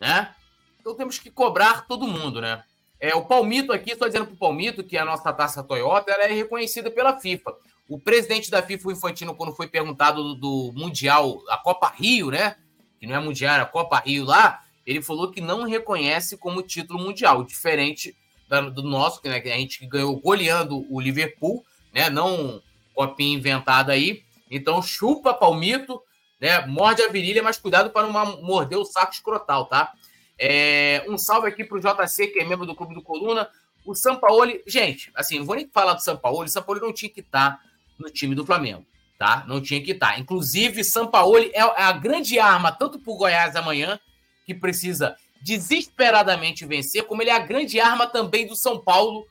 [0.00, 0.34] né?
[0.80, 2.64] Então temos que cobrar todo mundo, né?
[2.98, 6.24] É, o Palmito aqui, estou dizendo para o Palmito que a nossa taça Toyota ela
[6.24, 7.54] é reconhecida pela FIFA.
[7.88, 12.30] O presidente da FIFA, o Infantino, quando foi perguntado do, do, Mundial, a Copa Rio,
[12.30, 12.56] né?
[12.98, 16.62] Que não é Mundial, é a Copa Rio lá, ele falou que não reconhece como
[16.62, 18.16] título mundial, diferente
[18.48, 22.08] da, do nosso, né, que a gente ganhou goleando o Liverpool, né?
[22.08, 22.62] Não
[22.94, 24.22] copinha inventada aí.
[24.50, 26.00] Então chupa Palmito,
[26.40, 26.64] né?
[26.66, 29.92] Morde a virilha, mas cuidado para não morder o saco escrotal, tá?
[30.38, 33.48] É, um salve aqui para o JC, que é membro do Clube do Coluna.
[33.84, 37.20] O Sampaoli, gente, assim, não vou nem falar do Sampaoli, o Sampaoli não tinha que
[37.20, 37.60] estar tá
[37.98, 38.84] no time do Flamengo,
[39.18, 39.44] tá?
[39.46, 40.14] Não tinha que estar.
[40.14, 40.18] Tá.
[40.18, 43.98] Inclusive, Sampaoli é, é a grande arma, tanto para o Goiás amanhã,
[44.44, 49.26] que precisa desesperadamente vencer, como ele é a grande arma também do São Paulo,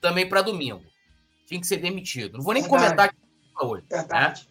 [0.00, 0.84] também para domingo.
[1.46, 2.38] Tinha que ser demitido.
[2.38, 2.84] Não vou nem Verdade.
[2.84, 3.82] comentar aqui o Sampaoli.
[3.82, 3.98] Né?
[3.98, 4.40] Verdade.
[4.42, 4.46] Né?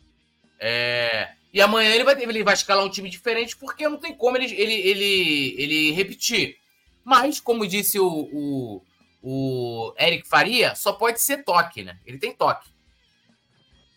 [0.59, 4.37] É, e amanhã ele vai, ele vai escalar um time diferente, porque não tem como
[4.37, 6.57] ele, ele, ele, ele repetir.
[7.03, 8.83] Mas, como disse o, o,
[9.21, 11.97] o Eric Faria, só pode ser toque, né?
[12.05, 12.69] Ele tem toque.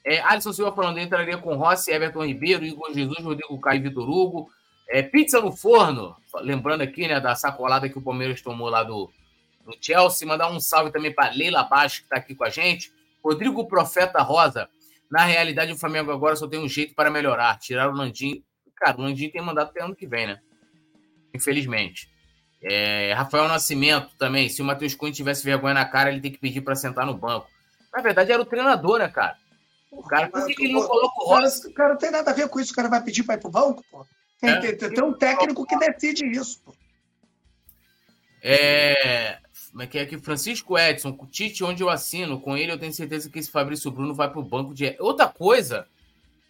[0.04, 4.08] É, Alisson Silva falando, entraria com Rossi, Everton Ribeiro, Igor Jesus, Rodrigo Caio e Vitor
[4.08, 4.50] Hugo.
[4.88, 9.10] É, pizza no forno, lembrando aqui, né, da sacolada que o Palmeiras tomou lá do,
[9.64, 10.28] do Chelsea.
[10.28, 12.92] Mandar um salve também para Leila Baixo, que está aqui com a gente.
[13.24, 14.68] Rodrigo Profeta Rosa,
[15.10, 17.58] na realidade, o Flamengo agora só tem um jeito para melhorar.
[17.58, 18.44] Tirar o Landim.
[18.76, 20.40] Cara, o Landim tem mandado até ano que vem, né?
[21.32, 22.10] Infelizmente.
[22.62, 24.48] É, Rafael Nascimento também.
[24.48, 27.14] Se o Matheus Cunha tivesse vergonha na cara, ele tem que pedir para sentar no
[27.14, 27.48] banco.
[27.92, 29.36] Na verdade, era o treinador, né, cara?
[29.96, 31.72] O cara, por que, que ele não coloca o Rossi?
[31.72, 32.72] Cara, não tem nada a ver com isso.
[32.72, 34.06] O cara vai pedir para ir pro banco, pô.
[34.40, 34.72] Tem, é.
[34.72, 36.74] tem, tem um técnico que decide isso, pô.
[38.42, 39.38] É,
[39.70, 40.18] como é que é aqui?
[40.18, 43.50] Francisco Edson, com o Tite, onde eu assino, com ele eu tenho certeza que esse
[43.50, 44.94] Fabrício Bruno vai para o banco de.
[45.00, 45.88] Outra coisa,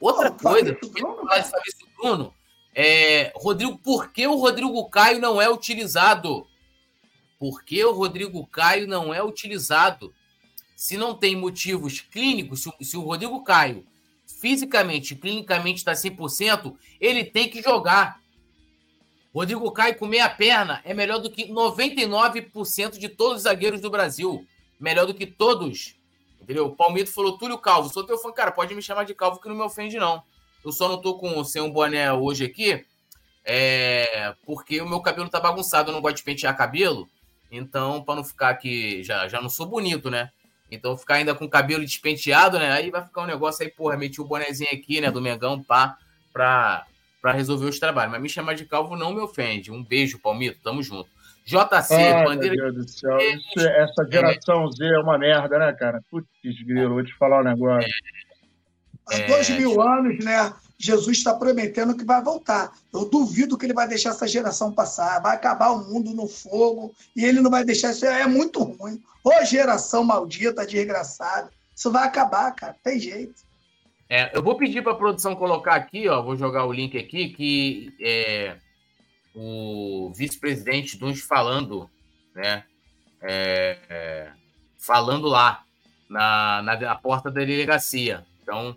[0.01, 2.35] outra oh, coisa, de Fabrício Bruno,
[2.75, 6.47] é, Rodrigo, por que o Rodrigo Caio não é utilizado?
[7.39, 10.13] Por que o Rodrigo Caio não é utilizado?
[10.75, 13.87] Se não tem motivos clínicos, se, se o Rodrigo Caio
[14.27, 18.21] fisicamente, clinicamente está 100%, ele tem que jogar.
[19.33, 23.91] Rodrigo Caio com meia perna é melhor do que 99% de todos os zagueiros do
[23.91, 24.47] Brasil.
[24.79, 25.97] Melhor do que todos.
[26.41, 26.67] Entendeu?
[26.67, 28.31] O Palmito falou, Túlio Calvo, sou teu fã.
[28.31, 30.23] Cara, pode me chamar de Calvo que não me ofende, não.
[30.65, 32.85] Eu só não tô com sem um boné hoje aqui,
[33.45, 37.09] é, porque o meu cabelo tá bagunçado, eu não gosto de pentear cabelo.
[37.51, 40.31] Então, para não ficar aqui, já, já não sou bonito, né?
[40.71, 42.73] Então, ficar ainda com o cabelo despenteado, né?
[42.73, 45.97] Aí vai ficar um negócio aí, porra, meti o bonezinho aqui, né, do Mengão, pá,
[46.33, 46.87] pra
[47.25, 48.13] para resolver os trabalhos.
[48.13, 49.73] Mas me chamar de calvo não me ofende.
[49.73, 50.61] Um beijo, Palmito.
[50.63, 51.09] Tamo junto.
[51.47, 52.55] JC, ah, bandeira.
[52.55, 53.17] Meu Deus do céu.
[53.19, 54.71] Isso, essa geração é.
[54.73, 56.03] Z é uma merda, né, cara?
[56.11, 56.29] Putz,
[56.67, 57.89] grilo, vou te falar um negócio.
[59.11, 59.25] É.
[59.25, 60.53] Há dois mil anos, né?
[60.79, 62.73] Jesus está prometendo que vai voltar.
[62.93, 65.21] Eu duvido que ele vai deixar essa geração passar.
[65.21, 68.05] Vai acabar o mundo no fogo e ele não vai deixar isso.
[68.07, 69.03] É muito ruim.
[69.23, 71.51] Ô geração maldita, desgraçada.
[71.75, 72.77] Isso vai acabar, cara.
[72.83, 73.35] Tem jeito.
[74.09, 77.31] É, eu vou pedir para a produção colocar aqui, ó, vou jogar o link aqui,
[77.31, 78.57] que é,
[79.35, 81.91] o vice-presidente Duns falando,
[82.35, 82.65] né?
[83.23, 84.31] É, é,
[84.79, 85.65] falando lá
[86.09, 88.25] na, na, na, porta da delegacia.
[88.43, 88.77] Então,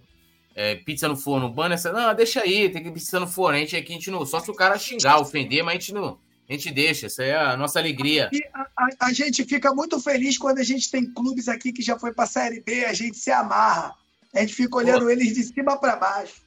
[0.58, 3.58] é, pizza no forno, banner, essa, não, deixa aí, tem que pizza no forno.
[3.58, 5.94] A gente aqui, a gente não, só se o cara xingar, ofender, mas a gente
[5.94, 6.18] não,
[6.50, 8.28] A gente deixa, isso aí é a nossa alegria.
[8.34, 11.84] E a, a, a gente fica muito feliz quando a gente tem clubes aqui que
[11.84, 13.94] já foi para a Série B, a gente se amarra.
[14.34, 15.12] A gente fica olhando Pô.
[15.12, 16.42] eles de cima para baixo.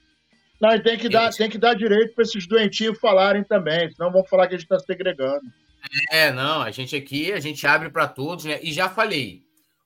[0.61, 4.11] Não, e tem que, dar, tem que dar direito para esses doentinhos falarem também, senão
[4.11, 5.47] vão falar que a gente está segregando.
[6.11, 8.59] É, não, a gente aqui, a gente abre para todos, né?
[8.61, 9.45] E já falei,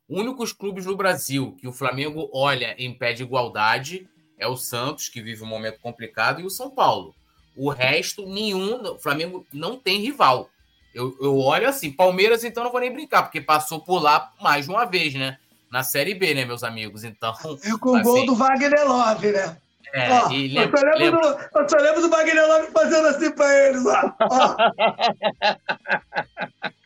[0.08, 4.08] únicos clubes no Brasil que o Flamengo olha em pé de igualdade
[4.44, 7.14] é o Santos, que vive um momento complicado, e o São Paulo.
[7.56, 8.82] O resto, nenhum.
[8.92, 10.50] O Flamengo não tem rival.
[10.94, 14.68] Eu, eu olho assim, Palmeiras, então não vou nem brincar, porque passou por lá mais
[14.68, 15.38] uma vez, né?
[15.70, 17.02] Na Série B, né, meus amigos?
[17.02, 17.34] Então.
[17.64, 19.56] E com o assim, gol do Wagner Love, né?
[19.92, 21.20] É, ó, lembra, eu, só lembro lembra...
[21.20, 24.12] do, eu só lembro do Wagner Love fazendo assim pra eles, ó.
[24.30, 24.56] ó.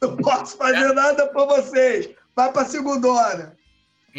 [0.02, 2.10] não posso fazer nada por vocês.
[2.36, 3.57] Vai pra segunda hora.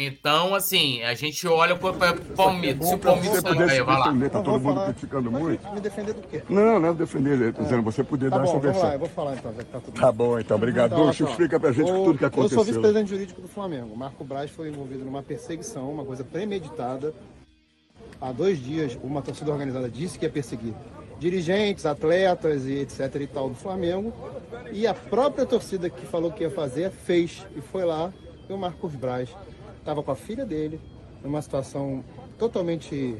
[0.02, 2.88] Então, assim, a gente olha para o Palmeiras.
[2.88, 4.30] Se o Palmeiras aí, vai lá.
[4.30, 5.70] Tá todo mundo criticando muito.
[5.74, 6.42] Me defender do quê?
[6.48, 7.82] Não, não é defender, dizendo, é.
[7.82, 8.82] você poder tá dar bom, essa versão.
[8.82, 10.92] Lá, eu vou falar então, já que tá tudo Tá bom, então, obrigado.
[10.92, 12.58] Então, então, explica pra gente o, tudo que aconteceu.
[12.58, 13.94] Eu sou vice-presidente jurídico do Flamengo.
[13.94, 17.12] Marco Braz foi envolvido numa perseguição, uma coisa premeditada.
[18.18, 20.72] Há dois dias, uma torcida organizada disse que ia perseguir
[21.18, 24.14] dirigentes, atletas e etc e tal do Flamengo.
[24.72, 27.46] E a própria torcida que falou que ia fazer, fez.
[27.54, 28.10] E foi lá,
[28.48, 29.28] e o Marcos Braz
[29.80, 30.80] estava com a filha dele,
[31.22, 32.04] numa situação
[32.38, 33.16] totalmente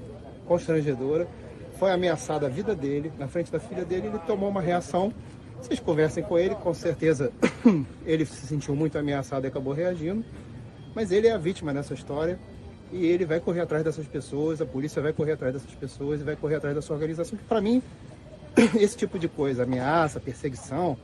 [0.47, 1.27] constrangedora.
[1.79, 5.13] Foi ameaçada a vida dele, na frente da filha dele, ele tomou uma reação.
[5.61, 7.33] Vocês conversem com ele, com certeza
[8.07, 10.25] ele se sentiu muito ameaçado e acabou reagindo.
[10.95, 12.39] Mas ele é a vítima nessa história
[12.93, 16.25] e ele vai correr atrás dessas pessoas, a polícia vai correr atrás dessas pessoas e
[16.25, 17.83] vai correr atrás da sua organização, que para mim
[18.79, 20.97] esse tipo de coisa, ameaça, perseguição,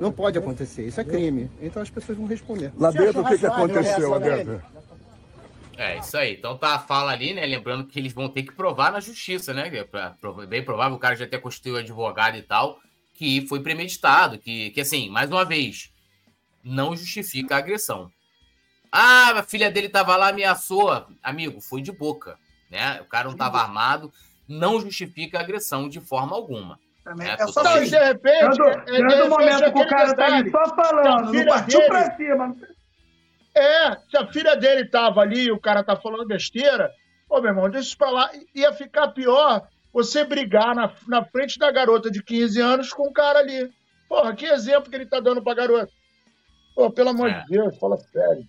[0.00, 0.86] não pode acontecer.
[0.86, 1.50] Isso é crime.
[1.60, 2.72] Então as pessoas vão responder.
[2.78, 4.62] Lá dentro, o que, que aconteceu lá dentro?
[5.76, 6.34] É, isso aí.
[6.34, 7.44] Então tá a fala ali, né?
[7.44, 9.68] Lembrando que eles vão ter que provar na justiça, né?
[9.68, 12.78] É bem provável o cara já ter constituído advogado e tal,
[13.12, 15.92] que foi premeditado, que, que assim, mais uma vez,
[16.62, 18.10] não justifica a agressão.
[18.90, 21.06] Ah, a filha dele tava lá, ameaçou.
[21.22, 22.38] Amigo, foi de boca,
[22.70, 23.00] né?
[23.00, 24.12] O cara não tava armado,
[24.48, 26.78] não justifica a agressão de forma alguma.
[27.02, 28.60] Também é, é só de repente.
[28.86, 31.90] É, momento que o cara tá ali só falando, não partiu dele...
[31.90, 32.56] pra cima.
[33.54, 36.90] É, se a filha dele tava ali e o cara tá falando besteira,
[37.28, 38.30] ô meu irmão, deixa isso pra lá.
[38.54, 43.12] Ia ficar pior você brigar na, na frente da garota de 15 anos com o
[43.12, 43.70] cara ali.
[44.08, 45.92] Porra, que exemplo que ele tá dando pra garota.
[46.74, 47.40] Pô, pelo amor é.
[47.40, 48.44] de Deus, fala sério.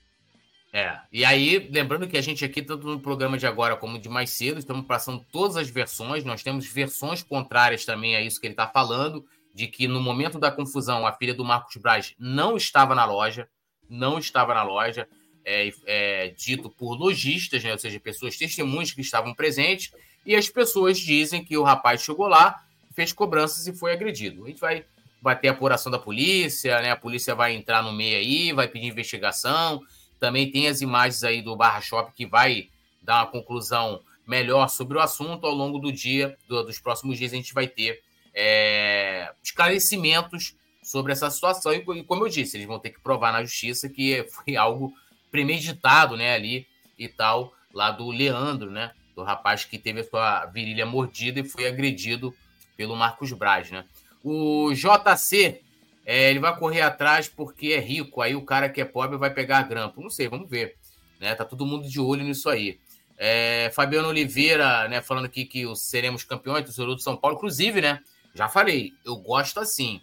[0.74, 4.10] É, e aí, lembrando que a gente aqui, tanto no programa de agora como de
[4.10, 8.48] mais cedo, estamos passando todas as versões, nós temos versões contrárias também a isso que
[8.48, 9.24] ele está falando,
[9.54, 13.48] de que no momento da confusão a filha do Marcos Braz não estava na loja,
[13.90, 15.08] não estava na loja,
[15.44, 17.72] é, é, dito por lojistas, né?
[17.72, 19.94] ou seja, pessoas testemunhas que estavam presentes,
[20.26, 22.64] e as pessoas dizem que o rapaz chegou lá,
[22.96, 24.46] fez cobranças e foi agredido.
[24.46, 24.86] A gente vai
[25.22, 26.92] bater a apuração da polícia, né?
[26.92, 29.82] A polícia vai entrar no meio aí, vai pedir investigação.
[30.20, 32.70] Também tem as imagens aí do Barra Shop que vai
[33.02, 35.46] dar uma conclusão melhor sobre o assunto.
[35.46, 38.02] Ao longo do dia, do, dos próximos dias, a gente vai ter
[38.34, 40.56] é, esclarecimentos
[40.86, 41.74] sobre essa situação.
[41.74, 44.94] E, como eu disse, eles vão ter que provar na justiça que foi algo
[45.32, 46.68] premeditado, né, ali
[46.98, 51.44] e tal, lá do Leandro, né, do rapaz que teve a sua virilha mordida e
[51.44, 52.34] foi agredido
[52.78, 53.84] pelo Marcos Braz, né.
[54.24, 55.62] O JC,
[56.06, 59.32] é, ele vai correr atrás porque é rico, aí o cara que é pobre vai
[59.32, 60.02] pegar grampo.
[60.02, 60.76] Não sei, vamos ver.
[61.20, 61.36] Né?
[61.36, 62.80] Tá todo mundo de olho nisso aí.
[63.18, 67.38] É, Fabiano Oliveira, né, falando aqui que seremos campeões do Zuru de São Paulo.
[67.38, 68.00] Inclusive, né,
[68.34, 70.02] já falei, eu gosto assim.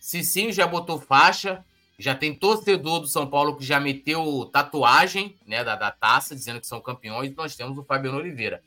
[0.00, 1.62] Cicinho já botou faixa,
[1.98, 6.58] já tem torcedor do São Paulo que já meteu tatuagem né, da, da taça, dizendo
[6.58, 8.62] que são campeões, nós temos o Fabiano Oliveira.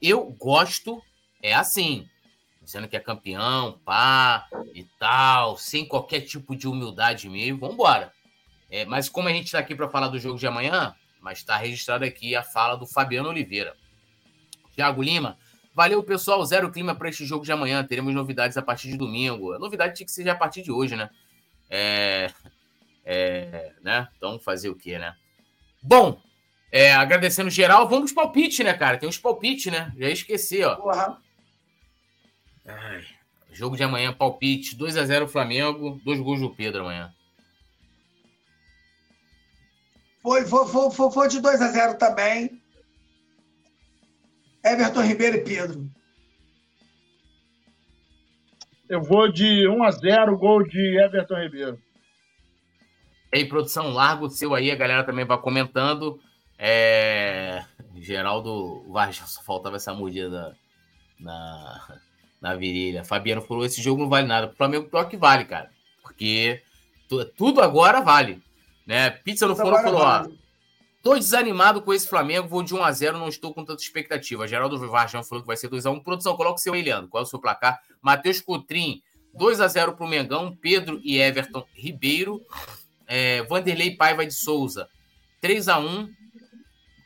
[0.00, 1.02] Eu gosto,
[1.42, 2.06] é assim,
[2.62, 8.12] dizendo que é campeão, pá, e tal, sem qualquer tipo de humildade mesmo, vamos embora.
[8.70, 11.56] É, mas como a gente está aqui para falar do jogo de amanhã, mas está
[11.56, 13.74] registrado aqui a fala do Fabiano Oliveira.
[14.74, 15.38] Thiago Lima,
[15.74, 16.44] Valeu, pessoal.
[16.44, 17.84] Zero clima para este jogo de amanhã.
[17.84, 19.52] Teremos novidades a partir de domingo.
[19.52, 21.10] A novidade tinha que ser a partir de hoje, né?
[21.68, 22.30] É,
[23.04, 24.08] é, né?
[24.16, 25.16] Então, fazer o quê, né?
[25.82, 26.20] Bom,
[26.70, 28.98] é, agradecendo geral, vamos palpite, né, cara?
[28.98, 29.92] Tem uns palpites, né?
[29.98, 30.78] Já esqueci, ó.
[30.78, 31.16] Uhum.
[32.66, 33.04] Ai,
[33.52, 34.76] jogo de amanhã, palpite.
[34.76, 37.12] 2 a 0 Flamengo, dois gols do Pedro amanhã.
[40.22, 42.63] Foi, foi, foi, foi de 2 a 0 também.
[44.64, 45.90] Everton Ribeiro e Pedro.
[48.88, 51.78] Eu vou de 1 a 0 gol de Everton Ribeiro.
[53.32, 56.18] E aí, produção, largo o seu aí, a galera também vai comentando.
[56.58, 57.64] É...
[57.96, 60.56] Geraldo Vargas, só faltava essa mordida
[61.18, 61.98] na,
[62.40, 63.04] na virilha.
[63.04, 64.48] Fabiano falou: esse jogo não vale nada.
[64.48, 65.70] O Flamengo pior que vale, cara.
[66.02, 66.62] Porque
[67.36, 68.42] tudo agora vale.
[68.86, 69.10] Né?
[69.10, 70.26] Pizza no Forno falou: ó,
[71.04, 74.48] tô desanimado com esse Flamengo, vou de 1x0, não estou com tanta expectativa.
[74.48, 76.02] Geraldo Varjão falou que vai ser 2x1.
[76.02, 77.06] Produção, coloca o seu Eliano.
[77.08, 77.78] Qual é o seu placar?
[78.00, 79.02] Matheus Coutrin,
[79.38, 80.56] 2x0 pro Mengão.
[80.56, 82.40] Pedro e Everton Ribeiro.
[83.06, 84.88] É, Vanderlei Paiva de Souza,
[85.42, 86.08] 3x1.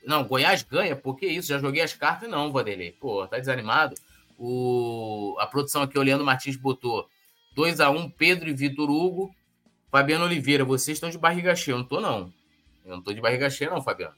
[0.06, 1.48] Não, Goiás ganha, por que isso?
[1.48, 2.30] Já joguei as cartas?
[2.30, 2.92] Não, Vanderlei.
[2.92, 3.96] Pô, tá desanimado?
[4.38, 7.08] O, a produção aqui, olhando Martins botou
[7.56, 9.34] 2x1, Pedro e Vitor Hugo.
[9.90, 11.74] Fabiano Oliveira, vocês estão de barriga cheia.
[11.74, 12.32] Eu não tô, não.
[12.88, 14.14] Eu não tô de barriga cheia, não, Fabiano.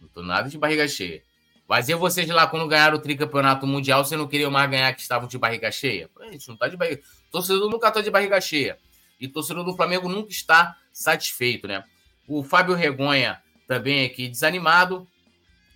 [0.00, 1.22] Não tô nada de barriga cheia.
[1.68, 5.02] Mas e vocês lá, quando ganharam o tricampeonato mundial, você não queria mais ganhar que
[5.02, 6.10] estavam de barriga cheia?
[6.20, 7.02] A gente não tá de barriga.
[7.30, 8.78] Torcedor nunca tá de barriga cheia.
[9.20, 11.84] E torcedor do Flamengo nunca está satisfeito, né?
[12.26, 15.06] O Fábio Regonha também aqui desanimado.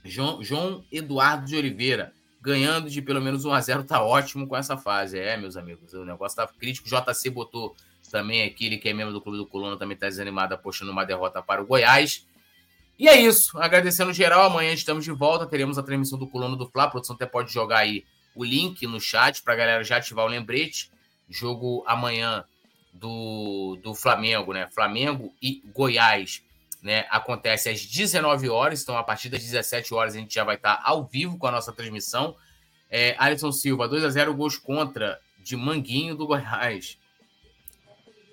[0.05, 2.13] João, João Eduardo de Oliveira
[2.47, 5.19] ganhando de pelo menos 1 a 0 tá ótimo com essa fase.
[5.19, 6.89] É, meus amigos, o negócio tá crítico.
[6.89, 7.75] JC botou
[8.11, 11.05] também aqui, ele que é membro do Clube do Coluna, também tá desanimado, apostando uma
[11.05, 12.27] derrota para o Goiás.
[12.99, 16.67] E é isso, agradecendo geral, amanhã estamos de volta, teremos a transmissão do Coluna do
[16.67, 18.05] Fla, a produção até pode jogar aí
[18.35, 20.91] o link no chat para a galera já ativar o lembrete.
[21.29, 22.45] Jogo amanhã
[22.93, 24.69] do, do Flamengo, né?
[24.73, 26.43] Flamengo e Goiás,
[26.83, 27.07] né?
[27.11, 30.81] Acontece às 19 horas, então a partir das 17 horas a gente já vai estar
[30.85, 32.37] ao vivo com a nossa transmissão.
[32.89, 36.99] É, Alisson Silva, 2 a 0 gols contra de Manguinho do Goiás.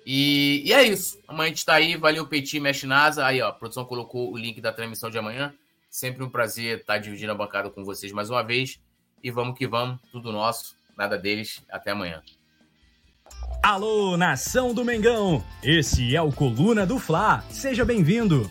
[0.04, 1.18] E, e é isso.
[1.26, 1.96] Amanhã a gente está aí.
[1.96, 3.24] Valeu, Petit, Mexe Nasa.
[3.24, 5.54] Aí, ó, a produção colocou o link da transmissão de amanhã.
[5.90, 8.80] Sempre um prazer estar dividindo a bancada com vocês mais uma vez.
[9.22, 9.98] E vamos que vamos.
[10.12, 11.62] Tudo nosso, nada deles.
[11.70, 12.22] Até amanhã.
[13.62, 15.42] Alô, nação do Mengão!
[15.62, 17.42] Esse é o Coluna do Fla.
[17.48, 18.50] Seja bem-vindo.